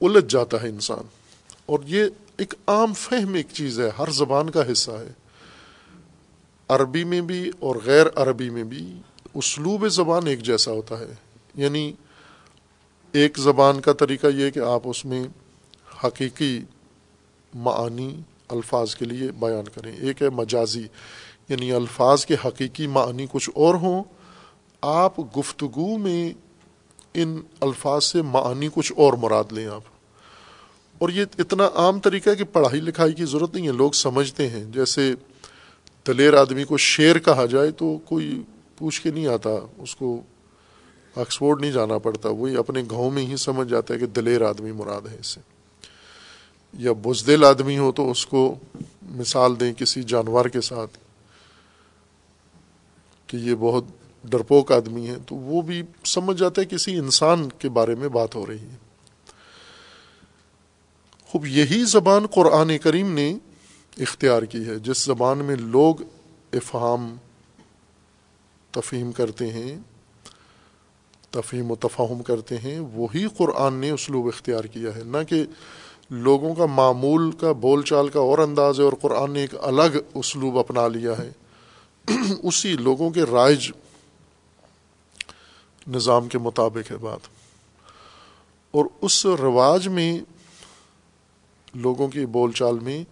الجھ 0.00 0.26
جاتا 0.28 0.62
ہے 0.62 0.68
انسان۔ 0.68 1.06
اور 1.66 1.78
یہ 1.86 2.04
ایک 2.36 2.54
عام 2.66 2.94
فہم 2.94 3.34
ایک 3.34 3.46
چیز 3.52 3.80
ہے، 3.80 3.90
ہر 3.98 4.10
زبان 4.10 4.50
کا 4.50 4.72
حصہ 4.72 4.90
ہے۔ 4.90 5.12
عربی 6.68 7.04
میں 7.04 7.20
بھی 7.20 7.50
اور 7.60 7.76
غیر 7.84 8.06
عربی 8.16 8.50
میں 8.50 8.64
بھی 8.64 9.00
اسلوب 9.34 9.88
زبان 9.88 10.26
ایک 10.26 10.42
جیسا 10.42 10.72
ہوتا 10.72 10.98
ہے۔ 10.98 11.14
یعنی 11.54 11.92
ایک 13.12 13.38
زبان 13.38 13.80
کا 13.80 13.92
طریقہ 13.92 14.26
یہ 14.26 14.50
کہ 14.50 14.58
آپ 14.58 14.80
اس 14.84 15.04
میں 15.04 15.24
حقیقی 16.04 16.60
معانی 17.54 18.20
الفاظ 18.48 18.94
کے 18.94 19.04
لیے 19.04 19.32
بیان 19.32 19.64
کریں۔ 19.74 19.96
ایک 19.96 20.22
ہے 20.22 20.30
مجازی 20.30 20.86
یعنی 21.48 21.72
الفاظ 21.72 22.26
کے 22.26 22.36
حقیقی 22.44 22.86
معنی 22.86 23.26
کچھ 23.32 23.50
اور 23.54 23.74
ہوں۔ 23.74 24.04
آپ 24.80 25.38
گفتگو 25.38 25.98
میں 25.98 26.32
ان 27.14 27.40
الفاظ 27.60 28.04
سے 28.04 28.22
معنی 28.22 28.68
کچھ 28.74 28.92
اور 28.96 29.12
مراد 29.12 29.52
لیں 29.52 29.66
آپ۔ 29.66 29.82
اور 30.98 31.08
یہ 31.08 31.24
اتنا 31.38 31.68
عام 31.74 32.00
طریقہ 32.00 32.30
ہے 32.30 32.34
کہ 32.34 32.44
پڑھائی 32.44 32.80
لکھائی 32.80 33.12
کی 33.12 33.24
ضرورت 33.24 33.54
نہیں 33.54 33.66
ہے، 33.66 33.72
لوگ 33.72 33.90
سمجھتے 33.90 34.48
ہیں۔ 34.48 34.64
جیسے 34.64 35.14
دلیر 36.06 36.34
آدمی 36.34 36.64
کو 36.64 36.76
شیر 36.76 37.18
کہا 37.18 37.46
جائے 37.46 37.70
تو 37.70 37.98
کوئی 38.04 38.42
پوچھ 38.76 39.02
کے 39.02 39.10
نہیں 39.10 39.26
آتا، 39.26 39.50
اس 39.78 39.96
کو 39.96 40.22
آکسفورڈ 41.16 41.60
نہیں 41.60 41.72
جانا 41.72 41.98
پڑتا، 41.98 42.28
وہی 42.28 42.56
اپنے 42.56 42.82
گاؤں 42.90 43.10
میں 43.10 43.26
ہی 43.26 43.36
سمجھ 43.36 43.68
جاتا 43.68 43.94
ہے 43.94 43.98
کہ 43.98 44.06
دلیر 44.06 44.42
آدمی 44.48 44.72
مراد 44.72 45.00
ہے 45.12 45.16
اس 45.20 45.26
سے۔ 45.26 45.40
یا 46.78 46.92
بزدل 46.92 47.44
آدمی 47.44 47.78
ہو 47.78 47.92
تو 47.92 48.10
اس 48.10 48.26
کو 48.26 48.58
مثال 49.02 49.60
دیں 49.60 49.72
کسی 49.72 50.02
جانور 50.02 50.46
کے 50.46 50.60
ساتھ 50.60 50.98
کہ 53.26 53.36
یہ 53.36 53.54
بہت 53.54 53.84
ڈرپوک 54.24 54.72
آدمی 54.72 55.08
ہے، 55.08 55.14
تو 55.28 55.34
وہ 55.34 55.62
بھی 55.62 55.82
سمجھ 56.04 56.38
جاتا 56.38 56.62
ہے 56.62 56.66
کسی 56.66 56.96
انسان 56.96 57.48
کے 57.58 57.68
بارے 57.68 57.94
میں 57.94 58.08
بات 58.08 58.34
ہو 58.34 58.46
رہی 58.46 58.58
ہے۔ 58.58 58.76
خوب، 61.26 61.46
یہی 61.46 61.84
زبان 61.84 62.26
قرآن 62.26 62.78
کریم 62.78 63.12
نے 63.12 63.38
اختیار 63.98 64.42
کی 64.42 64.66
ہے۔ 64.66 64.78
جس 64.78 65.04
زبان 65.04 65.38
میں 65.38 65.56
لوگ 65.56 65.94
افہام 66.52 67.16
تفہیم 68.70 69.12
کرتے 69.12 69.50
ہیں 69.50 69.78
تفہیم 71.30 71.70
و 71.70 71.76
تفاہم 71.76 72.22
کرتے 72.22 72.58
ہیں، 72.58 72.80
وہی 72.80 73.26
قرآن 73.36 73.74
نے 73.74 73.90
اسلوب 73.90 74.26
اختیار 74.26 74.64
کیا 74.64 74.96
ہے۔ 74.96 75.02
نہ 75.04 75.16
کہ 75.28 75.44
لوگوں 76.10 76.54
کا 76.54 76.66
معمول 76.66 77.30
کا 77.32 77.52
بول 77.52 77.82
چال 77.82 78.08
کا 78.08 78.20
اور 78.20 78.38
انداز 78.38 78.80
ہے 78.80 78.84
اور 78.84 78.92
قرآن 79.00 79.30
نے 79.30 79.40
ایک 79.40 79.54
الگ 79.60 79.96
اسلوب 80.14 80.58
اپنا 80.58 80.88
لیا 80.88 81.12
ہے۔ 81.18 81.32
اسی 82.42 82.72
لوگوں 82.72 83.10
کے 83.10 83.22
رائج 83.22 83.70
نظام 85.88 86.28
کے 86.28 86.38
مطابق 86.38 86.90
ہے 86.90 86.96
بات۔ 86.96 87.20
اور 88.70 88.84
اس 89.00 89.26
رواج 89.26 89.88
میں، 89.88 90.20
لوگوں 91.74 92.08
کی 92.08 92.26
بول 92.26 92.52
چال 92.52 92.78
میں 92.78 93.04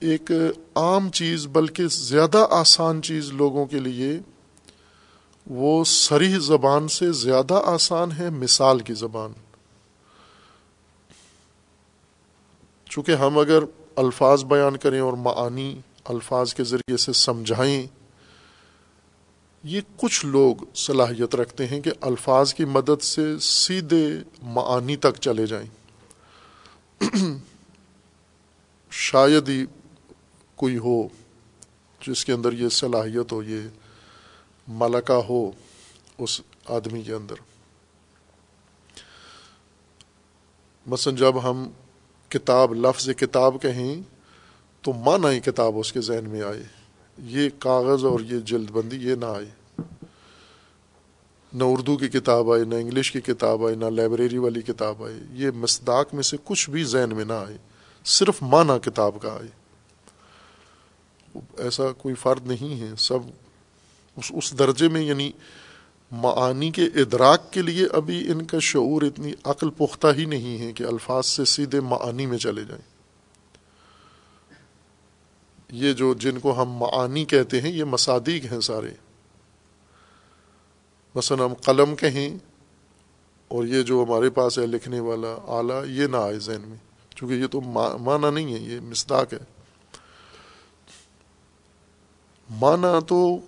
ایک 0.00 0.32
عام 0.74 1.10
چیز 1.10 1.46
بلکہ 1.46 1.84
زیادہ 1.86 2.46
آسان 2.50 3.02
چیز 3.02 3.30
لوگوں 3.30 3.66
کے 3.66 3.78
لیے 3.78 4.20
وہ 5.46 5.84
سریح 5.84 6.38
زبان 6.38 6.88
سے 6.88 7.12
زیادہ 7.12 7.62
آسان 7.64 8.12
ہے 8.12 8.30
مثال 8.30 8.80
کی 8.80 8.94
زبان۔ 8.94 9.32
چونکہ 12.84 13.12
ہم 13.12 13.38
اگر 13.38 13.62
الفاظ 13.96 14.44
بیان 14.44 14.76
کریں 14.76 15.00
اور 15.00 15.12
معانی 15.12 15.80
الفاظ 16.04 16.54
کے 16.54 16.64
ذریعے 16.64 16.96
سے 16.96 17.12
سمجھائیں، 17.12 17.86
یہ 19.64 19.80
کچھ 19.96 20.26
لوگ 20.26 20.56
صلاحیت 20.74 21.34
رکھتے 21.34 21.66
ہیں 21.66 21.80
کہ 21.80 21.90
الفاظ 22.00 22.54
کی 22.54 22.64
مدد 22.64 23.02
سے 23.02 23.38
سیدھے 23.38 24.08
معانی 24.42 24.96
تک 24.96 25.20
چلے 25.20 25.46
جائیں۔ 25.46 25.68
شاید 28.90 29.48
ہی 29.48 29.64
کوئی 30.56 30.78
ہو 30.78 31.08
جس 32.06 32.24
کے 32.24 32.32
اندر 32.32 32.52
یہ 32.52 32.68
صلاحیت 32.68 33.32
ہو، 33.32 33.42
یہ 33.42 33.60
ملکہ 34.72 35.12
ہو 35.12 35.50
اس 36.18 36.40
آدمی 36.68 37.02
کے 37.02 37.12
اندر۔ 37.12 37.34
مثلا 40.86 41.14
جب 41.14 41.50
ہم 41.50 41.70
کتاب، 42.28 42.74
لفظ 42.74 43.08
کتاب 43.08 43.62
کہیں، 43.62 44.02
تو 44.80 44.92
معنی 44.92 45.40
کتاب 45.40 45.78
اس 45.78 45.92
کے 45.92 46.00
ذہن 46.00 46.24
میں 46.28 46.42
آئے۔ 46.42 46.62
یہ 47.18 47.50
کاغذ 47.58 48.04
اور 48.04 48.20
یہ 48.20 48.38
جلد 48.38 48.70
بندی، 48.70 48.96
یہ 48.96 49.14
نہ 49.14 49.24
آئے۔ 49.24 49.82
نہ 51.52 51.64
اردو 51.66 51.96
کی 51.96 52.08
کتاب 52.08 52.52
آئے، 52.52 52.64
نہ 52.64 52.74
انگلش 52.74 53.12
کی 53.12 53.20
کتاب 53.20 53.66
آئے، 53.66 53.74
نہ 53.74 53.84
لائبریری 53.84 54.38
والی 54.38 54.62
کتاب 54.62 55.04
آئے۔ 55.04 55.14
یہ 55.32 55.50
مصداق 55.50 56.14
میں 56.14 56.22
سے 56.22 56.36
کچھ 56.44 56.70
بھی 56.70 56.84
ذہن 56.84 57.16
میں 57.16 57.24
نہ 57.24 57.32
آئے، 57.32 57.56
صرف 58.04 58.42
معنی 58.42 58.90
کتاب 58.90 59.16
کا 59.22 59.32
آئے۔ 59.32 59.62
ایسا 61.58 61.92
کوئی 61.92 62.14
فرد 62.14 62.46
نہیں 62.46 62.80
ہے، 62.80 62.96
سب 62.98 63.18
اس 64.16 64.32
اس 64.34 64.58
درجے 64.58 64.88
میں 64.88 65.00
یعنی 65.00 65.32
معانی 66.10 66.70
کے 66.70 66.84
ادراک 66.84 67.52
کے 67.52 67.62
لیے 67.62 67.86
ابھی 67.92 68.32
ان 68.32 68.44
کا 68.44 68.58
شعور 68.58 69.02
اتنی 69.02 69.32
عقل 69.44 69.70
پختہ 69.70 70.06
ہی 70.16 70.24
نہیں 70.24 70.58
ہے 70.58 70.72
کہ 70.72 70.84
الفاظ 70.84 71.26
سے 71.26 71.44
سیدھے 71.44 71.80
معانی 71.80 72.26
میں 72.26 72.38
چلے 72.38 72.64
جائیں۔ 72.64 72.82
یہ 75.72 75.92
جو، 75.92 76.14
جن 76.14 76.38
کو 76.38 76.62
ہم 76.62 76.70
معانی 76.70 77.24
کہتے 77.24 77.60
ہیں، 77.60 77.72
یہ 77.72 77.84
مصادیق 77.84 78.52
ہیں 78.52 78.60
سارے۔ 78.60 78.90
مثلا 81.14 81.44
ہم 81.44 81.54
قلم 81.54 81.96
کہیں 81.96 82.38
اور 83.48 83.64
یہ 83.64 83.82
جو 83.82 84.04
ہمارے 84.08 84.30
پاس 84.30 84.58
ہے 84.58 84.66
لکھنے 84.66 85.00
والا 85.00 85.28
اعلیٰ 85.28 85.86
یہ 85.86 86.06
نہ 86.06 86.16
آئے 86.16 86.38
ذہن 86.38 86.62
میں، 86.66 86.78
چونکہ 87.14 87.34
یہ 87.34 87.46
تو 87.46 87.60
معنی 87.60 88.34
نہیں 88.34 88.54
ہے، 88.54 88.58
یہ 88.58 88.80
مصداق 88.80 89.32
ہے۔ 89.32 89.38
معنی 92.50 93.04
تو 93.06 93.38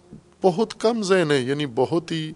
بہت 0.45 0.81
کم 0.81 1.03
ذہن 1.03 1.31
ہے 1.31 1.39
یعنی 1.39 1.67
بہت 1.67 2.13
ہی 2.13 2.33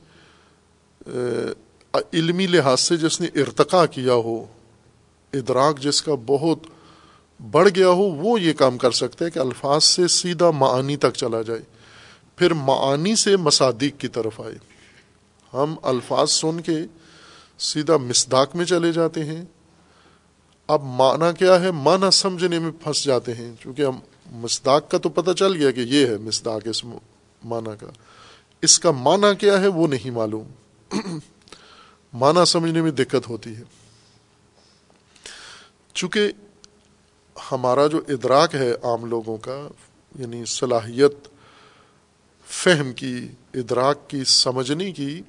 علمی 2.13 2.47
لحاظ 2.47 2.81
سے 2.81 2.97
جس 2.97 3.21
نے 3.21 3.27
ارتقا 3.35 3.87
کیا 3.87 4.13
ہو، 4.13 4.47
ادراک 5.33 5.81
جس 5.81 6.03
کا 6.03 6.13
بہت 6.27 6.59
بڑھ 7.51 7.69
گیا 7.75 7.89
ہو، 7.89 8.03
وہ 8.03 8.41
یہ 8.41 8.53
کام 8.53 8.79
کر 8.79 8.91
سکتے 8.91 9.25
ہیں 9.25 9.33
کہ 9.33 9.39
الفاظ 9.39 9.85
سے 9.85 10.09
سیدھا 10.09 10.51
معانی 10.51 10.97
تک 10.97 11.15
چلا 11.15 11.43
جائے۔ 11.43 11.61
پھر 12.37 12.55
معانی 12.55 13.17
سے 13.17 13.37
مصادیق 13.37 13.99
کی 13.99 14.09
طرف 14.09 14.41
آئے۔ 14.41 14.55
ہم 15.55 15.75
الفاظ 15.83 16.31
سن 16.31 16.61
کے 16.61 16.79
سیدھا 17.59 17.97
مصداق 17.97 18.57
میں 18.57 18.65
چلے 18.65 18.93
جاتے 18.93 19.25
ہیں۔ 19.25 19.45
اب 20.67 20.83
معنی 20.83 21.37
کیا 21.39 21.61
ہے؟ 21.61 21.71
معنی 21.71 22.07
سمجھنے 22.13 22.59
میں 22.59 22.71
پھنس 22.83 23.05
جاتے 23.05 23.35
ہیں۔ 23.35 23.55
چونکہ 23.61 23.83
ہم 23.83 23.99
مصداق 24.33 24.91
کا 24.91 24.99
تو 24.99 25.09
پتہ 25.09 25.31
چل 25.31 25.53
گیا 25.53 25.71
کہ 25.71 25.81
یہ 25.81 26.07
ہے 26.07 26.17
مصداق 26.19 26.63
اس 26.65 26.85
معنی 27.45 27.71
کا۔ 27.81 27.87
اس 28.63 28.79
کا 28.79 28.91
معنی 28.91 29.37
کیا 29.37 29.61
ہے 29.61 29.67
وہ 29.67 29.87
نہیں 29.87 30.11
معلوم۔ 30.11 30.53
معنی 32.13 32.45
سمجھنے 32.45 32.83
میں 32.83 32.91
دقت 32.91 33.29
ہوتی 33.29 33.57
ہے۔ 33.57 33.63
چونکہ 35.95 36.33
ہمارا 37.53 37.87
جو 37.87 38.01
ادراک 38.09 38.55
ہے 38.55 38.73
عام 38.73 39.05
لوگوں 39.05 39.37
کا 39.37 39.69
یعنی 40.19 40.45
صلاحیت 40.45 41.29
فہم 42.47 42.93
کی، 42.93 43.29
ادراک 43.55 44.11
کی 44.11 44.25
سمجھنے 44.25 44.93
کی، 44.93 45.23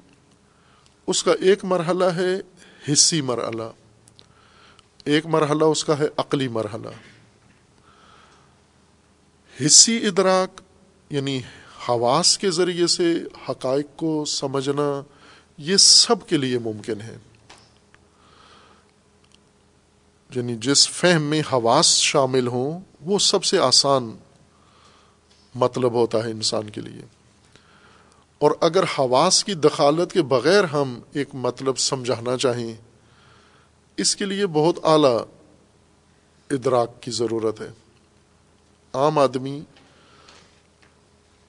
اس 1.06 1.22
کا 1.22 1.32
ایک 1.40 1.64
مرحلہ 1.64 2.04
ہے 2.04 2.40
حصی 2.92 3.20
مرحلہ۔ 3.20 3.62
ایک 5.04 5.26
مرحلہ 5.26 5.64
اس 5.64 5.84
کا 5.84 5.98
ہے 5.98 6.04
عقلی 6.16 6.48
مرحلہ۔ 6.48 6.88
حصی 9.66 10.06
ادراک 10.06 10.60
یعنی 11.10 11.40
حواس 11.90 12.38
کے 12.38 12.50
ذریعے 12.50 12.86
سے 12.86 13.14
حقائق 13.48 13.86
کو 13.96 14.24
سمجھنا، 14.24 15.02
یہ 15.58 15.76
سب 15.76 16.28
کے 16.28 16.36
لیے 16.36 16.58
ممکن 16.58 17.00
ہے۔ 17.00 17.16
یعنی 20.34 20.56
جس 20.56 20.88
فہم 20.88 21.22
میں 21.22 21.42
حواس 21.52 21.86
شامل 21.86 22.46
ہوں، 22.46 22.80
وہ 23.00 23.18
سب 23.18 23.44
سے 23.44 23.58
آسان 23.58 24.16
مطلب 25.54 25.92
ہوتا 25.92 26.18
ہے 26.18 26.30
انسان 26.30 26.70
کے 26.70 26.80
لیے۔ 26.80 27.02
اور 28.38 28.50
اگر 28.60 28.84
حواس 28.84 29.44
کی 29.44 29.54
دخالت 29.54 30.12
کے 30.12 30.22
بغیر 30.22 30.64
ہم 30.64 31.00
ایک 31.12 31.28
مطلب 31.32 31.78
سمجھانا 31.78 32.36
چاہیں، 32.36 32.74
اس 33.96 34.16
کے 34.16 34.24
لیے 34.24 34.46
بہت 34.46 34.78
اعلیٰ 34.82 35.18
ادراک 36.50 37.02
کی 37.02 37.10
ضرورت 37.10 37.60
ہے۔ 37.60 37.70
عام 38.92 39.18
آدمی 39.18 39.60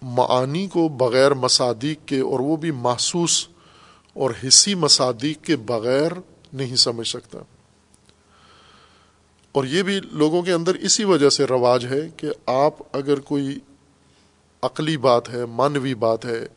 معانی 0.01 0.67
کو 0.67 0.87
بغیر 0.87 1.33
مصادیق 1.33 2.07
کے 2.07 2.19
اور 2.19 2.39
وہ 2.39 2.55
بھی 2.55 2.71
محسوس 2.71 3.47
اور 4.13 4.31
حصی 4.47 4.75
مصادیق 4.75 5.45
کے 5.45 5.55
بغیر 5.55 6.11
نہیں 6.53 6.75
سمجھ 6.75 7.07
سکتا۔ 7.07 7.39
اور 9.51 9.63
یہ 9.63 9.83
بھی 9.83 9.99
لوگوں 10.11 10.41
کے 10.41 10.51
اندر 10.51 10.75
اسی 10.75 11.03
وجہ 11.03 11.29
سے 11.29 11.45
رواج 11.45 11.85
ہے 11.85 12.09
کہ 12.17 12.27
آپ 12.45 12.73
اگر 12.91 13.19
کوئی 13.19 13.59
عقلی 14.61 14.97
بات 14.97 15.29
ہے 15.29 15.45
مانوی 15.45 15.95
بات 15.95 16.25
ہے، 16.25 16.47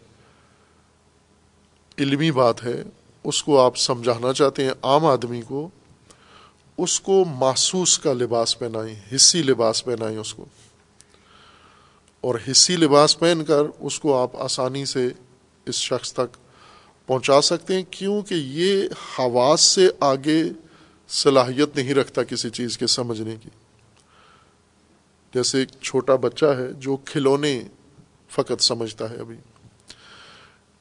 علمی 1.99 2.31
بات 2.31 2.65
ہے، 2.65 2.83
اس 3.25 3.43
کو 3.43 3.61
آپ 3.61 3.77
سمجھانا 3.77 4.33
چاہتے 4.33 4.65
ہیں 4.65 4.73
عام 4.83 5.07
آدمی 5.07 5.43
کو، 5.43 5.69
اس 6.79 7.01
کو 7.01 7.25
محسوس 7.25 7.99
کا 7.99 8.13
لباس 8.13 8.59
پہنائیں 8.59 8.95
حصی 9.15 9.43
لباس 9.43 9.85
پہنائیں 9.85 10.19
اس 10.19 10.35
کو۔ 10.35 10.45
اور 12.25 12.35
حصی 12.51 12.77
لباس 12.77 13.19
پہن 13.19 13.45
کر 13.45 13.63
اس 13.79 14.01
کو 14.01 14.23
آپ 14.23 14.37
آسانی 14.37 14.85
سے 14.85 15.09
اس 15.67 15.75
شخص 15.75 16.13
تک 16.13 16.37
پہنچا 17.07 17.41
سکتے 17.41 17.75
ہیں، 17.75 17.83
کیونکہ 17.91 18.35
یہ 18.35 18.89
حواس 19.19 19.61
سے 19.61 19.89
آگے 20.01 20.43
صلاحیت 21.09 21.77
نہیں 21.77 21.95
رکھتا 21.95 22.23
کسی 22.23 22.51
چیز 22.51 22.79
کے 22.79 22.87
سمجھنے 22.87 23.37
کی۔ 23.43 23.51
جیسے 25.35 25.59
ایک 25.59 25.69
چھوٹا 25.83 26.15
بچہ 26.17 26.47
ہے 26.47 26.73
جو 26.73 26.97
کھلونے 26.97 27.63
فقط 28.29 28.63
سمجھتا 28.63 29.11
ہے 29.11 29.17
ابھی۔ 29.17 29.37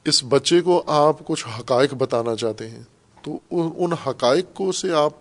اس 0.04 0.24
بچے 0.24 0.60
کو 0.60 0.82
آپ 0.86 1.16
کچھ 1.26 1.46
حقائق 1.60 1.94
بتانا 1.94 2.36
چاہتے 2.36 2.70
ہیں، 2.70 2.82
تو 3.22 3.38
ان 3.50 3.92
حقائق 3.92 4.54
کو 4.54 4.72
سے 4.72 4.92
آپ 4.92 5.12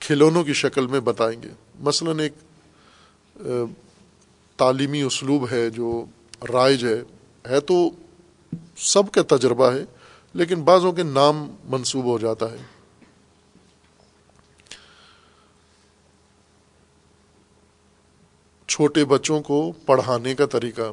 کھلونوں 0.00 0.44
کی 0.44 0.52
شکل 0.52 0.86
میں 0.86 1.00
بتائیں 1.00 1.42
گے۔ 1.42 1.48
مثلا 1.80 2.22
ایک 2.22 2.32
تعلیمی 4.60 5.02
اسلوب 5.02 5.46
ہے، 5.50 5.70
جو 5.70 6.04
رائج 6.52 6.84
ہے 6.84 7.02
ہے 7.50 7.60
تو 7.60 7.90
سب 8.76 9.02
کا 9.12 9.36
تجربہ 9.36 9.72
ہے، 9.72 9.84
لیکن 10.34 10.62
بعضوں 10.62 10.92
کے 10.92 11.02
نام 11.02 11.54
منسوب 11.64 12.04
ہو 12.04 12.18
جاتا 12.18 12.52
ہے۔ 12.52 12.56
چھوٹے 18.68 19.04
بچوں 19.04 19.42
کو 19.42 19.72
پڑھانے 19.86 20.34
کا 20.34 20.46
طریقہ۔ 20.46 20.92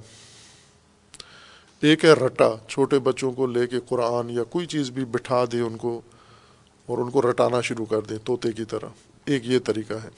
ایک 1.82 2.06
ہے 2.06 2.14
رٹا، 2.14 2.50
چھوٹے 2.68 3.00
بچوں 3.00 3.32
کو 3.32 3.48
لے 3.48 3.68
کے 3.68 3.80
قرآن 3.88 4.30
یا 4.30 4.44
کوئی 4.44 4.66
چیز 4.66 4.90
بھی 4.90 5.06
بٹھا 5.06 5.44
دے 5.52 5.60
ان 5.60 5.78
کو 5.78 6.02
اور 6.86 6.98
ان 6.98 7.10
کو 7.10 7.22
رٹانا 7.22 7.62
شروع 7.62 7.86
کر 7.86 8.02
دے، 8.02 8.16
طوطے 8.26 8.52
کی 8.52 8.66
طرح۔ 8.66 8.88
ایک 9.26 9.46
یہ 9.46 9.60
طریقہ 9.60 9.94
ہے۔ 9.94 10.10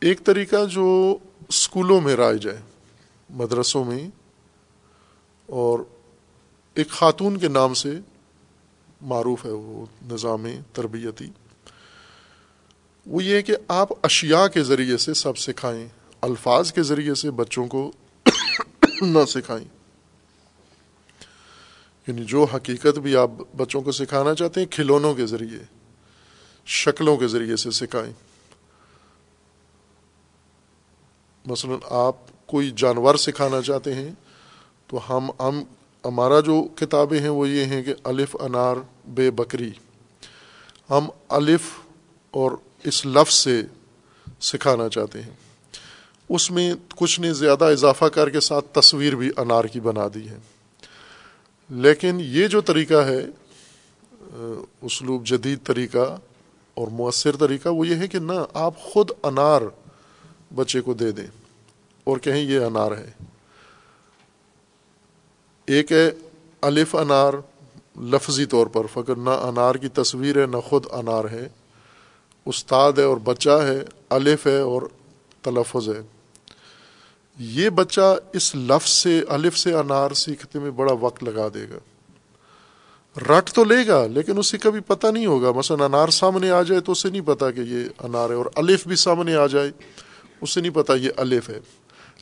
ایک 0.00 0.24
طریقہ 0.24 0.64
جو 0.64 1.18
اسکولوں 1.48 2.00
میں 2.00 2.16
رائج 2.16 2.48
ہے، 2.48 2.60
مدرسوں 3.30 3.84
میں۔ 3.84 4.10
اور 5.46 5.78
ایک 6.74 6.88
خاتون 6.88 7.36
کے 7.36 7.48
نام 7.48 7.74
سے 7.74 8.00
معروف 9.00 9.44
ہے 9.44 9.50
وہ 9.50 9.86
نظام 10.10 10.46
تربیتی۔ 10.72 11.26
وہ 13.06 13.24
یہ 13.24 13.40
کہ 13.40 13.56
آپ 13.68 13.88
اشیاء 14.02 14.46
کے 14.46 14.62
ذریعے 14.62 14.96
سے 14.96 15.14
سب 15.14 15.38
سکھائیں، 15.38 15.88
الفاظ 16.20 16.72
کے 16.72 16.82
ذریعے 16.82 17.14
سے 17.14 17.30
بچوں 17.30 17.66
کو 17.66 17.92
نہ 19.02 19.24
سکھائیں۔ 19.28 19.64
یعنی 22.06 22.24
جو 22.24 22.44
حقیقت 22.44 22.98
بھی 22.98 23.16
آپ 23.16 23.30
بچوں 23.56 23.80
کو 23.80 23.92
سکھانا 23.92 24.34
چاہتے 24.34 24.60
ہیں، 24.60 24.66
کھلونوں 24.66 25.14
کے 25.14 25.26
ذریعے، 25.26 25.60
شکلوں 26.66 27.16
کے 27.16 27.28
ذریعے 27.28 27.56
سے 27.56 27.70
سکھائیں۔ 27.70 28.12
مثلا 31.48 31.74
آپ 31.90 32.16
کوئی 32.46 32.70
جانور 32.76 33.14
سکھانا 33.14 33.62
چاہتے 33.62 33.94
ہیں، 33.94 34.10
تو 34.86 35.16
ہم 35.16 35.30
ہم، 35.38 35.62
ہمارا 36.04 36.40
جو 36.40 36.66
کتابیں 36.74 37.20
ہیں 37.20 37.28
وہ 37.28 37.48
یہ 37.48 37.64
ہیں 37.64 37.82
کہ 37.82 37.94
الف، 38.04 38.36
انار، 38.40 38.76
بے، 39.06 39.30
بکری۔ 39.30 39.70
ہم 40.90 41.06
الف 41.28 41.60
اور 42.30 42.52
اس 42.84 43.06
لفظ 43.06 43.34
سے 43.34 43.62
سکھانا 44.40 44.88
چاہتے 44.88 45.22
ہیں۔ 45.22 45.30
اس 46.28 46.50
میں 46.50 46.74
کچھ 46.96 47.20
نے 47.20 47.32
زیادہ 47.32 47.64
اضافہ 47.64 48.04
کر 48.04 48.30
کے 48.30 48.40
ساتھ 48.40 48.64
تصویر 48.72 49.14
بھی 49.14 49.30
انار 49.36 49.64
کی 49.64 49.80
بنا 49.80 50.08
دی 50.14 50.28
ہے۔ 50.28 50.38
لیکن 51.70 52.18
یہ 52.20 52.46
جو 52.46 52.60
طریقہ 52.60 52.94
ہے، 52.94 53.26
اسلوب 54.82 55.26
جدید 55.26 55.58
طریقہ 55.64 56.16
اور 56.74 56.88
مؤثر 56.88 57.36
طریقہ 57.36 57.68
وہ 57.68 57.88
یہ 57.88 57.94
ہے 57.94 58.08
کہ 58.08 58.18
نہ 58.18 58.32
آپ 58.54 58.74
خود 58.80 59.10
انار 59.22 59.62
بچے 60.54 60.80
کو 60.80 60.94
دے 60.94 61.12
دیں۔ 61.12 61.26
اور 62.08 62.18
کہیں 62.18 62.40
یہ 62.40 62.60
انار 62.60 62.92
ہے۔ 62.92 63.10
ایک 65.66 65.92
ہے 65.92 66.10
الف 66.60 66.94
انار 66.94 67.34
لفظی 68.00 68.46
طور 68.46 68.66
پر 68.66 68.86
فقر 68.86 69.16
نہ 69.16 69.30
انار 69.30 69.74
کی 69.74 69.88
تصویر 69.88 70.40
ہے، 70.40 70.46
نہ 70.46 70.56
خود 70.56 70.86
انار 70.90 71.24
ہے۔ 71.24 71.48
استاد 72.46 72.92
ہے 72.92 73.02
اور 73.02 73.16
بچہ 73.16 73.50
ہے، 73.50 73.82
الف 74.10 74.46
ہے 74.46 74.60
اور 74.60 74.82
تلفظ 75.42 75.88
ہے۔ 75.88 76.00
یہ 77.38 77.70
بچہ 77.70 78.16
اس 78.32 78.54
لفظ 78.54 78.90
سے، 78.90 79.22
الف 79.28 79.58
سے 79.58 79.72
انار 79.72 80.10
سیکھنے 80.10 80.60
میں 80.60 80.70
بڑا 80.70 80.92
وقت 80.92 81.24
لگا 81.24 81.48
دے 81.54 81.66
گا۔ 81.70 81.78
رٹ 83.30 83.52
تو 83.52 83.64
لے 83.64 83.86
گا، 83.86 84.06
لیکن 84.06 84.38
اسے 84.38 84.58
کبھی 84.58 84.80
پتہ 84.80 85.06
نہیں 85.06 85.26
ہوگا۔ 85.26 85.52
مثلا 85.52 85.84
انار 85.84 86.08
سامنے 86.08 86.50
آ 86.50 86.62
جائے 86.62 86.80
تو 86.80 86.92
اسے 86.92 87.10
نہیں 87.10 87.26
پتا 87.26 87.50
کہ 87.50 87.60
یہ 87.60 87.88
انار 87.98 88.30
ہے 88.30 88.34
اور 88.34 88.46
الف 88.54 88.86
بھی 88.86 88.96
سامنے 88.96 89.34
آ 89.34 89.46
جائے، 89.46 89.70
اسے 90.40 90.60
نہیں 90.60 90.74
پتا 90.74 90.94
یہ 90.94 91.10
الف 91.16 91.48
ہے۔ 91.48 91.60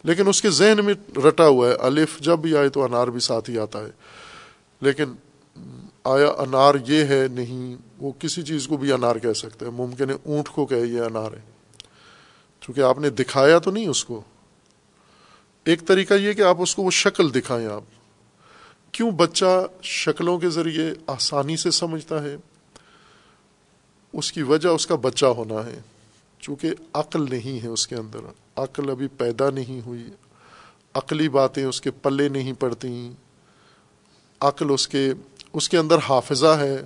لیکن 0.06 0.28
اس 0.28 0.42
کے 0.42 0.50
ذہن 0.50 0.84
میں 0.84 0.94
رٹا 1.18 1.46
ہوا 1.46 1.68
ہے، 1.68 1.74
الف 1.74 2.20
جب 2.20 2.38
بھی 2.38 2.56
آئے 2.56 2.68
تو 2.68 2.84
انار 2.84 3.08
بھی 3.08 3.20
ساتھ 3.20 3.50
ہی 3.50 3.58
آتا 3.58 3.78
ہے۔ 3.78 3.90
لیکن 4.80 5.04
آیا 6.04 6.28
انار 6.38 6.74
یہ 6.86 7.04
ہے 7.04 7.28
نہیں، 7.32 7.76
وہ 7.98 8.12
کسی 8.18 8.42
چیز 8.42 8.68
کو 8.68 8.76
بھی 8.76 8.92
انار 8.92 9.16
کہہ 9.16 9.32
سکتے 9.32 9.64
ہیں 9.64 9.72
ممکن 9.72 10.10
ہے 10.10 10.14
اونٹ 10.24 10.48
کو 10.48 10.66
کہے 10.66 10.86
یہ 10.86 11.00
انار 11.00 11.32
ہے۔ 11.32 11.40
چونکہ 12.60 12.80
آپ 12.80 12.98
نے 12.98 13.10
دکھایا 13.10 13.58
تو 13.58 13.70
نہیں 13.70 13.88
اس 13.88 14.04
کو۔ 14.04 14.22
ایک 15.64 15.86
طریقہ 15.86 16.14
یہ 16.14 16.32
کہ 16.32 16.42
آپ 16.42 16.56
اس 16.60 16.74
کو 16.74 16.82
وہ 16.82 16.90
شکل 16.90 17.34
دکھائیں 17.34 17.66
آپ۔ 17.66 17.82
کیوں 18.92 19.10
بچہ 19.10 19.66
شکلوں 19.82 20.38
کے 20.38 20.48
ذریعے 20.48 20.94
آسانی 21.06 21.56
سے 21.56 21.70
سمجھتا 21.70 22.22
ہے؟ 22.22 22.36
اس 24.12 24.32
کی 24.32 24.42
وجہ 24.42 24.68
اس 24.68 24.86
کا 24.86 24.94
بچہ 24.94 25.26
ہونا 25.26 25.66
ہے۔ 25.66 25.80
چونکہ 26.40 26.70
عقل 26.92 27.26
نہیں 27.30 27.62
ہے 27.62 27.68
اس 27.68 27.88
کے 27.88 27.94
اندر۔ 27.94 28.45
عقل 28.56 28.90
ابھی 28.90 29.08
پیدا 29.08 29.50
نہیں 29.50 29.86
ہوئی۔ 29.86 30.10
عقلی 30.94 31.28
باتیں 31.28 31.64
اس 31.64 31.80
کے 31.80 31.90
پلے 31.90 32.28
نہیں 32.28 32.52
پڑتی۔ 32.52 33.12
عقل 34.40 34.66
اس 34.70 34.88
کے 34.88 35.12
اس 35.52 35.68
کے 35.68 35.78
اندر 35.78 35.98
حافظہ 36.08 36.46
ہے، 36.46 36.76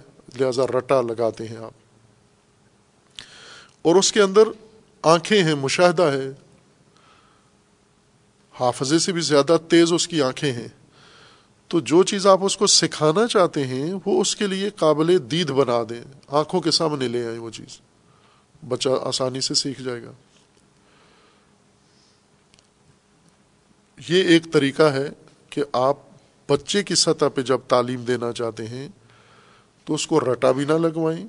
لہذا 0.40 0.78
رٹا 0.78 1.00
لگاتے 1.00 1.48
ہیں 1.48 1.56
آپ۔ 1.56 1.70
اور 3.82 3.96
اس 3.96 4.12
کے 4.12 4.22
اندر 4.22 4.42
آنکھیں 5.02 5.44
ہیں، 5.44 5.54
مشاہدہ 5.54 6.02
ہے۔ 6.02 6.30
حافظے 8.60 8.98
سے 8.98 9.12
بھی 9.12 9.20
زیادہ 9.20 9.56
تیز 9.68 9.92
اس 9.92 10.08
کی 10.08 10.22
آنکھیں 10.22 10.52
ہیں۔ 10.52 10.68
تو 11.68 11.80
جو 11.80 12.02
چیز 12.02 12.26
آپ 12.26 12.38
اس 12.42 12.56
کو 12.56 12.66
سکھانا 12.66 13.26
چاہتے 13.26 13.66
ہیں، 13.66 13.94
وہ 14.04 14.20
اس 14.20 14.36
کے 14.36 14.46
لیے 14.46 14.70
قابل 14.70 15.30
دید 15.30 15.50
بنا 15.50 15.78
دیں۔ 15.88 16.04
آنکھوں 16.28 16.60
کے 16.60 16.70
سامنے 16.70 17.08
لے 17.08 17.26
آئیں 17.26 17.38
وہ 17.38 17.50
چیز۔ 17.50 17.80
بچہ 18.68 18.88
آسانی 19.02 19.40
سے 19.40 19.54
سیکھ 19.54 19.82
جائے 19.82 20.02
گا۔ 20.02 20.12
یہ 24.08 24.24
ایک 24.24 24.52
طریقہ 24.52 24.82
ہے 24.82 25.08
کہ 25.50 25.62
آپ 25.72 25.96
بچے 26.48 26.82
کی 26.82 26.94
سطح 26.94 27.24
پہ 27.34 27.40
جب 27.40 27.58
تعلیم 27.68 28.02
دینا 28.02 28.32
چاہتے 28.32 28.66
ہیں، 28.66 28.88
تو 29.84 29.94
اس 29.94 30.06
کو 30.06 30.20
رٹا 30.20 30.52
بھی 30.52 30.64
نہ 30.64 30.72
لگوائیں 30.72 31.26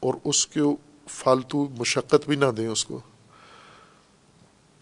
اور 0.00 0.14
اس 0.24 0.46
کے 0.46 0.60
فالتو 1.08 1.68
مشقت 1.78 2.28
بھی 2.28 2.36
نہ 2.36 2.50
دیں 2.56 2.66
اس 2.66 2.84
کو۔ 2.84 3.00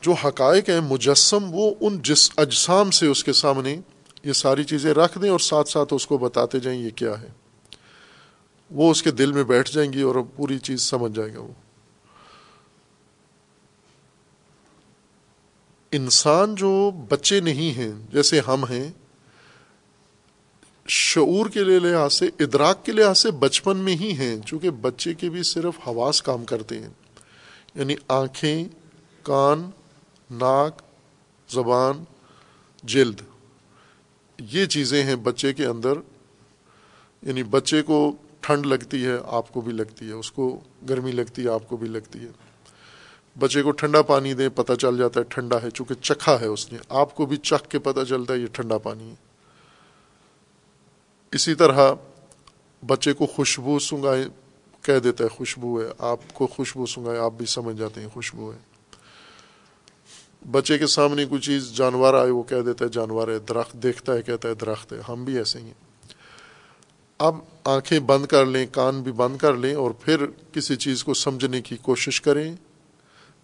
جو 0.03 0.13
حقائق 0.13 0.69
ہیں 0.69 0.81
مجسم، 0.81 1.45
وہ 1.51 1.75
ان 1.81 2.03
جس 2.03 2.31
اجسام 2.37 2.91
سے 2.91 3.07
اس 3.07 3.25
کے 3.25 3.33
سامنے 3.33 3.81
یہ 4.25 4.33
ساری 4.33 4.65
چیزیں 4.65 4.95
رکھ 4.95 5.19
دیں 5.23 5.31
اور 5.31 5.39
ساتھ 5.39 5.69
ساتھ 5.69 5.95
اس 5.95 6.07
کو 6.07 6.19
بتاتے 6.19 6.61
جائیں 6.61 6.81
یہ 6.83 6.91
کیا 6.91 7.21
ہے۔ 7.21 7.29
وہ 8.71 8.91
اس 8.91 9.03
کے 9.03 9.11
دل 9.11 9.33
میں 9.33 9.45
بیٹھ 9.45 9.73
جائیں 9.73 9.93
گی 9.93 10.03
اور 10.03 10.15
پوری 10.37 10.59
چیز 10.59 10.81
سمجھ 10.83 11.13
جائے 11.13 11.35
گا 11.35 11.41
وہ۔ 11.41 11.70
انسان 15.93 16.55
جو 16.55 16.91
بچے 17.09 17.41
نہیں 17.41 17.79
ہیں، 17.79 17.93
جیسے 18.13 18.41
ہم 18.47 18.65
ہیں، 18.65 18.91
شعور 20.89 21.47
کے 21.47 21.61
لحاظ 21.61 22.15
سے، 22.15 22.27
ادراک 22.27 22.85
کے 22.85 22.93
لحاظ 22.93 23.19
سے 23.19 23.31
بچپن 23.31 23.77
میں 23.77 23.97
ہی 23.97 24.13
ہیں، 24.17 24.41
چونکہ 24.47 24.71
بچے 24.71 25.15
کے 25.15 25.31
بھی 25.31 25.43
صرف 25.43 25.89
حواس 25.89 26.23
کام 26.23 26.45
کرتے 26.45 26.79
ہیں۔ 26.79 26.89
یعنی 27.75 27.95
آنکھیں، 28.09 28.65
کان، 29.23 29.71
ناک، 30.31 30.83
زبان، 31.49 32.05
جلد۔ 32.83 33.21
یہ 34.41 34.67
چیزیں 34.67 35.05
ہیں 35.05 35.17
بچے 35.17 35.53
کے 35.53 35.67
اندر۔ 35.67 35.93
یعنی 37.23 37.43
بچے 37.43 37.83
کو 37.83 38.17
ٹھنڈ 38.41 38.67
لگتی 38.67 39.07
ہے، 39.07 39.17
آپ 39.27 39.53
کو 39.53 39.61
بھی 39.61 39.73
لگتی 39.73 40.07
ہے، 40.07 40.13
اس 40.13 40.33
کو 40.33 40.61
گرمی 40.89 41.13
لگتی 41.13 41.45
ہے، 41.45 41.49
آپ 41.49 41.69
کو 41.69 41.77
بھی 41.77 41.89
لگتی 41.89 42.19
ہے۔ 42.19 42.50
بچے 43.41 43.63
کو 43.63 43.71
ٹھنڈا 43.71 44.03
پانی 44.03 44.35
دیں، 44.35 44.49
پتہ 44.49 44.73
چل 44.73 44.99
جاتا 44.99 45.21
ہے 45.21 45.25
ٹھنڈا 45.29 45.63
ہے، 45.63 45.71
چونکہ 45.71 45.95
چکھا 45.95 46.41
ہے 46.41 46.47
اس 46.47 46.73
نے۔ 46.73 46.79
آپ 46.89 47.15
کو 47.15 47.27
بھی 47.27 47.37
چکھ 47.37 47.69
کے 47.69 47.79
پتہ 47.79 48.05
چلتا 48.09 48.35
ہے 48.35 48.39
یہ 48.39 48.47
ٹھنڈا 48.47 48.79
پانی 48.79 49.11
ہے۔ 49.11 49.15
اسی 51.33 51.55
طرح 51.55 51.95
بچے 52.87 53.13
کو 53.13 53.27
خوشبو 53.27 53.79
سنگائے، 53.79 54.25
کہہ 54.83 54.99
دیتا 54.99 55.25
ہے 55.25 55.29
خوشبو 55.29 55.81
ہے۔ 55.81 55.87
آپ 55.99 56.19
کو 56.33 56.47
خوشبو 56.47 56.87
سنگائے، 56.87 57.19
آپ 57.19 57.33
بھی 57.33 57.47
سمجھ 57.47 57.77
جاتے 57.77 58.01
ہیں 58.01 58.09
خوشبو 58.09 58.53
ہے۔ 58.53 58.59
بچے 60.51 60.79
کے 60.79 60.87
سامنے 60.87 61.25
کوئی 61.25 61.41
چیز، 61.41 61.73
جانور 61.73 62.15
آئے، 62.15 62.31
وہ 62.31 62.43
کہہ 62.43 62.63
دیتا 62.67 62.85
ہے 62.85 62.91
جانور 62.91 63.29
ہے، 63.29 63.39
درخت 63.39 63.73
دیکھتا 63.73 64.15
ہے، 64.15 64.23
کہتا 64.23 64.49
ہے 64.49 64.55
درخت 64.55 64.93
ہے۔ 64.93 64.99
ہم 65.09 65.25
بھی 65.25 65.39
ایسے 65.39 65.59
ہی 65.59 65.65
ہیں۔ 65.65 65.91
اب 67.19 67.37
آنکھیں 67.65 67.99
بند 67.99 68.27
کر 68.27 68.47
لیں، 68.47 68.67
کان 68.73 69.03
بھی 69.03 69.13
بند 69.13 69.37
کر 69.37 69.55
لیں 69.55 69.75
اور 69.75 69.91
پھر 69.91 70.27
کسی 70.53 70.77
چیز 70.77 71.05
کو 71.05 71.15
سمجھنے 71.15 71.63
کی 71.63 71.77
کوشش 71.77 72.21
کریں۔ 72.21 72.57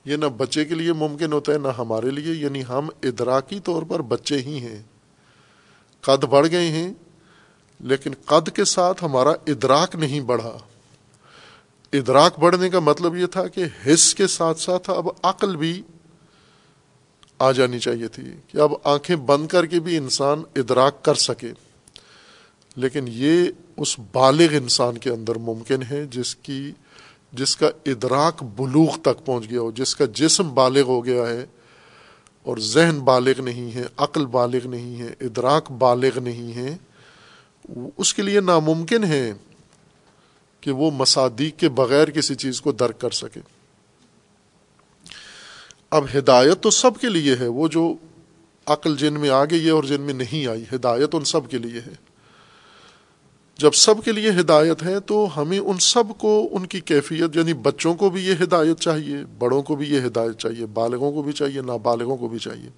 یہ 0.07 0.17
نہ 0.17 0.27
بچے 0.27 0.65
کے 0.65 0.75
لیے 0.75 0.93
ممکن 0.93 1.33
ہوتا 1.33 1.53
ہے، 1.53 1.59
نہ 1.59 1.69
ہمارے 1.79 2.11
لیے 2.11 2.35
یعنی 2.35 2.63
ہم 2.69 2.89
ادراکی 3.03 3.61
طور 3.61 3.83
پر 3.83 4.03
بچے 4.03 4.37
ہی 4.37 4.59
ہیں۔ 4.61 4.83
قد 6.01 6.25
بڑھ 6.25 6.51
گئے 6.51 6.69
ہیں، 6.69 6.95
لیکن 7.81 8.11
قد 8.25 8.51
کے 8.57 8.65
ساتھ 8.65 9.05
ہمارا 9.05 9.31
ادراک 9.47 9.95
نہیں 9.95 10.21
بڑھا۔ 10.21 10.59
ادراک 11.93 12.39
بڑھنے 12.39 12.71
کا 12.71 12.79
مطلب 12.79 13.17
یہ 13.17 13.27
تھا 13.27 13.49
کہ 13.49 13.65
حص 13.87 14.15
کے 14.15 14.27
ساتھ 14.27 14.61
ساتھ 14.61 14.91
اب 14.91 15.09
عقل 15.23 15.57
بھی 15.57 15.83
آ 17.39 17.53
جانی 17.53 17.79
چاہیے 17.79 18.09
تھی، 18.09 18.25
کہ 18.49 18.59
اب 18.59 18.73
آنکھیں 18.85 19.17
بند 19.17 19.47
کر 19.47 19.67
کے 19.67 19.81
بھی 19.81 19.97
انسان 19.97 20.43
ادراک 20.57 21.05
کر 21.05 21.15
سکے۔ 21.15 21.53
لیکن 22.77 23.05
یہ 23.09 23.51
اس 23.77 23.99
بالغ 23.99 24.47
انسان 24.51 24.99
کے 24.99 25.11
اندر 25.11 25.37
ممکن 25.37 25.83
ہے، 25.91 26.07
جس 26.07 26.37
کی 26.37 26.73
جس 27.37 27.57
کا 27.57 27.69
ادراک 27.87 28.43
بلوغ 28.57 28.97
تک 29.03 29.25
پہنچ 29.25 29.51
گیا 29.51 29.61
ہو، 29.61 29.71
جس 29.71 29.95
کا 29.97 30.05
جسم 30.15 30.55
بالغ 30.55 30.83
ہو 30.87 31.05
گیا 31.05 31.27
ہے 31.29 31.45
اور 32.43 32.57
ذہن 32.57 32.99
بالغ 33.01 33.41
نہیں 33.41 33.75
ہے، 33.75 33.85
عقل 33.97 34.27
بالغ 34.27 34.67
نہیں 34.67 35.01
ہے، 35.01 35.15
ادراک 35.21 35.71
بالغ 35.73 36.19
نہیں 36.19 36.53
ہے، 36.57 36.77
اس 37.97 38.15
کے 38.15 38.23
لیے 38.23 38.41
ناممکن 38.41 39.05
ہے 39.05 39.33
کہ 40.61 40.71
وہ 40.71 40.91
مصادیق 40.91 41.59
کے 41.59 41.69
بغیر 41.69 42.11
کسی 42.11 42.35
چیز 42.35 42.61
کو 42.61 42.73
درک 42.73 43.01
کر 43.01 43.11
سکے۔ 43.11 43.41
اب 45.91 46.05
ہدایت 46.19 46.63
تو 46.63 46.71
سب 46.71 47.01
کے 47.01 47.09
لیے 47.09 47.35
ہے، 47.41 47.47
وہ 47.47 47.69
جو 47.69 47.95
عقل 48.67 48.97
جن 48.97 49.21
میں 49.21 49.31
آ 49.31 49.45
گئی 49.45 49.65
ہے 49.65 49.71
اور 49.71 49.85
جن 49.85 50.01
میں 50.01 50.15
نہیں 50.15 50.47
آئی، 50.47 50.65
ہدایت 50.73 51.15
ان 51.15 51.25
سب 51.25 51.51
کے 51.51 51.59
لیے 51.59 51.81
ہے۔ 51.81 51.95
جب 53.59 53.75
سب 53.75 53.95
کے 54.05 54.13
لیے 54.13 54.31
ہدایت 54.31 54.83
ہے 54.83 55.01
تو 55.01 55.29
ہمیں 55.37 55.59
ان 55.59 55.79
سب 55.79 56.05
کو 56.19 56.49
ان 56.53 56.67
کی 56.67 56.81
کیفیت 56.81 57.37
یعنی 57.37 57.55
بچوں 57.55 57.95
کو 57.95 58.11
بھی 58.11 58.27
یہ 58.27 58.35
ہدایت 58.43 58.81
چاہیے، 58.81 59.17
بڑوں 59.39 59.63
کو 59.63 59.77
بھی 59.77 59.91
یہ 59.91 60.01
ہدایت 60.07 60.39
چاہیے، 60.39 60.67
بالغوں 60.67 61.13
کو 61.13 61.23
بھی 61.23 61.33
چاہیے، 61.33 61.61
نابالغوں 61.61 62.17
کو 62.17 62.29
بھی 62.29 62.39
چاہیے۔ 62.39 62.71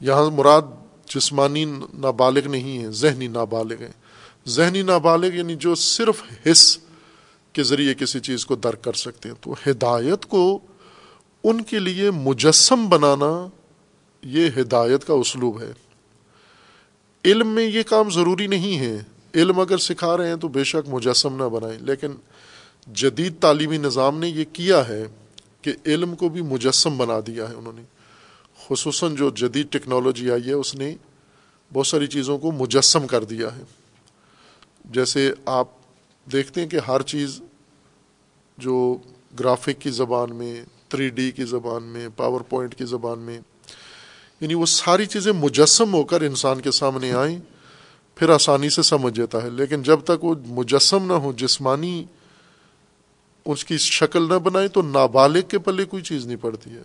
یہاں 0.00 0.30
مراد 0.30 0.62
جسمانی 1.06 1.64
نابالغ 1.94 2.48
نہیں 2.48 2.84
ہے 2.84 2.90
ذہنی 2.90 3.26
نابالغ 3.26 3.80
ہیں۔ 3.80 3.92
ذہنی 4.48 4.82
نابالغ 4.82 5.34
یعنی 5.34 5.56
جو 5.56 5.74
صرف 5.74 6.22
حص 6.50 6.78
کے 7.52 7.62
ذریعے 7.62 7.94
کسی 7.94 8.20
چیز 8.20 8.46
کو 8.46 8.54
درک 8.54 8.82
کر 8.82 8.92
سکتے 8.92 9.28
ہیں۔ 9.28 9.36
تو 9.40 9.54
ہدایت 9.70 10.26
کو 10.26 10.58
ان 11.44 11.62
کے 11.62 11.78
لیے 11.78 12.10
مجسم 12.10 12.88
بنانا 12.88 13.46
یہ 14.22 14.48
ہدایت 14.60 15.04
کا 15.04 15.14
اسلوب 15.14 15.60
ہے۔ 15.60 15.72
علم 17.24 17.48
میں 17.48 17.64
یہ 17.64 17.82
کام 17.82 18.10
ضروری 18.10 18.46
نہیں 18.46 18.78
ہے۔ 18.78 19.02
علم 19.34 19.60
اگر 19.60 19.78
سکھا 19.78 20.16
رہے 20.16 20.28
ہیں 20.28 20.36
تو 20.36 20.48
بے 20.48 20.64
شک 20.64 20.88
مجسم 20.88 21.44
نہ 21.44 21.48
بنائیں۔ 21.48 21.78
لیکن 21.80 22.12
جدید 22.92 23.40
تعلیمی 23.40 23.76
نظام 23.76 24.18
نے 24.18 24.28
یہ 24.28 24.44
کیا 24.52 24.88
ہے 24.88 25.04
کہ 25.62 25.72
علم 25.86 26.16
کو 26.16 26.28
بھی 26.28 26.42
مجسم 26.42 26.96
بنا 26.96 27.20
دیا 27.26 27.50
ہے 27.50 27.54
انہوں 27.54 27.72
نے۔ 27.72 27.82
خصوصاً 28.68 29.14
جو 29.14 29.30
جدید 29.30 29.66
ٹیکنالوجی 29.70 30.30
آئی 30.30 30.46
ہے، 30.46 30.52
اس 30.52 30.74
نے 30.74 30.96
بہت 31.72 31.86
ساری 31.86 32.06
چیزوں 32.06 32.38
کو 32.38 32.52
مجسم 32.52 33.06
کر 33.06 33.24
دیا 33.24 33.56
ہے۔ 33.56 33.62
جیسے 34.84 35.32
آپ 35.46 35.68
دیکھتے 36.32 36.60
ہیں 36.60 36.68
کہ 36.68 36.78
ہر 36.88 37.02
چیز 37.02 37.40
جو 38.58 38.98
گرافک 39.40 39.80
کی 39.80 39.90
زبان 39.90 40.34
میں، 40.34 40.64
تھری 40.88 41.08
ڈی 41.08 41.30
کی 41.30 41.44
زبان 41.44 41.82
میں، 41.82 42.08
پاور 42.16 42.40
پوائنٹ 42.40 42.74
کی 42.74 42.84
زبان 42.84 43.18
میں 43.18 43.40
یعنی 44.40 44.54
وہ 44.54 44.66
ساری 44.66 45.06
چیزیں 45.06 45.32
مجسم 45.32 45.94
ہو 45.94 46.04
کر 46.04 46.20
انسان 46.20 46.60
کے 46.60 46.70
سامنے 46.70 47.12
آئیں۔ 47.12 47.38
پھر 48.14 48.28
آسانی 48.28 48.70
سے 48.70 48.82
سمجھ 48.82 49.14
جاتا 49.14 49.42
ہے، 49.42 49.50
لیکن 49.50 49.82
جب 49.82 50.00
تک 50.04 50.24
وہ 50.24 50.34
مجسم 50.46 51.04
نہ 51.04 51.12
ہو، 51.12 51.32
جسمانی 51.32 52.04
اس 53.44 53.64
کی 53.64 53.78
شکل 53.78 54.28
نہ 54.28 54.34
بنائے، 54.34 54.68
تو 54.68 54.82
نابالغ 54.82 55.40
کے 55.40 55.58
پلے 55.58 55.84
کوئی 55.84 56.02
چیز 56.02 56.26
نہیں 56.26 56.36
پڑتی 56.36 56.70
ہے۔ 56.70 56.82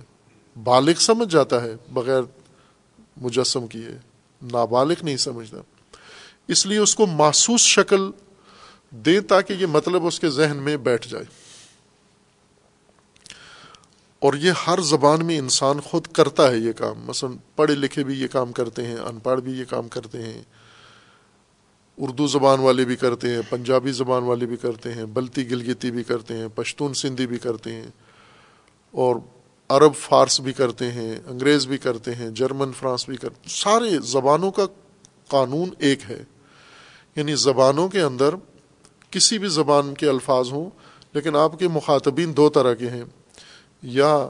بالغ 0.64 0.94
سمجھ 0.94 1.30
جاتا 1.30 1.62
ہے، 1.62 1.76
بغیر 1.94 2.22
مجسم 3.22 3.68
کیے۔ 3.68 3.88
نابالغ 4.42 4.94
نہیں 5.02 5.18
سمجھتا۔ 5.18 5.58
اس 6.48 6.66
لیے 6.66 6.78
اس 6.78 6.96
کو 6.96 7.06
محسوس 7.06 7.62
شکل 7.62 8.12
دیں 8.92 9.20
تاکہ 9.20 9.54
یہ 9.54 9.66
مطلب 9.66 10.06
اس 10.06 10.20
کے 10.20 10.30
ذہن 10.30 10.58
میں 10.58 10.78
بیٹھ 10.78 11.08
جائے۔ 11.08 11.26
اور 14.20 14.34
یہ 14.34 14.52
ہر 14.68 14.82
زبان 14.82 15.26
میں 15.26 15.38
انسان 15.38 15.80
خود 15.80 16.08
کرتا 16.08 16.52
ہے 16.52 16.58
یہ 16.58 16.72
کام۔ 16.72 17.06
مثلا 17.06 17.30
پڑھے 17.56 17.76
لکھے 17.76 18.04
بھی 18.04 18.22
یہ 18.22 18.28
کام 18.28 18.52
کرتے 18.52 18.88
ہیں، 18.88 18.96
ان 18.96 19.20
پڑھ 19.20 19.42
بھی 19.42 19.52
یہ 19.60 19.66
کام 19.70 19.88
کرتے 19.88 20.22
ہیں۔ 20.22 20.44
اردو 21.98 22.28
زبان 22.28 22.60
والے 22.60 22.86
بھی 22.86 22.96
کرتے 22.96 23.30
ہیں، 23.30 23.42
پنجابی 23.50 23.92
زبان 23.92 24.24
والے 24.24 24.46
بھی 24.46 24.58
کرتے 24.58 24.94
ہیں، 24.94 25.06
بلتی 25.06 25.52
گلگتی 25.52 25.92
بھی 25.92 26.04
کرتے 26.04 26.38
ہیں، 26.38 26.48
پشتون 26.56 26.94
سندھی 26.94 27.28
بھی 27.28 27.38
کرتے 27.38 27.74
ہیں، 27.74 27.88
اور 28.92 29.16
عرب، 29.70 29.96
فارس 29.96 30.40
بھی 30.40 30.54
کرتے 30.54 30.92
ہیں، 30.92 31.20
انگریز 31.26 31.68
بھی 31.68 31.78
کرتے 31.78 32.16
ہیں، 32.16 32.30
جرمن، 32.30 32.72
فرانس 32.72 33.10
بھی 33.10 33.18
کرتے 33.18 33.50
سارے 33.50 34.00
زبانوں 34.04 34.52
کا 34.52 34.66
قانون 35.28 35.70
ایک 35.78 36.00
ہے۔ 36.10 36.24
یعنی 37.16 37.36
زبانوں 37.36 37.90
کے 37.90 38.02
اندر 38.02 38.36
کسی 39.12 39.38
بھی 39.38 39.48
زبان 39.48 39.94
کے 39.94 40.10
الفاظ 40.10 40.52
ہوں، 40.52 40.70
لیکن 41.14 41.36
آپ 41.36 41.60
کے 41.60 41.68
مخاطبین 41.68 42.38
دو 42.38 42.50
طرح 42.50 42.74
کے 42.74 42.90
ہیں۔ 42.90 43.04
یا 43.82 44.30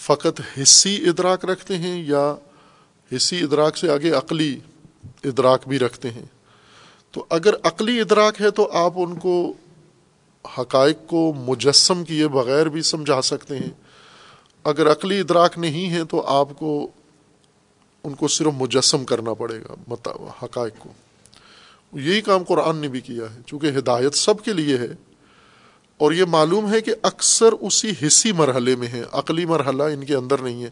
فقط 0.00 0.40
حصی 0.62 0.96
ادراک 1.08 1.44
رکھتے 1.44 1.78
ہیں، 1.78 2.02
یا 2.02 2.34
حصی 3.16 3.40
ادراک 3.40 3.76
سے 3.76 3.90
آگے 3.90 4.10
عقلی 4.10 4.60
ادراک 5.24 5.68
بھی 5.68 5.78
رکھتے 5.78 6.10
ہیں۔ 6.10 6.35
تو 7.16 7.24
اگر 7.30 7.54
عقلی 7.62 8.00
ادراک 8.00 8.40
ہے 8.40 8.50
تو 8.50 8.70
آپ 8.72 8.92
ان 8.96 9.14
کو 9.14 9.52
حقائق 10.58 10.96
کو 11.06 11.34
مجسم 11.36 12.04
کیے 12.04 12.28
بغیر 12.28 12.66
بھی 12.66 12.82
سمجھا 12.82 13.22
سکتے 13.22 13.56
ہیں۔ 13.56 13.70
اگر 14.64 14.92
عقلی 14.92 15.20
ادراک 15.20 15.58
نہیں 15.58 15.90
ہے 15.90 16.04
تو 16.04 16.26
آپ 16.26 16.48
کو 16.58 16.88
ان 18.04 18.14
کو 18.14 18.28
صرف 18.28 18.52
مجسم 18.56 19.04
کرنا 19.04 19.34
پڑے 19.34 19.60
گا 19.60 19.94
حقائق 20.42 20.72
کو۔ 20.78 20.88
یہی 21.92 22.20
کام 22.20 22.44
قرآن 22.44 22.76
نے 22.76 22.88
بھی 22.88 23.00
کیا 23.00 23.34
ہے، 23.34 23.40
چونکہ 23.46 23.66
ہدایت 23.78 24.14
سب 24.14 24.44
کے 24.44 24.52
لیے 24.52 24.76
ہے۔ 24.76 24.88
اور 25.96 26.12
یہ 26.12 26.24
معلوم 26.24 26.72
ہے 26.72 26.80
کہ 26.80 26.94
اکثر 27.02 27.52
اسی 27.52 27.92
حصی 28.06 28.32
مرحلے 28.32 28.76
میں 28.76 28.88
ہیں، 28.88 29.04
عقلی 29.12 29.44
مرحلہ 29.44 29.82
ان 29.82 30.04
کے 30.04 30.14
اندر 30.14 30.38
نہیں 30.38 30.64
ہے۔ 30.64 30.70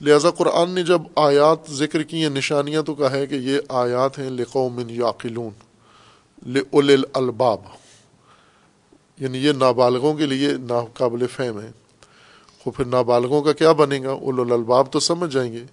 لہذا 0.00 0.30
قرآن 0.30 0.70
نے 0.70 0.82
جب 0.82 1.00
آیات 1.16 1.70
ذکر 1.70 2.02
کی 2.02 2.22
ہیں، 2.22 2.30
نشانیاں 2.30 2.82
تو 2.82 2.94
کہا 2.94 3.10
ہے 3.10 3.26
کہ 3.26 3.34
یہ 3.34 3.60
آیات 3.68 4.18
ہیں 4.18 4.30
لقوم 4.30 4.88
یاقلون۔ 4.88 5.71
لل 6.46 7.04
الباب 7.12 7.60
یعنی 9.18 9.38
یہ 9.38 9.52
نابالغوں 9.52 10.14
کے 10.14 10.26
لیے 10.26 10.52
ناقابل 10.52 11.26
فہم 11.26 11.60
ہے۔ 11.60 11.70
وہ 12.66 12.72
پھر 12.72 12.84
نابالغوں 12.84 13.42
کا 13.42 13.52
کیا 13.52 13.72
بنے 13.72 14.02
گا؟ 14.02 14.10
اول 14.10 14.52
الباب 14.52 14.92
تو 14.92 15.00
سمجھ 15.00 15.34
جائیں 15.34 15.52
گے۔ 15.52 15.64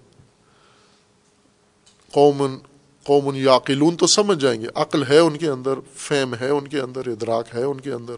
قوم 2.12 2.58
قوم 3.04 3.34
یاقلون 3.34 3.96
تو 3.96 4.06
سمجھ 4.06 4.38
جائیں 4.38 4.60
گے۔ 4.60 4.66
عقل 4.74 5.04
ہے 5.08 5.18
ان 5.18 5.36
کے 5.36 5.48
اندر، 5.48 5.74
فہم 5.94 6.34
ہے 6.34 6.48
ان 6.48 6.68
کے 6.68 6.80
اندر، 6.80 7.06
ادراک 7.06 7.54
ہے 7.54 7.62
ان 7.62 7.80
کے 7.80 7.92
اندر۔ 7.92 8.14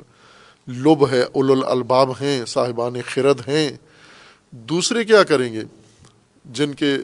لب 0.69 1.11
ہے 1.11 1.23
اول 1.23 1.65
الباب 1.67 2.11
ہیں، 2.11 2.45
صاحبان 2.45 2.95
خرد 3.07 3.49
ہیں۔ 3.49 3.71
دوسرے 4.51 5.05
کیا 5.05 5.23
کریں 5.23 5.53
گے؟ 5.53 5.63
جن 6.45 6.75
کے 6.75 6.97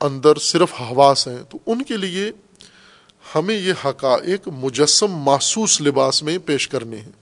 اندر 0.00 0.34
صرف 0.34 0.74
حواس 0.80 1.28
ہیں، 1.28 1.42
تو 1.48 1.58
ان 1.66 1.82
کے 1.82 1.96
لیے 1.96 2.32
ہمیں 3.34 3.54
یہ 3.54 3.72
حقائق 3.84 4.48
مجسم 4.48 5.12
محسوس 5.24 5.80
لباس 5.80 6.22
میں 6.22 6.36
پیش 6.38 6.68
کرنے 6.68 6.96
ہیں۔ 6.96 7.12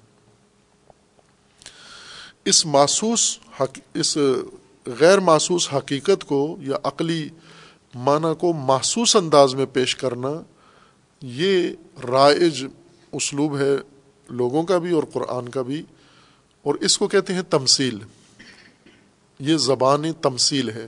اس 2.44 2.66
محسوس 2.66 3.38
اس 3.94 4.16
غیر 5.00 5.20
محسوس 5.20 5.68
حقیقت 5.72 6.24
کو 6.24 6.56
یا 6.60 6.76
عقلی 6.84 7.28
معنی 7.94 8.34
کو 8.40 8.52
محسوس 8.52 9.16
انداز 9.16 9.54
میں 9.54 9.66
پیش 9.66 9.96
کرنا 9.96 10.32
یہ 11.22 11.68
رائج 12.04 12.64
اسلوب 13.12 13.56
ہے 13.58 13.74
لوگوں 14.28 14.62
کا 14.62 14.78
بھی 14.78 14.90
اور 14.90 15.02
قرآن 15.12 15.48
کا 15.48 15.62
بھی، 15.62 15.82
اور 16.64 16.74
اس 16.74 16.98
کو 16.98 17.08
کہتے 17.08 17.34
ہیں 17.34 17.42
تمثیل۔ 17.42 17.98
یہ 19.40 19.56
زبان 19.56 20.12
تمثیل 20.12 20.70
ہے۔ 20.70 20.86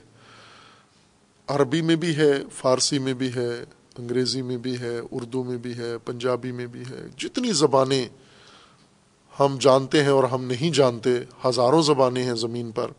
عربی 1.48 1.80
میں 1.82 1.96
بھی 1.96 2.16
ہے، 2.16 2.32
فارسی 2.54 2.98
میں 2.98 3.14
بھی 3.14 3.34
ہے 3.34 3.50
انگریزی 3.98 4.42
میں 4.42 4.56
بھی 4.56 4.78
ہے، 4.80 5.00
اردو 5.12 5.44
میں 5.44 5.56
بھی 5.56 5.78
ہے، 5.78 5.98
پنجابی 5.98 6.52
میں 6.52 6.66
بھی 6.66 6.80
ہے، 6.80 7.06
جتنی 7.16 7.52
زبانیں 7.52 8.08
ہم 9.40 9.56
جانتے 9.60 10.02
ہیں 10.02 10.10
اور 10.10 10.24
ہم 10.24 10.44
نہیں 10.44 10.70
جانتے، 10.70 11.10
ہزاروں 11.44 11.82
زبانیں 11.82 12.22
ہیں 12.22 12.34
زمین 12.34 12.70
پر، 12.70 12.90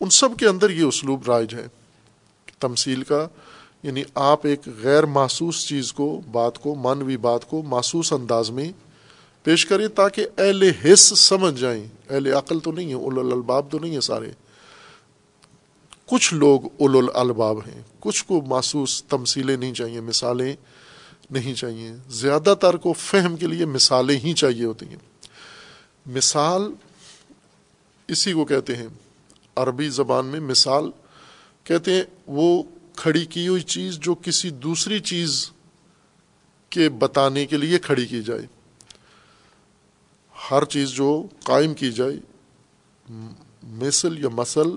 ان 0.00 0.10
سب 0.10 0.28
کے 0.38 0.46
اندر 0.46 0.70
یہ 0.70 0.82
اسلوب 0.82 1.22
رائج 1.28 1.54
ہے۔ 1.54 1.66
تمثیل 2.60 3.02
کا 3.02 3.28
یعنی 3.82 4.02
آپ 4.14 4.46
ایک 4.46 4.60
غیر 4.82 5.06
محسوس 5.06 5.66
چیز 5.66 5.92
کو، 5.92 6.20
بات 6.32 6.58
کو 6.58 6.74
مانوی 6.74 7.16
بات 7.16 7.44
کو 7.44 7.62
محسوس 7.62 8.12
انداز 8.12 8.50
میں 8.50 8.72
پیش 9.42 9.66
کریں 9.66 9.88
تاکہ 9.88 10.26
اہل 10.38 10.62
حص 10.62 11.18
سمجھ 11.18 11.60
جائیں۔ 11.60 11.86
اہل 12.10 12.26
عقل 12.26 12.60
تو 12.60 12.72
نہیں 12.72 12.88
ہے 12.88 12.94
اول 12.94 13.32
الباب 13.32 13.70
تو 13.70 13.78
نہیں 13.78 13.96
ہے 13.96 14.00
سارے۔ 14.00 14.30
کچھ 16.10 16.34
لوگ 16.34 16.60
اول 16.64 17.06
الباب 17.14 17.58
ہیں، 17.58 17.82
کچھ 18.00 18.24
کو 18.24 18.42
محسوس 18.46 19.04
تمثیلیں 19.04 19.56
نہیں 19.56 19.74
چاہیے، 19.74 20.00
مثالیں 20.00 20.56
نہیں 21.30 21.54
چاہیے۔ 21.54 21.92
زیادہ 22.08 22.54
تر 22.60 22.76
کو 22.76 22.92
فہم 22.92 23.36
کے 23.36 23.46
لیے 23.46 23.64
مثالیں 23.64 24.20
ہی 24.20 24.34
چاہیے 24.34 24.64
ہوتی 24.64 24.86
ہیں۔ 24.86 24.96
مثال 26.06 26.72
اسی 28.08 28.32
کو 28.32 28.44
کہتے 28.44 28.76
ہیں۔ 28.76 28.86
عربی 29.56 29.88
زبان 29.88 30.26
میں 30.26 30.40
مثال 30.40 30.90
کہتے 31.64 31.94
ہیں، 31.94 32.02
وہ 32.26 32.62
کھڑی 32.96 33.26
کی 33.26 33.48
ہوئی 33.48 33.62
چیز 33.62 33.98
جو 33.98 34.14
کسی 34.14 34.50
دوسری 34.50 35.00
چیز 35.00 35.50
کے 36.70 36.88
بتانے 36.88 37.46
کے 37.46 37.56
لیے 37.56 37.78
کھڑی 37.78 38.06
کی 38.06 38.22
جائے۔ 38.22 38.46
ہر 40.50 40.64
چیز 40.64 40.88
جو 40.88 41.26
قائم 41.44 41.74
کی 41.74 41.92
جائے 41.92 42.16
مثل 43.62 44.18
یا 44.18 44.28
مسل 44.28 44.68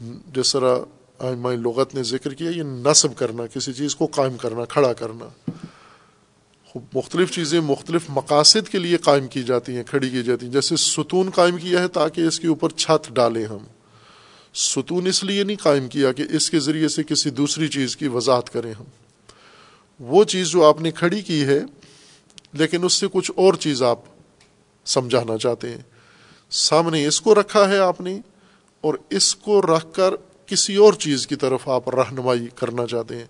جس 0.00 0.52
طرح 0.52 0.78
آئمہ 1.18 1.48
لغت 1.48 1.94
نے 1.94 2.02
ذکر 2.02 2.34
کیا، 2.34 2.50
یہ 2.50 2.62
نصب 2.62 3.16
کرنا، 3.16 3.46
کسی 3.46 3.72
چیز 3.72 3.96
کو 3.96 4.06
قائم 4.06 4.36
کرنا، 4.36 4.64
کھڑا 4.64 4.92
کرنا۔ 4.92 5.50
مختلف 6.94 7.30
چیزیں، 7.30 7.60
مختلف 7.60 8.02
مقاصد 8.08 8.68
کے 8.68 8.78
لیے 8.78 8.96
قائم 8.96 9.26
کی 9.26 9.42
جاتی 9.42 9.76
ہیں، 9.76 9.82
کھڑی 9.84 10.10
کی 10.10 10.22
جاتی 10.22 10.46
ہیں۔ 10.46 10.52
جیسے 10.52 10.76
ستون 10.76 11.30
قائم 11.30 11.56
کیا 11.56 11.82
ہے 11.82 11.88
تاکہ 11.88 12.20
اس 12.20 12.40
کے 12.40 12.48
اوپر 12.48 12.68
چھت 12.68 13.10
ڈالیں 13.12 13.44
ہم۔ 13.44 13.58
ستون 14.54 15.06
اس 15.06 15.24
لیے 15.24 15.44
نہیں 15.44 15.56
قائم 15.62 15.88
کیا 15.88 16.12
کہ 16.12 16.24
اس 16.30 16.50
کے 16.50 16.60
ذریعے 16.60 16.88
سے 16.88 17.04
کسی 17.04 17.30
دوسری 17.30 17.68
چیز 17.68 17.96
کی 17.96 18.08
وضاحت 18.08 18.52
کریں 18.52 18.72
ہم۔ 18.72 18.84
وہ 20.00 20.24
چیز 20.24 20.48
جو 20.48 20.64
آپ 20.64 20.80
نے 20.80 20.90
کھڑی 20.90 21.22
کی 21.22 21.44
ہے، 21.44 21.60
لیکن 22.52 22.84
اس 22.84 22.92
سے 22.92 23.06
کچھ 23.12 23.30
اور 23.36 23.54
چیز 23.54 23.82
آپ 23.82 23.98
سمجھانا 24.84 25.38
چاہتے 25.38 25.70
ہیں۔ 25.70 25.82
سامنے 26.50 27.06
اس 27.06 27.20
کو 27.20 27.34
رکھا 27.34 27.68
ہے 27.68 27.78
آپ 27.78 28.00
نے 28.00 28.20
اور 28.86 28.94
اس 29.10 29.36
کو 29.36 29.62
رکھ 29.62 29.94
کر 29.94 30.14
کسی 30.46 30.76
اور 30.76 30.92
چیز 30.92 31.26
کی 31.26 31.36
طرف 31.36 31.68
آپ 31.68 31.88
رہنمائی 31.88 32.48
کرنا 32.54 32.86
چاہتے 32.86 33.16
ہیں۔ 33.16 33.26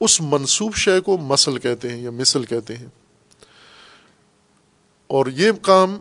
اس 0.00 0.20
منصوب 0.20 0.74
شے 0.74 1.00
کو 1.00 1.18
مسل 1.18 1.58
کہتے 1.58 1.88
ہیں 1.88 2.02
یا 2.02 2.10
مثل 2.10 2.44
کہتے 2.44 2.76
ہیں۔ 2.76 2.86
اور 5.06 5.26
یہ 5.26 5.52
کام 5.62 5.98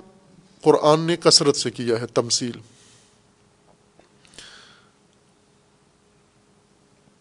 قرآن 0.61 0.99
نے 0.99 1.17
کثرت 1.17 1.55
سے 1.55 1.71
کیا 1.71 2.01
ہے، 2.01 2.07
تمثیل۔ 2.07 2.59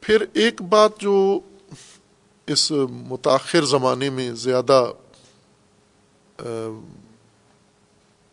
پھر 0.01 0.24
ایک 0.33 0.62
بات 0.62 0.99
جو 0.99 1.41
اس 2.47 2.72
متاخر 2.91 3.64
زمانے 3.64 4.11
میں 4.11 4.33
زیادہ 4.33 4.93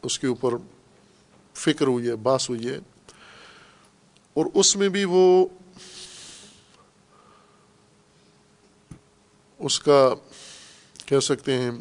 اس 0.02 0.20
کے 0.20 0.28
اوپر 0.28 0.54
فکر 1.54 1.88
ہوئی 1.88 2.08
ہے، 2.08 2.16
باس 2.16 2.50
ہوئی 2.50 2.70
ہے۔ 2.70 2.80
اور 4.38 4.46
اس 4.54 4.76
میں 4.76 4.90
بھی 4.90 5.06
وہ 5.06 5.48
اس 9.60 9.80
کا 9.80 10.14
کہہ 11.06 11.20
سکتے 11.20 11.58
ہیں 11.58 11.72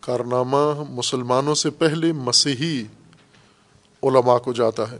کارنامہ 0.00 0.82
مسلمانوں 0.90 1.54
سے 1.54 1.70
پہلے 1.70 2.12
مسیحی 2.12 2.84
علماء 4.02 4.38
کو 4.38 4.52
جاتا 4.52 4.90
ہے۔ 4.90 4.98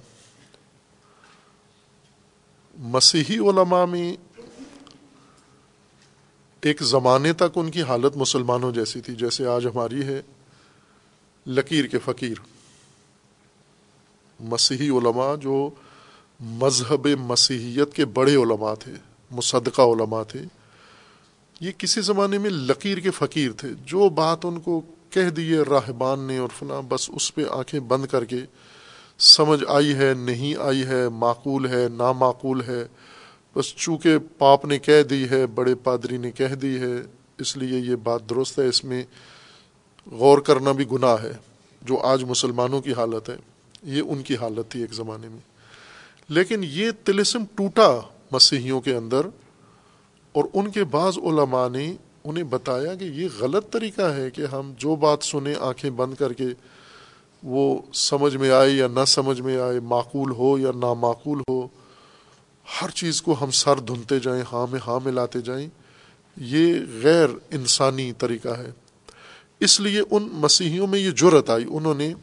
مسیحی 2.78 3.38
علماء 3.38 3.84
میں 3.84 4.16
ایک 6.61 6.82
زمانے 6.82 7.32
تک 7.32 7.53
ان 7.55 7.70
کی 7.70 7.82
حالت 7.82 8.16
مسلمانوں 8.16 8.72
جیسی 8.72 9.01
تھی، 9.01 9.14
جیسے 9.14 9.47
آج 9.47 9.66
ہماری 9.66 10.03
ہے، 10.03 10.22
لکیر 11.47 11.86
کے 11.86 11.99
فقیر۔ 11.99 12.51
مسیحی 14.43 14.88
علماء 14.88 15.36
جو 15.36 15.70
مذہب 16.40 17.07
مسیحیت 17.07 17.95
کے 17.95 18.05
بڑے 18.05 18.34
علماء 18.34 18.74
تھے، 18.74 18.93
مصدقہ 19.30 19.82
علماء 19.82 20.22
تھے، 20.22 20.40
یہ 21.61 21.70
کسی 21.78 22.01
زمانے 22.01 22.38
میں 22.38 22.51
لکیر 22.51 22.99
کے 22.99 23.11
فقیر 23.11 23.53
تھے۔ 23.53 23.68
جو 23.86 24.09
بات 24.09 24.45
ان 24.45 24.61
کو 24.61 24.80
کہہ 25.11 25.30
دیے 25.30 25.59
راہبان 25.59 26.20
نے 26.20 26.38
اور 26.38 26.49
فلاں، 26.59 26.82
بس 26.88 27.11
اس 27.14 27.34
پہ 27.34 27.43
آنکھیں 27.51 27.80
بند 27.80 28.07
کر 28.07 28.24
کے 28.24 28.36
سمجھ 29.18 29.64
آئی 29.68 29.95
ہے، 29.95 30.14
نہیں 30.14 30.55
آئی 30.61 30.82
ہے، 30.82 31.09
معقول 31.09 31.66
ہے، 31.66 31.88
نامعقول 31.93 32.62
ہے۔ 32.62 32.86
بس 33.57 33.66
چونکہ 33.66 34.18
پاپ 34.38 34.64
نے 34.64 34.78
کہہ 34.78 35.03
دی 35.03 35.30
ہے، 35.30 35.47
بڑے 35.47 35.74
پادری 35.74 36.16
نے 36.16 36.30
کہہ 36.30 36.55
دی 36.55 36.78
ہے، 36.78 37.03
اس 37.38 37.57
لیے 37.57 37.78
یہ 37.78 37.97
بات 37.97 38.30
درست 38.30 38.59
ہے۔ 38.59 38.68
اس 38.68 38.84
میں 38.84 39.05
غور 40.11 40.38
کرنا 40.38 40.72
بھی 40.72 40.84
گناہ 40.93 41.22
ہے، 41.22 41.32
جو 41.82 41.99
آج 41.99 42.24
مسلمانوں 42.24 42.80
کی 42.80 42.93
حالت 42.93 43.28
ہے۔ 43.28 43.51
یہ 43.82 44.02
ان 44.02 44.22
کی 44.22 44.36
حالت 44.36 44.70
تھی 44.70 44.80
ایک 44.80 44.94
زمانے 44.94 45.28
میں۔ 45.28 45.38
لیکن 46.28 46.60
یہ 46.64 46.90
تلسم 47.04 47.44
ٹوٹا 47.54 48.00
مسیحیوں 48.30 48.80
کے 48.80 48.94
اندر 48.94 49.20
اور 50.32 50.44
ان 50.54 50.70
کے 50.70 50.84
بعض 50.84 51.18
علماء 51.18 51.68
نے 51.68 51.96
انہیں 52.24 52.44
بتایا 52.44 52.94
کہ 52.94 53.04
یہ 53.04 53.28
غلط 53.40 53.70
طریقہ 53.70 54.02
ہے 54.02 54.30
کہ 54.30 54.42
ہم 54.52 54.72
جو 54.76 54.96
بات 54.96 55.18
سنیں، 55.22 55.54
آنکھیں 55.60 55.90
بند 55.90 56.14
کر 56.14 56.32
کے 56.32 56.44
وہ 57.42 57.82
سمجھ 57.94 58.36
میں 58.36 58.50
آئے 58.50 58.70
یا 58.70 58.86
نہ 58.86 59.04
سمجھ 59.06 59.40
میں 59.40 59.56
آئے، 59.56 59.80
معقول 59.80 60.30
ہو 60.30 60.58
یا 60.58 60.70
نامعقول 60.76 61.42
ہو، 61.48 61.68
ہر 62.82 62.90
چیز 62.90 63.22
کو 63.22 63.36
ہم 63.40 63.50
سر 63.50 63.80
دھنتے 63.80 64.20
جائیں 64.20 64.42
ہاں 64.52 64.66
میں 64.70 64.80
ہاں 64.86 65.00
میں 65.04 65.12
لاتے 65.12 65.40
جائیں، 65.40 65.68
یہ 66.36 66.74
غیر 67.02 67.28
انسانی 67.50 68.12
طریقہ 68.12 68.48
ہے۔ 68.48 68.70
اس 69.60 69.80
لیے 69.80 70.00
ان 70.10 70.28
مسیحیوں 70.32 70.86
میں 70.86 70.98
یہ 70.98 71.10
جرت 71.10 71.50
آئی۔ 71.50 71.64
انہوں 71.68 71.94
نے 71.94 72.14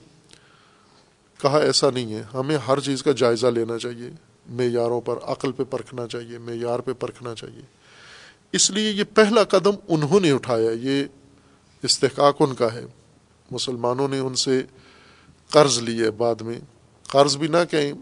کہا 1.41 1.57
ایسا 1.59 1.89
نہیں 1.89 2.13
ہے۔ 2.13 2.23
ہمیں 2.33 2.57
ہر 2.57 2.79
چیز 2.79 3.03
کا 3.03 3.11
جائزہ 3.11 3.47
لینا 3.47 3.77
چاہیے۔ 3.77 4.09
معیاروں 4.49 5.01
پر 5.01 5.15
عقل 5.23 5.51
پہ 5.51 5.63
پرکھنا 5.63 6.07
چاہیے، 6.07 6.37
معیار 6.37 6.79
پہ 6.79 6.93
پرکھنا 6.93 7.35
چاہیے۔ 7.35 7.61
اس 8.51 8.71
لیے 8.71 8.91
یہ 8.91 9.03
پہلا 9.15 9.43
قدم 9.43 9.71
انہوں 9.87 10.19
نے 10.19 10.31
اٹھایا، 10.31 10.71
یہ 10.71 11.03
استحقاق 11.83 12.35
ان 12.39 12.55
کا 12.55 12.73
ہے۔ 12.73 12.85
مسلمانوں 13.51 14.07
نے 14.07 14.19
ان 14.19 14.35
سے 14.35 14.63
قرض 15.49 15.79
لیے 15.79 16.11
بعد 16.11 16.35
میں۔ 16.41 16.59
قرض 17.07 17.37
بھی 17.37 17.47
نہ 17.47 17.57
کہیں، 17.71 17.93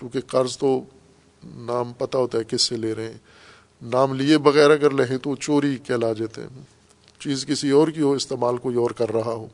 چونکہ 0.00 0.20
قرض 0.20 0.58
تو 0.58 0.80
نام 1.44 1.92
پتہ 1.92 2.16
ہوتا 2.16 2.38
ہے 2.38 2.44
کس 2.44 2.62
سے 2.62 2.76
لے 2.76 2.94
رہے 2.94 3.06
ہیں۔ 3.06 3.18
نام 3.82 4.14
لیے 4.14 4.38
بغیر 4.38 4.70
اگر 4.70 4.90
لہیں 4.90 5.18
تو 5.18 5.36
چوری 5.36 5.76
کہلا 5.76 6.12
جاتے 6.12 6.42
ہیں۔ 6.42 6.62
چیز 7.20 7.46
کسی 7.46 7.70
اور 7.70 7.88
کی 7.88 8.00
ہو، 8.00 8.12
استعمال 8.12 8.56
کوئی 8.56 8.76
اور 8.76 8.90
کر 8.90 9.12
رہا 9.12 9.32
ہو۔ 9.32 9.46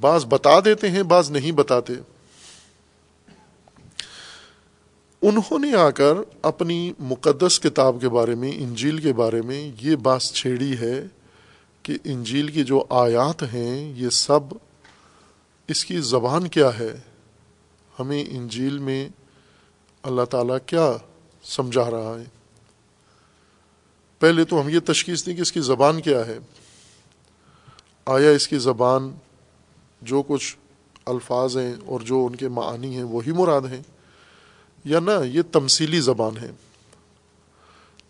بعض 0.00 0.26
بتا 0.26 0.60
دیتے 0.64 0.90
ہیں، 0.90 1.02
بعض 1.02 1.30
نہیں 1.30 1.52
بتاتے۔ 1.52 1.92
انہوں 5.22 5.58
نے 5.58 5.74
آ 5.74 5.90
کر 5.90 6.14
اپنی 6.42 6.92
مقدس 6.98 7.60
کتاب 7.60 7.96
کے 8.00 8.08
بارے 8.08 8.34
میں، 8.34 8.52
انجیل 8.54 8.98
کے 8.98 9.12
بارے 9.12 9.42
میں 9.42 9.72
یہ 9.80 9.96
بات 9.96 10.22
چھیڑی 10.22 10.78
ہے 10.78 11.06
کہ 11.82 11.98
انجیل 12.04 12.48
کی 12.48 12.64
جو 12.64 12.84
آیات 12.90 13.42
ہیں، 13.42 13.92
یہ 13.96 14.08
سب 14.08 14.40
اس 15.68 15.84
کی 15.84 16.00
زبان 16.00 16.48
کیا 16.48 16.70
ہے؟ 16.78 17.00
ہمیں 17.98 18.24
انجیل 18.28 18.78
میں 18.78 19.08
اللہ 20.02 20.22
تعالیٰ 20.22 20.56
کیا 20.66 20.96
سمجھا 21.42 21.90
رہا 21.90 22.16
ہے؟ 22.18 22.24
پہلے 24.18 24.44
تو 24.44 24.60
ہم 24.60 24.68
یہ 24.68 24.80
تشخیص 24.84 25.26
دیں 25.26 25.36
کہ 25.36 25.40
اس 25.40 25.52
کی 25.52 25.60
زبان 25.60 26.00
کیا 26.00 26.26
ہے۔ 26.26 26.38
آیا 28.06 28.30
اس 28.30 28.48
کی 28.48 28.58
زبان 28.58 29.10
جو 30.02 30.22
کچھ 30.22 30.56
الفاظ 31.06 31.56
ہیں 31.56 31.74
اور 31.86 32.00
جو 32.00 32.24
ان 32.26 32.36
کے 32.36 32.48
معنی 32.48 32.94
ہیں 32.96 33.02
وہی 33.02 33.32
مراد 33.32 33.60
ہیں، 33.60 33.82
یا 34.84 35.00
نہ 35.00 35.10
یہ 35.24 35.42
تمثیلی 35.52 36.00
زبان 36.00 36.36
ہے 36.36 36.50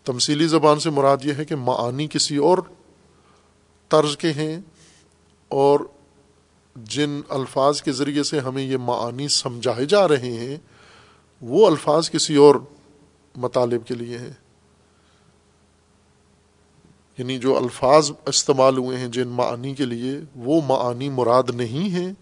تمثیلی 0.03 0.47
زبان 0.47 0.79
سے 0.79 0.89
مراد 0.89 1.25
یہ 1.25 1.33
ہے 1.33 1.45
کہ 1.45 1.55
معانی 1.55 2.07
کسی 2.07 2.37
اور 2.37 2.57
طرز 3.91 4.17
کے 4.17 4.31
ہیں 4.31 4.59
اور 5.51 5.79
جن 6.75 7.19
الفاظ 7.29 7.81
کے 7.81 7.91
ذریعے 7.91 8.23
سے 8.23 8.39
ہمیں 8.39 8.63
یہ 8.63 8.77
معانی 8.77 9.27
سمجھائے 9.27 9.85
جا 9.85 10.07
رہے 10.07 10.31
ہیں، 10.31 10.57
وہ 11.41 11.67
الفاظ 11.67 12.09
کسی 12.09 12.35
اور 12.35 12.55
مطالب 13.35 13.87
کے 13.87 13.95
لیے 13.95 14.17
ہیں۔ 14.17 14.33
یعنی 17.19 17.37
جو 17.37 17.57
الفاظ 17.57 18.11
استعمال 18.25 18.77
ہوئے 18.77 18.97
ہیں 18.97 19.07
جن 19.07 19.27
معانی 19.27 19.75
کے 19.75 19.85
لیے، 19.85 20.19
وہ 20.35 20.61
معانی 20.67 21.09
مراد 21.09 21.43
نہیں 21.53 21.89
ہیں 21.89 22.13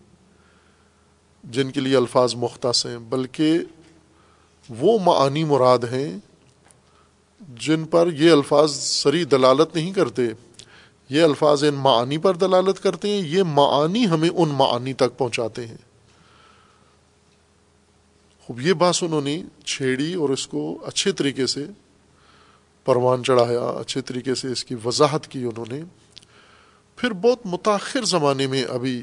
جن 1.43 1.71
کے 1.71 1.79
لیے 1.79 1.97
الفاظ 1.97 2.35
مختص 2.35 2.85
ہیں، 2.85 2.97
بلکہ 2.97 3.59
وہ 4.69 4.99
معانی 4.99 5.43
مراد 5.43 5.79
ہیں 5.79 6.17
جن 7.59 7.85
پر 7.85 8.09
یہ 8.13 8.31
الفاظ 8.31 8.71
سری 8.71 9.23
دلالت 9.23 9.75
نہیں 9.75 9.93
کرتے۔ 9.93 10.21
یہ 11.09 11.23
الفاظ 11.23 11.63
ان 11.63 11.75
معانی 11.75 12.17
پر 12.17 12.35
دلالت 12.35 12.83
کرتے 12.83 13.09
ہیں، 13.09 13.27
یہ 13.27 13.43
معانی 13.43 14.07
ہمیں 14.07 14.29
ان 14.29 14.49
معانی 14.49 14.93
تک 14.93 15.17
پہنچاتے 15.17 15.67
ہیں۔ 15.67 15.77
خوب، 18.43 18.61
یہ 18.61 18.73
بات 18.73 18.95
انہوں 19.01 19.21
نے 19.21 19.43
چھیڑی 19.65 20.13
اور 20.13 20.29
اس 20.29 20.47
کو 20.47 20.77
اچھے 20.85 21.11
طریقے 21.11 21.47
سے 21.47 21.65
پروان 22.87 23.23
چڑھایا، 23.23 23.59
اچھے 23.59 24.01
طریقے 24.01 24.35
سے 24.35 24.47
اس 24.47 24.65
کی 24.65 24.75
وضاحت 24.85 25.27
کی 25.27 25.43
انہوں 25.43 25.65
نے۔ 25.71 25.81
پھر 26.95 27.13
بہت 27.13 27.39
متاخر 27.45 28.01
زمانے 28.01 28.47
میں 28.47 28.63
ابھی 28.63 29.01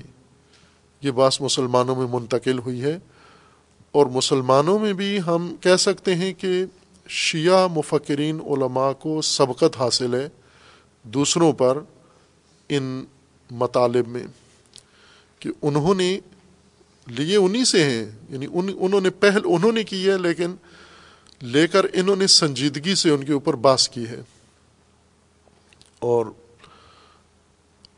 یہ 1.03 1.11
بات 1.11 1.41
مسلمانوں 1.41 1.97
میں 1.97 2.07
منتقل 2.11 2.59
ہوئی 2.59 2.83
ہے۔ 2.83 2.99
اور 3.93 4.07
مسلمانوں 4.07 4.79
میں 4.79 4.93
بھی 4.93 5.19
ہم 5.27 5.57
کہہ 5.61 5.77
سکتے 5.77 6.15
ہیں 6.15 6.33
کہ 6.33 6.65
شیعہ 7.09 7.67
مفکرین 7.67 8.41
علماء 8.41 8.93
کو 8.93 9.23
سبقت 9.23 9.77
حاصل 9.79 10.15
ہے 10.15 10.29
دوسروں 11.03 11.53
پر 11.53 11.79
ان 12.69 13.05
مطالب 13.51 14.09
میں 14.09 14.27
کہ 15.39 15.51
انہوں 15.63 15.95
نے 15.95 16.21
لیے 17.07 17.37
انہی 17.37 17.65
سے 17.65 17.85
ہیں 17.85 18.05
یعنی 18.31 18.47
ان، 18.53 18.71
انہوں 18.81 19.01
نے 19.01 19.11
پہل 19.11 19.41
انہوں 19.45 19.73
نے 19.73 19.85
کی 19.85 20.11
ہے، 20.11 20.19
لیکن 20.19 20.55
لے 21.45 21.67
کر 21.67 21.87
انہوں 21.93 22.17
نے 22.17 22.27
سنجیدگی 22.27 22.95
سے 22.95 23.11
ان 23.11 23.25
کے 23.25 23.33
اوپر 23.33 23.55
باس 23.55 23.89
کی 23.89 24.07
ہے۔ 24.07 24.21
اور 25.99 26.27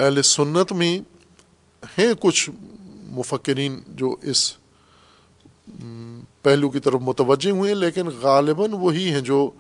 اہل 0.00 0.22
سنت 0.22 0.72
میں 0.72 0.98
ہیں 1.98 2.12
کچھ 2.20 2.50
مفکرین 2.92 3.80
جو 3.88 4.16
اس 4.22 4.56
پہلو 6.42 6.70
کی 6.70 6.80
طرف 6.80 7.00
متوجہ 7.00 7.50
ہوئے، 7.50 7.74
لیکن 7.74 8.06
غالباً 8.06 8.70
وہی 8.72 9.10
ہیں 9.10 9.20
جو 9.20 9.50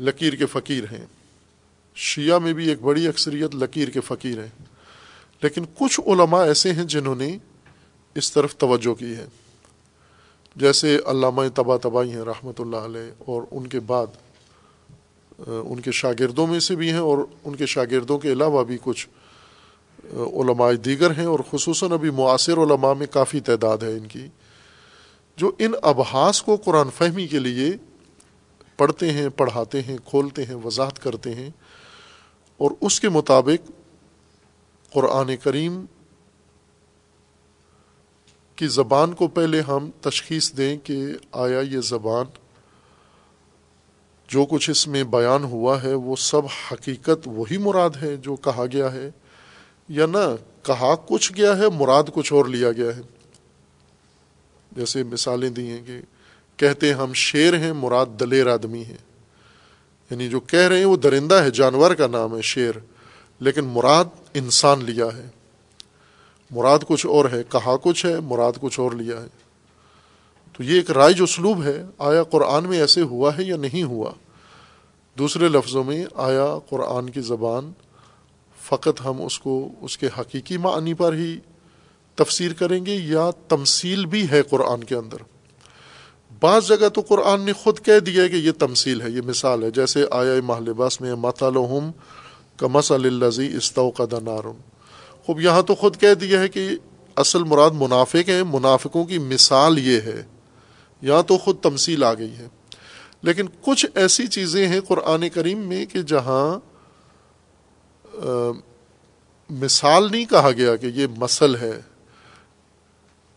لکیر 0.00 0.34
کے 0.34 0.46
فقیر 0.46 0.84
ہیں۔ 0.84 1.06
شیعہ 1.94 2.38
میں 2.38 2.52
بھی 2.52 2.68
ایک 2.68 2.82
بڑی 2.82 3.08
اکثریت 3.08 3.54
لکیر 3.54 3.90
کے 3.90 4.00
فقیر 4.00 4.40
ہیں۔ 4.40 4.64
لیکن 5.42 5.64
کچھ 5.78 6.00
علماء 6.00 6.44
ایسے 6.44 6.72
ہیں 6.72 6.84
جنہوں 6.84 7.14
نے 7.14 7.38
اس 8.14 8.32
طرف 8.32 8.56
توجہ 8.56 8.94
کی 8.94 9.14
ہے۔ 9.16 9.26
جیسے 10.56 10.96
علامہ 11.06 11.42
تبا 11.54 11.76
تبائی 11.82 12.12
ہیں 12.12 12.24
رحمۃ 12.24 12.58
اللہ 12.58 12.84
علیہ، 12.84 13.10
اور 13.26 13.42
ان 13.50 13.66
کے 13.66 13.80
بعد 13.86 14.16
ان 15.38 15.80
کے 15.80 15.92
شاگردوں 15.92 16.46
میں 16.46 16.60
سے 16.60 16.74
بھی 16.76 16.90
ہیں، 16.90 16.98
اور 16.98 17.18
ان 17.44 17.56
کے 17.56 17.66
شاگردوں 17.66 18.18
کے 18.18 18.32
علاوہ 18.32 18.62
بھی 18.64 18.78
کچھ 18.82 19.06
علماء 20.14 20.70
دیگر 20.84 21.10
ہیں، 21.18 21.24
اور 21.26 21.40
خصوصاً 21.50 21.92
ابھی 21.92 22.10
معاصر 22.12 22.56
علماء 22.62 22.92
میں 22.94 23.06
کافی 23.12 23.40
تعداد 23.40 23.82
ہے 23.82 23.92
ان 23.92 24.06
کی، 24.08 24.26
جو 25.38 25.50
ان 25.58 25.72
ابحاس 25.82 26.42
کو 26.42 26.56
قرآن 26.64 26.90
فہمی 26.96 27.26
کے 27.26 27.38
لیے 27.38 27.70
پڑھتے 28.78 29.10
ہیں، 29.12 29.28
پڑھاتے 29.36 29.82
ہیں، 29.82 29.96
کھولتے 30.04 30.44
ہیں، 30.44 30.54
وضاحت 30.64 31.02
کرتے 31.02 31.34
ہیں، 31.34 31.50
اور 32.60 32.70
اس 32.80 33.00
کے 33.00 33.08
مطابق 33.08 33.70
قرآن 34.92 35.36
کریم 35.42 35.84
کی 38.56 38.66
زبان 38.66 39.12
کو 39.12 39.28
پہلے 39.28 39.60
ہم 39.60 39.90
تشخیص 40.00 40.52
دیں 40.56 40.76
کہ 40.76 41.04
آیا 41.32 41.60
یہ 41.60 41.80
زبان 41.80 42.26
جو 44.28 44.44
کچھ 44.44 44.70
اس 44.70 44.88
میں 44.88 45.04
بیان 45.04 45.44
ہوا 45.44 45.82
ہے، 45.82 45.94
وہ 45.94 46.16
سب 46.16 46.42
حقیقت 46.72 47.26
وہی 47.26 47.58
مراد 47.58 47.90
ہے 48.02 48.16
جو 48.16 48.36
کہا 48.36 48.64
گیا 48.72 48.92
ہے، 48.92 49.10
یا 49.88 50.06
نہ 50.06 50.24
کہا 50.62 50.94
کچھ 51.06 51.32
گیا 51.36 51.56
ہے، 51.58 51.68
مراد 51.68 52.04
کچھ 52.14 52.32
اور 52.32 52.44
لیا 52.44 52.72
گیا 52.72 52.96
ہے۔ 52.96 53.00
جیسے 54.72 55.02
مثالیں 55.02 55.50
دی 55.50 55.68
ہیں 55.68 55.82
کہ 55.86 56.00
کہتے 56.56 56.92
ہم 56.92 57.12
شیر 57.12 57.58
ہیں، 57.58 57.72
مراد 57.72 58.06
دلیر 58.20 58.46
آدمی 58.46 58.84
ہے 58.84 58.96
یعنی 60.10 60.28
جو 60.28 60.40
کہہ 60.40 60.68
رہے 60.68 60.78
ہیں، 60.78 60.84
وہ 60.84 60.96
درندہ 60.96 61.34
ہے، 61.34 61.50
جانور 61.50 61.94
کا 61.94 62.06
نام 62.06 62.36
ہے 62.36 62.42
شیر، 62.42 62.72
لیکن 63.40 63.64
مراد 63.64 64.04
انسان 64.34 64.84
لیا 64.84 65.06
ہے۔ 65.06 65.28
مراد 66.50 66.78
کچھ 66.88 67.06
اور 67.06 67.24
ہے، 67.32 67.42
کہا 67.48 67.76
کچھ 67.82 68.06
ہے، 68.06 68.20
مراد 68.20 68.52
کچھ 68.60 68.80
اور 68.80 68.92
لیا 68.92 69.20
ہے۔ 69.20 69.26
تو 70.52 70.62
یہ 70.62 70.74
ایک 70.74 70.90
رائج 70.90 71.22
اسلوب 71.22 71.64
ہے، 71.64 71.84
آیا 71.98 72.22
قرآن 72.22 72.64
میں 72.64 72.80
ایسے 72.80 73.00
ہوا 73.00 73.38
ہے 73.38 73.42
یا 73.42 73.56
نہیں 73.56 73.82
ہوا؟ 73.82 74.10
دوسرے 75.18 75.48
لفظوں 75.48 75.84
میں، 75.84 76.04
آیا 76.14 76.58
قرآن 76.70 77.10
کی 77.10 77.20
زبان، 77.20 77.72
فقط 78.62 79.00
ہم 79.04 79.22
اس 79.22 79.38
کو، 79.38 79.68
اس 79.80 79.98
کے 79.98 80.08
حقیقی 80.20 80.56
معنی 80.56 80.94
پر 80.94 81.12
ہی 81.12 81.38
تفسیر 82.14 82.52
کریں 82.52 82.86
گے 82.86 82.94
یا 82.94 83.30
تمثیل 83.48 84.06
بھی 84.06 84.30
ہے 84.30 84.42
قرآن 84.42 84.84
کے 84.84 84.94
اندر؟ 84.94 85.16
بعض 86.40 86.68
جگہ 86.68 86.88
تو 86.88 87.00
قرآن 87.00 87.40
نے 87.40 87.52
خود 87.52 87.80
کہہ 87.80 87.98
دیا 87.98 88.28
کہ 88.28 88.36
یہ 88.36 88.52
تمثیل 88.58 89.00
ہے، 89.00 89.10
یہ 89.10 89.20
مثال 89.26 89.62
ہے۔ 89.62 89.70
جیسے 89.70 90.04
آیا 90.10 90.32
ماہ 90.44 90.60
لباس 90.60 91.00
میں 91.00 91.14
ماتالحم 91.14 91.90
کا 92.56 92.66
مسل 92.66 93.22
الزی 93.22 93.56
استو 93.56 93.90
کا 93.90 94.04
دنارم 95.28 95.40
خوب، 95.40 95.40
یہاں 95.40 95.62
تو 95.62 95.74
خود 95.74 95.96
کہہ 95.96 96.14
دیا 96.14 96.40
ہے 96.40 96.48
کہ 96.48 96.68
اصل 97.16 97.44
مراد 97.44 97.70
منافق 97.70 98.28
ہیں، 98.28 98.42
منافقوں 98.42 99.04
کی 99.04 99.18
مثال 99.18 99.78
یہ 99.78 100.00
ہے۔ 100.00 100.22
یہاں 101.02 101.22
تو 101.22 101.38
خود 101.38 101.60
تمثیل 101.60 102.04
آ 102.04 102.14
گئی 102.14 102.36
ہے۔ 102.36 102.48
لیکن 103.22 103.46
کچھ 103.62 103.86
ایسی 103.94 104.26
چیزیں 104.26 104.68
ہیں 104.68 104.80
قرآن 104.80 105.28
کریم 105.28 105.58
میں 105.58 105.86
کہ 105.86 106.02
جہاں 106.02 106.58
مثال 109.50 110.08
نہیں 110.10 110.24
کہا 110.24 110.50
گیا 110.50 110.76
کہ 110.76 110.86
یہ 110.86 111.06
مسل 111.16 111.56
ہے۔ 111.56 111.80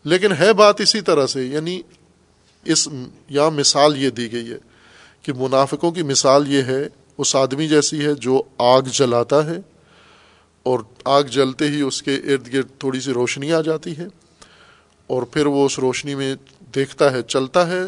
لیکن 0.03 0.31
ہے 0.31 0.53
بات 0.53 0.81
اسی 0.81 1.01
طرح 1.01 1.27
سے 1.27 1.45
یعنی 1.45 1.81
اس 2.65 2.89
یہاں 3.29 3.51
مثال 3.51 3.97
یہ 3.97 4.09
دی 4.09 4.31
گئی 4.31 4.51
ہے 4.51 4.57
کہ 5.21 5.33
منافقوں 5.33 5.91
کی 5.91 6.03
مثال 6.03 6.51
یہ 6.51 6.61
ہے، 6.61 6.87
اس 7.17 7.35
آدمی 7.35 7.67
جیسی 7.67 8.05
ہے 8.05 8.13
جو 8.13 8.41
آگ 8.57 8.81
جلاتا 8.81 9.45
ہے۔ 9.45 9.76
اور 10.67 10.79
آگ 11.05 11.23
جلتے 11.23 11.67
ہی 11.67 11.81
اس 11.81 12.03
کے 12.03 12.15
ارد 12.15 12.53
گرد 12.53 12.67
تھوڑی 12.79 12.99
سی 12.99 13.11
روشنی 13.11 13.53
آ 13.53 13.61
جاتی 13.61 13.97
ہے 13.97 14.07
اور 15.07 15.23
پھر 15.23 15.45
وہ 15.45 15.65
اس 15.65 15.79
روشنی 15.79 16.15
میں 16.15 16.35
دیکھتا 16.75 17.11
ہے، 17.11 17.21
چلتا 17.21 17.67
ہے 17.67 17.81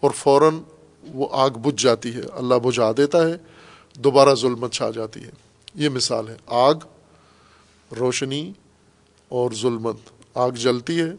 اور 0.00 0.10
فوراً 0.10 0.58
وہ 1.02 1.28
آگ 1.32 1.50
بجھ 1.50 1.82
جاتی 1.82 2.14
ہے، 2.14 2.20
اللہ 2.32 2.54
بجھا 2.54 2.92
دیتا 2.96 3.28
ہے، 3.28 3.34
دوبارہ 3.98 4.34
ظلمت 4.34 4.72
چھا 4.72 4.90
جاتی 4.90 5.24
ہے۔ 5.24 5.30
یہ 5.74 5.88
مثال 5.88 6.28
ہے، 6.28 6.36
آگ، 6.46 6.74
روشنی 7.98 8.52
اور 9.28 9.50
ظلمت۔ 9.50 9.96
آگ 10.34 10.50
جلتی 10.50 11.00
ہے، 11.00 11.12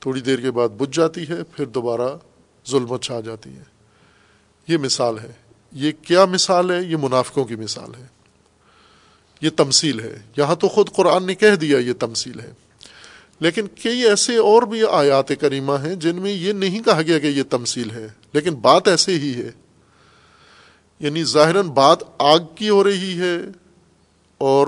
تھوڑی 0.00 0.20
دیر 0.20 0.40
کے 0.40 0.50
بعد 0.50 0.68
بجھ 0.68 0.96
جاتی 0.96 1.28
ہے، 1.28 1.44
پھر 1.44 1.66
دوبارہ 1.66 2.16
ظلمت 2.70 3.02
چھا 3.02 3.20
جاتی 3.20 3.56
ہے۔ 3.56 3.62
یہ 4.68 4.76
مثال 4.76 5.18
ہے۔ 5.18 5.32
یہ 5.72 5.92
کیا 6.02 6.24
مثال 6.24 6.70
ہے؟ 6.70 6.82
یہ 6.82 6.96
منافقوں 6.96 7.44
کی 7.44 7.56
مثال 7.56 7.94
ہے۔ 7.94 8.19
یہ 9.40 9.50
تمثیل 9.56 10.00
ہے۔ 10.00 10.18
یہاں 10.36 10.54
تو 10.54 10.68
خود 10.68 10.90
قرآن 10.90 11.26
نے 11.26 11.34
کہہ 11.34 11.54
دیا 11.54 11.78
یہ 11.78 11.92
تمثیل 11.92 12.40
ہے۔ 12.40 12.52
لیکن 13.40 13.66
کئی 13.82 14.08
ایسے 14.08 14.36
اور 14.36 14.62
بھی 14.62 14.80
آیات 14.90 15.28
کریمہ 15.40 15.72
ہیں 15.72 15.94
جن 15.94 16.16
میں 16.16 16.32
یہ 16.32 16.52
نہیں 16.52 16.82
کہا 16.82 17.02
گیا 17.02 17.18
کہ 17.18 17.26
یہ 17.26 17.42
تمثیل 17.50 17.90
ہے، 17.90 18.08
لیکن 18.32 18.54
بات 18.54 18.88
ایسے 18.88 19.14
ہی 19.14 19.34
ہے۔ 19.34 19.50
یعنی 21.00 21.24
ظاہراً 21.24 21.68
بات 21.68 21.98
آگ 22.18 22.38
کی 22.54 22.68
ہو 22.68 22.84
رہی 22.84 23.20
ہے 23.20 23.36
اور 24.38 24.66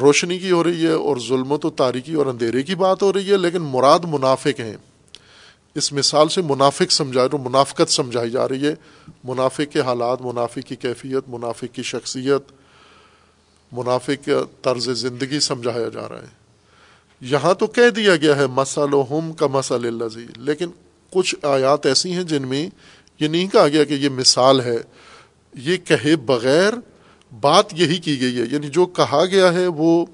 روشنی 0.00 0.38
کی 0.38 0.50
ہو 0.50 0.64
رہی 0.64 0.86
ہے 0.86 0.92
اور 0.92 1.16
ظلمت 1.16 1.64
و 1.64 1.70
تاریکی 1.70 2.14
اور 2.14 2.26
اندھیرے 2.26 2.62
کی 2.62 2.74
بات 2.74 3.02
ہو 3.02 3.12
رہی 3.12 3.32
ہے، 3.32 3.36
لیکن 3.36 3.58
مراد 3.58 4.00
منافق 4.08 4.60
ہیں۔ 4.60 4.76
اس 5.74 5.92
مثال 5.92 6.28
سے 6.28 6.42
منافق 6.42 6.92
سمجھا 6.92 7.36
منافقت 7.44 7.92
سمجھائی 7.92 8.30
جا 8.30 8.48
رہی 8.48 8.66
ہے۔ 8.66 8.74
منافق 9.24 9.72
کے 9.72 9.80
حالات، 9.80 10.22
منافق 10.22 10.58
کی 10.66 10.76
کیفیت، 10.76 11.24
منافق 11.28 11.64
کی 11.72 11.82
شخصیت 11.82 12.61
منافق 13.72 14.28
طرز 14.62 14.90
زندگی 14.90 15.40
سمجھایا 15.40 15.88
جا 15.88 16.08
رہا 16.08 16.22
ہے۔ 16.22 16.42
یہاں 17.20 17.54
تو 17.54 17.66
کہہ 17.66 17.90
دیا 17.90 18.16
گیا 18.16 18.36
ہے 18.36 18.46
مسل 18.46 18.94
و 18.94 19.04
ہم 19.10 19.32
کا 19.32 19.46
مسل 19.46 19.86
الزی 19.86 20.26
لیکن 20.36 20.70
کچھ 21.10 21.34
آیات 21.42 21.86
ایسی 21.86 22.12
ہیں 22.12 22.22
جن 22.22 22.48
میں 22.48 22.68
یہ 23.20 23.28
نہیں 23.28 23.48
کہا 23.48 23.68
گیا 23.68 23.84
کہ 23.84 23.94
یہ 23.94 24.08
مثال 24.08 24.60
ہے۔ 24.60 24.76
یہ 25.54 25.76
کہے 25.76 26.16
بغیر 26.16 26.72
بات 27.40 27.66
یہی 27.72 27.96
کی 27.96 28.20
گئی 28.20 28.40
ہے۔ 28.40 28.44
یعنی 28.50 28.68
جو 28.68 28.86
کہا 28.86 29.24
گیا 29.24 29.52
ہے 29.52 29.66
وہ 29.66 30.06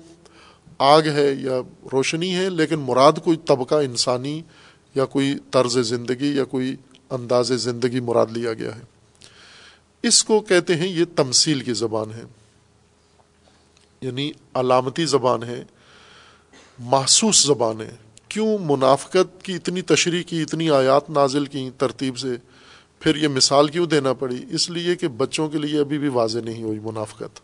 آگ 0.79 1.03
ہے 1.03 1.33
یا 1.33 1.61
روشنی 1.93 2.35
ہے، 2.35 2.51
لیکن 2.51 2.79
مراد 2.79 3.13
کوئی 3.25 3.37
طبقہ 3.37 3.75
انسانی 3.75 4.43
یا 4.95 5.05
کوئی 5.05 5.35
طرز 5.51 5.79
زندگی 5.79 6.37
یا 6.37 6.45
کوئی 6.45 6.77
انداز 7.11 7.53
زندگی 7.53 8.01
مراد 8.01 8.27
لیا 8.31 8.53
گیا 8.53 8.77
ہے۔ 8.77 8.81
اس 10.03 10.25
کو 10.25 10.41
کہتے 10.41 10.77
ہیں 10.77 10.89
یہ 10.89 11.05
تمثیل 11.17 11.61
کی 11.61 11.73
زبان 11.73 12.11
ہے۔ 12.11 12.23
یعنی 14.01 14.33
علامتی 14.55 15.05
زبان 15.05 15.43
ہے، 15.43 15.65
محسوس 16.79 17.43
زبان 17.43 17.81
ہے۔ 17.81 17.97
کیوں 18.29 18.59
منافقت 18.61 19.43
کی 19.43 19.55
اتنی 19.55 19.83
تشریح 19.83 20.23
کی، 20.23 20.43
اتنی 20.43 20.71
آیات 20.71 21.11
نازل 21.11 21.47
کی 21.47 21.71
ترتیب 21.79 22.19
سے؟ 22.19 22.29
پھر 23.01 23.17
یہ 23.17 23.29
مثال 23.29 23.69
کیوں 23.69 23.87
دینا 23.87 24.13
پڑی؟ 24.13 24.45
اس 24.51 24.71
لیے 24.71 24.97
کہ 24.97 25.09
بچوں 25.09 25.49
کے 25.49 25.59
لیے 25.59 25.81
ابھی 25.81 25.99
بھی 25.99 26.09
واضح 26.09 26.39
نہیں 26.39 26.63
ہوئی 26.63 26.79
منافقت۔ 26.79 27.41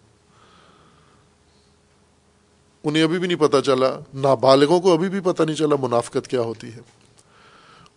انہیں 2.85 3.03
ابھی 3.03 3.19
بھی 3.19 3.29
نہیں 3.29 3.39
پتہ 3.39 3.57
چلا، 3.65 3.99
نابالغوں 4.15 4.81
کو 4.81 4.93
ابھی 4.93 5.09
بھی 5.09 5.21
پتہ 5.21 5.43
نہیں 5.43 5.57
چلا 5.57 5.77
منافقت 5.81 6.29
کیا 6.29 6.41
ہوتی 6.41 6.73
ہے۔ 6.73 6.81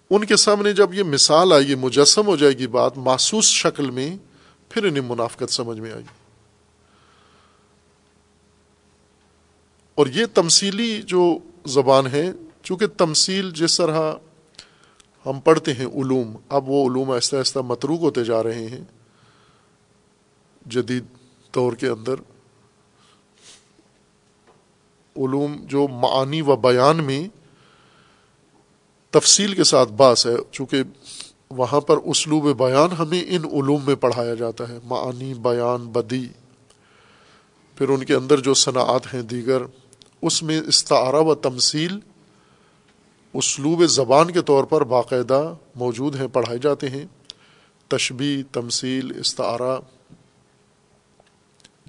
ان 0.09 0.25
کے 0.25 0.35
سامنے 0.35 0.73
جب 0.73 0.93
یہ 0.93 1.03
مثال 1.03 1.53
آئی 1.53 1.75
مجسم 1.75 2.27
ہو 2.27 2.35
جائے 2.35 2.53
گی 2.53 2.67
بات، 2.67 2.97
محسوس 2.97 3.45
شکل 3.45 3.91
میں 3.91 4.17
پھر 4.69 4.85
انہیں 4.85 5.03
منافقت 5.07 5.53
سمجھ 5.53 5.79
میں 5.79 5.91
آئی۔ 5.91 6.26
اور 9.97 10.07
یہ 10.07 10.25
تمثیلی 10.33 11.01
جو 11.01 11.37
زبان 11.65 12.07
ہے، 12.07 12.31
چونکہ 12.63 12.87
تمثیل 12.87 13.51
جس 13.51 13.77
طرح 13.77 14.11
ہم 15.25 15.39
پڑھتے 15.39 15.73
ہیں 15.73 15.85
علوم، 15.85 16.35
اب 16.49 16.69
وہ 16.69 16.89
علوم 16.89 17.11
آہستہ 17.11 17.35
آہستہ 17.35 17.59
متروک 17.59 18.01
ہوتے 18.01 18.23
جا 18.23 18.43
رہے 18.43 18.67
ہیں، 18.67 18.81
جدید 20.65 21.05
دور 21.53 21.73
کے 21.73 21.87
اندر 21.87 22.13
علوم 25.15 25.55
جو 25.65 25.87
معانی 25.87 26.41
و 26.41 26.55
بیان 26.55 27.03
میں 27.03 27.27
تفصیل 29.13 29.53
کے 29.53 29.63
ساتھ 29.63 29.91
باس 29.91 30.25
ہے، 30.25 30.35
چونکہ 30.51 30.83
وہاں 31.49 31.81
پر 31.81 31.97
اسلوب 31.97 32.51
بیان 32.57 32.91
ہمیں 32.91 33.21
ان 33.27 33.45
علوم 33.45 33.85
میں 33.85 33.95
پڑھایا 33.95 34.33
جاتا 34.33 34.69
ہے، 34.69 34.77
معانی، 34.83 35.33
بیان، 35.33 35.87
بدی، 35.87 36.27
پھر 37.75 37.89
ان 37.89 38.03
کے 38.03 38.15
اندر 38.15 38.39
جو 38.39 38.53
صنعت 38.53 39.13
ہیں، 39.13 39.21
دیگر 39.21 39.61
اس 40.21 40.43
میں 40.43 40.61
استعارہ 40.67 41.15
و 41.15 41.35
تمثیل 41.35 41.99
اسلوب 43.33 43.85
زبان 43.85 44.31
کے 44.31 44.41
طور 44.41 44.63
پر 44.63 44.83
باقاعدہ 44.83 45.53
موجود 45.75 46.15
ہیں، 46.15 46.27
پڑھائے 46.27 46.57
جاتے 46.57 46.89
ہیں۔ 46.89 47.05
تشبی 47.87 48.43
تمثیل، 48.51 49.19
استعارہ، 49.19 49.79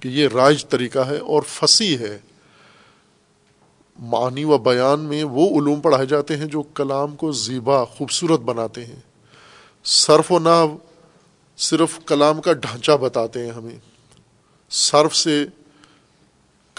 کہ 0.01 0.07
یہ 0.07 0.27
رائج 0.33 0.65
طریقہ 0.65 0.99
ہے 0.99 1.17
اور 1.17 1.41
فصیح 1.47 1.97
ہے۔ 1.97 2.19
معنی 3.99 4.43
و 4.43 4.57
بیان 4.57 4.99
میں 4.99 5.23
وہ 5.23 5.61
علوم 5.61 5.81
پڑھائے 5.81 6.05
جاتے 6.05 6.37
ہیں 6.37 6.45
جو 6.45 6.61
کلام 6.61 7.15
کو 7.15 7.31
زیبا، 7.31 7.85
خوبصورت 7.85 8.39
بناتے 8.39 8.85
ہیں۔ 8.85 8.99
صرف 9.83 10.31
و 10.31 10.39
ناو 10.39 10.77
صرف 11.57 11.99
کلام 12.05 12.41
کا 12.41 12.53
ڈھانچہ 12.53 12.91
بتاتے 12.91 13.45
ہیں 13.45 13.51
ہمیں۔ 13.51 13.79
صرف 14.69 15.15
سے 15.15 15.45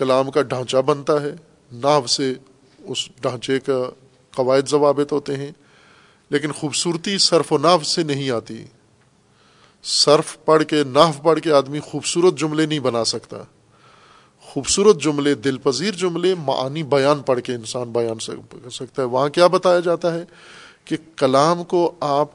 کلام 0.01 0.31
کا 0.31 0.43
ڈھانچہ 0.43 0.77
بنتا 0.77 1.23
ہے، 1.23 1.35
ناو 1.73 2.07
سے 2.07 2.35
اس 2.79 3.09
ڈھانچے 3.21 3.61
کا 3.61 3.91
قواعد 4.35 4.69
ضوابط 4.69 5.13
ہوتے 5.13 5.37
ہیں، 5.37 5.51
لیکن 6.31 6.53
خوبصورتی 6.53 7.19
صرف 7.19 7.53
و 7.53 7.59
ناف 7.59 7.87
سے 7.87 8.03
نہیں 8.03 8.31
آتی۔ 8.31 8.65
صرف 9.83 10.45
پڑھ 10.45 10.65
کے 10.65 10.85
ناف 10.85 11.23
پڑھ 11.23 11.41
کے 11.41 11.53
آدمی 11.53 11.81
خوبصورت 11.81 12.39
جملے 12.39 12.67
نہیں 12.67 12.81
بنا 12.81 13.05
سکتا۔ 13.05 13.37
خوبصورت 14.41 15.03
جملے 15.03 15.35
دل 15.35 15.59
پذیر 15.59 15.91
جملے، 15.91 16.35
معانی 16.35 16.83
بیان 16.83 17.21
پڑھ 17.21 17.41
کے 17.41 17.55
انسان 17.55 17.93
بیان 17.93 18.37
کر 18.65 18.71
سکتا 18.71 19.03
ہے۔ 19.03 19.07
وہاں 19.07 19.29
کیا 19.29 19.47
بتایا 19.47 19.81
جاتا 19.81 20.15
ہے؟ 20.15 20.25
کہ 20.85 20.97
کلام 21.17 21.65
کو 21.65 21.93
آپ 22.01 22.29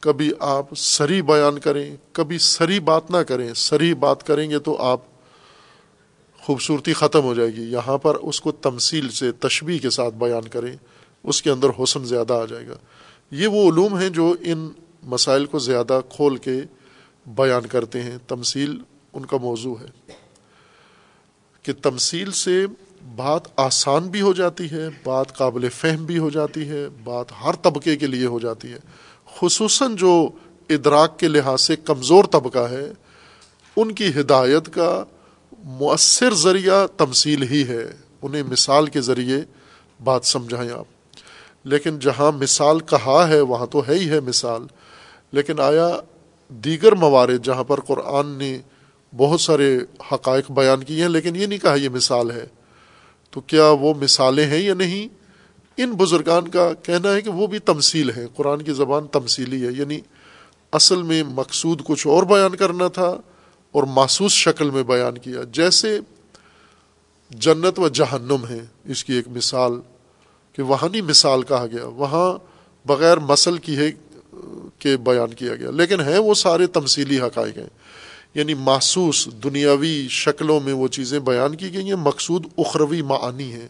کبھی 0.00 0.32
آپ 0.40 0.66
سری 0.76 1.22
بیان 1.22 1.58
کریں، 1.58 1.96
کبھی 2.12 2.38
سری 2.38 2.80
بات 2.80 3.10
نہ 3.10 3.16
کریں۔ 3.16 3.54
سری 3.54 3.94
بات 3.94 4.26
کریں 4.26 4.50
گے 4.50 4.58
تو 4.58 4.82
آپ 4.82 5.00
خوبصورتی 6.46 6.92
ختم 6.92 7.22
ہو 7.22 7.34
جائے 7.34 7.54
گی۔ 7.54 7.62
یہاں 7.62 7.98
پر 7.98 8.14
اس 8.14 8.40
کو 8.40 8.52
تمثیل 8.52 9.10
سے، 9.10 9.32
تشبیح 9.32 9.78
کے 9.78 9.90
ساتھ 9.90 10.14
بیان 10.14 10.48
کریں، 10.48 10.76
اس 11.24 11.42
کے 11.42 11.50
اندر 11.50 11.68
حسن 11.82 12.04
زیادہ 12.04 12.32
آ 12.32 12.44
جائے 12.44 12.68
گا۔ 12.68 12.74
یہ 13.30 13.46
وہ 13.46 13.72
علوم 13.72 13.98
ہیں 13.98 14.08
جو 14.08 14.34
ان 14.40 14.68
مسائل 15.02 15.46
کو 15.46 15.58
زیادہ 15.58 16.00
کھول 16.08 16.36
کے 16.36 16.60
بیان 17.26 17.66
کرتے 17.66 18.02
ہیں۔ 18.02 18.18
تمثیل 18.28 18.78
ان 19.12 19.26
کا 19.26 19.36
موضوع 19.36 19.74
ہے 19.80 20.12
کہ 21.62 21.72
تمثیل 21.82 22.30
سے 22.30 22.66
بات 23.16 23.40
آسان 23.56 24.08
بھی 24.08 24.20
ہو 24.20 24.32
جاتی 24.32 24.70
ہے، 24.70 24.88
بات 25.04 25.36
قابل 25.36 25.68
فہم 25.68 26.04
بھی 26.04 26.18
ہو 26.18 26.30
جاتی 26.30 26.68
ہے، 26.68 26.88
بات 27.04 27.26
ہر 27.44 27.52
طبقے 27.62 27.96
کے 27.96 28.06
لیے 28.06 28.26
ہو 28.26 28.38
جاتی 28.38 28.72
ہے۔ 28.72 28.78
خصوصاً 29.40 29.96
جو 29.96 30.28
ادراک 30.70 31.18
کے 31.18 31.28
لحاظ 31.28 31.60
سے 31.60 31.76
کمزور 31.76 32.24
طبقہ 32.24 32.68
ہے، 32.70 32.92
ان 33.76 33.92
کی 33.92 34.08
ہدایت 34.20 34.74
کا 34.74 35.04
مؤثر 35.66 36.34
ذریعہ 36.34 36.86
تمثیل 36.96 37.42
ہی 37.42 37.64
ہے۔ 37.68 37.84
انہیں 38.22 38.42
مثال 38.42 38.86
کے 38.86 39.00
ذریعے 39.00 39.36
بات 40.04 40.24
سمجھائیں 40.24 40.70
آپ۔ 40.70 40.84
لیکن 41.64 41.98
جہاں 41.98 42.32
مثال 42.32 42.80
کہا 42.80 43.28
ہے، 43.28 43.40
وہاں 43.40 43.66
تو 43.66 43.82
ہے 43.88 43.94
ہی 43.94 44.10
ہے 44.10 44.20
مثال۔ 44.20 44.62
لیکن 45.32 45.60
آیا 45.60 45.90
دیگر 46.48 46.94
موارد 46.94 47.44
جہاں 47.44 47.64
پر 47.64 47.80
قرآن 47.80 48.26
نے 48.26 48.58
بہت 49.16 49.40
سارے 49.40 49.78
حقائق 50.12 50.50
بیان 50.50 50.84
کیے 50.84 51.02
ہیں، 51.02 51.08
لیکن 51.08 51.36
یہ 51.36 51.46
نہیں 51.46 51.58
کہا 51.58 51.74
یہ 51.74 51.88
مثال 51.88 52.30
ہے۔ 52.30 52.46
تو 53.30 53.40
کیا 53.40 53.64
وہ 53.64 53.94
مثالیں 53.94 54.46
ہیں 54.46 54.62
یا 54.62 54.74
نہیں؟ 54.74 55.08
ان 55.76 55.92
بزرگان 55.92 56.48
کا 56.48 56.72
کہنا 56.82 57.12
ہے 57.12 57.20
کہ 57.20 57.30
وہ 57.30 57.46
بھی 57.46 57.58
تمثیل 57.58 58.10
ہے 58.10 58.26
قرآن 58.36 58.62
کی 58.62 58.72
زبان 58.72 59.06
تمثیلی 59.06 59.66
ہے 59.66 59.72
یعنی 59.72 60.00
اصل 60.72 61.02
میں 61.02 61.22
مقصود 61.22 61.82
کچھ 61.84 62.06
اور 62.06 62.22
بیان 62.22 62.56
کرنا 62.56 62.88
تھا۔ 62.88 63.16
اور 63.76 63.84
محسوس 63.84 64.32
شکل 64.32 64.70
میں 64.70 64.82
بیان 64.82 65.18
کیا۔ 65.18 65.42
جیسے 65.52 66.00
جنت 67.30 67.78
و 67.78 67.88
جہنم 67.88 68.46
ہے، 68.48 68.60
اس 68.84 69.04
کی 69.04 69.12
ایک 69.12 69.28
مثال 69.28 69.72
کہ 70.52 70.62
وہاں 70.62 70.88
نہیں 70.88 71.02
مثال 71.02 71.42
کہا 71.42 71.66
گیا۔ 71.72 71.86
وہاں 71.86 72.38
بغیر 72.88 73.18
مسل 73.18 73.58
کی 73.58 73.76
ہے 73.76 73.92
کہ 74.78 74.96
بیان 74.96 75.34
کیا 75.34 75.54
گیا۔ 75.54 75.70
لیکن 75.70 76.00
ہیں 76.00 76.18
وہ 76.18 76.34
سارے 76.34 76.66
تمثیلی 76.66 77.20
حقائق 77.20 77.58
ہیں۔ 77.58 77.68
یعنی 78.34 78.54
محسوس 78.54 79.28
دنیاوی 79.44 80.06
شکلوں 80.10 80.60
میں 80.60 80.72
وہ 80.72 80.88
چیزیں 80.88 81.18
بیان 81.18 81.56
کی 81.56 81.74
گئی 81.74 81.88
ہیں۔ 81.88 81.94
مقصود 81.94 82.46
اخروی 82.58 83.02
معانی 83.02 83.52
ہیں۔ 83.52 83.68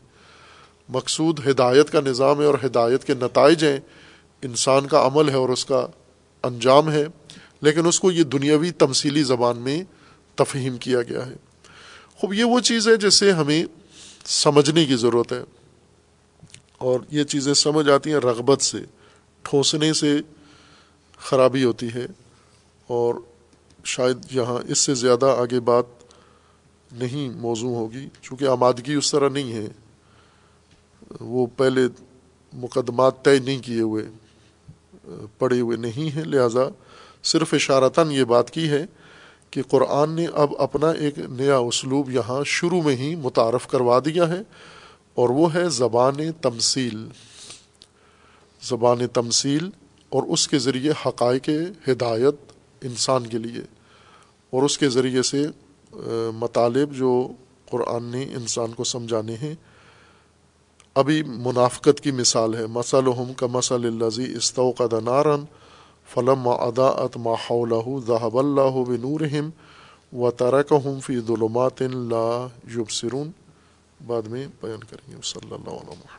مقصود 0.89 1.41
ہدایت 1.47 1.91
کا 1.91 2.01
نظام 2.01 2.41
ہے 2.41 2.45
اور 2.45 2.55
ہدایت 2.65 3.05
کے 3.05 3.15
نتائج 3.15 3.65
ہیں۔ 3.65 3.81
انسان 4.43 4.87
کا 4.87 5.07
عمل 5.07 5.29
ہے 5.29 5.35
اور 5.35 5.49
اس 5.49 5.65
کا 5.65 5.87
انجام 6.43 6.91
ہے۔ 6.91 7.07
لیکن 7.61 7.87
اس 7.87 8.01
کو 8.01 8.13
یہ 8.13 8.23
دنیاوی 8.23 8.71
تمثیلی 8.71 9.23
زبان 9.23 9.59
میں 9.59 9.85
تفہیم 10.37 10.77
کیا 10.77 11.03
گیا 11.03 11.27
ہے۔ 11.27 11.35
خوب، 12.17 12.35
یہ 12.35 12.45
وہ 12.45 12.61
چیز 12.61 12.89
ہے 12.89 12.97
جسے 12.97 13.33
ہمیں 13.33 13.65
سمجھنے 14.25 14.85
کی 14.85 14.97
ضرورت 14.97 15.33
ہے۔ 15.33 15.43
اور 16.79 17.01
یہ 17.11 17.25
چیزیں 17.25 17.55
سمجھ 17.55 17.89
آتی 17.89 18.11
ہیں 18.11 18.19
رغبت 18.19 18.63
سے 18.63 18.79
ٹھونسنے 19.43 19.93
سے 19.93 20.21
خرابی 21.19 21.65
ہوتی 21.65 21.89
ہے۔ 21.95 22.07
اور 22.87 23.15
شاید 23.85 24.19
یہاں 24.31 24.71
اس 24.71 24.79
سے 24.79 24.95
زیادہ 24.95 25.27
آگے 25.27 25.61
بات 25.61 25.85
نہیں 26.93 27.31
موضوع 27.31 27.75
ہوگی، 27.75 28.09
چونکہ 28.23 28.45
آمادگی 28.45 28.95
اس 28.95 29.11
طرح 29.11 29.29
نہیں 29.29 29.53
ہے۔ 29.53 29.67
وہ 31.21 31.47
پہلے 31.57 31.81
مقدمات 32.53 33.25
طے 33.25 33.39
نہیں 33.39 33.59
کیے 33.59 33.81
ہوئے 33.81 34.05
پڑے 35.39 35.61
ہوئے 35.61 35.77
نہیں 35.77 36.17
ہیں، 36.17 36.25
لہٰذا 36.25 36.61
صرف 37.23 37.55
اشارتاً 37.55 38.11
یہ 38.11 38.25
بات 38.25 38.51
کی 38.51 38.69
ہے۔ 38.69 38.87
کہ 39.51 39.63
قرآن 39.63 40.11
نے 40.11 40.27
اب 40.35 40.55
اپنا 40.59 40.91
ایک 40.91 41.19
نیا 41.19 41.57
اسلوب 41.59 42.11
یہاں 42.11 42.43
شروع 42.47 42.81
میں 42.83 42.97
ہی 42.97 43.15
متعارف 43.17 43.67
کروا 43.67 43.99
دیا 44.05 44.29
ہے، 44.29 44.41
اور 45.17 45.29
وہ 45.29 45.53
ہے 45.55 45.69
زبان 45.71 46.17
تمثیل۔ 46.43 47.07
زبان 48.63 49.07
تمثیل 49.13 49.69
اور 50.13 50.23
اس 50.23 50.47
کے 50.49 50.59
ذریعے 50.59 50.93
حقائق 51.07 51.49
ہدایت 51.89 52.53
انسان 52.83 53.27
کے 53.27 53.39
لیے، 53.39 53.63
اور 54.53 54.63
اس 54.63 54.79
کے 54.79 54.89
ذریعے 54.89 55.23
سے 55.23 55.47
مطالب 56.35 56.93
جو 56.93 57.13
قرآن 57.71 58.05
نے 58.05 58.23
انسان 58.35 58.73
کو 58.73 58.85
سمجھانے 58.85 59.35
ہیں۔ 59.35 59.55
ابھی 60.97 61.23
منافقت 61.23 62.01
کی 62.01 62.11
مثال 62.11 62.55
ہے 62.55 62.67
مسل 62.67 63.11
کا 63.37 63.47
مسل 63.47 63.85
الزی 63.85 64.33
استو 64.37 64.71
کا 64.73 64.87
دنارن 64.91 65.45
فلم 66.15 66.49
ادا 66.49 66.89
ات 66.89 67.17
ماحول 67.17 67.73
ذہب 68.07 68.39
اللہ 68.39 68.77
بنورہم 68.89 69.51
و 70.17 70.31
ترک 70.31 70.73
ہم 70.85 71.01
فی 71.01 71.21
ظلمات 71.21 71.83
لا 71.83 72.47
یبصرون 72.77 73.31
بعد 74.07 74.23
میں 74.23 74.47
بیان 74.61 74.81
کریں 74.81 75.13
گے، 75.13 75.21
صلی 75.23 75.55
اللہ 75.55 75.71
علیہ 75.71 75.91
وسلم. 75.91 76.16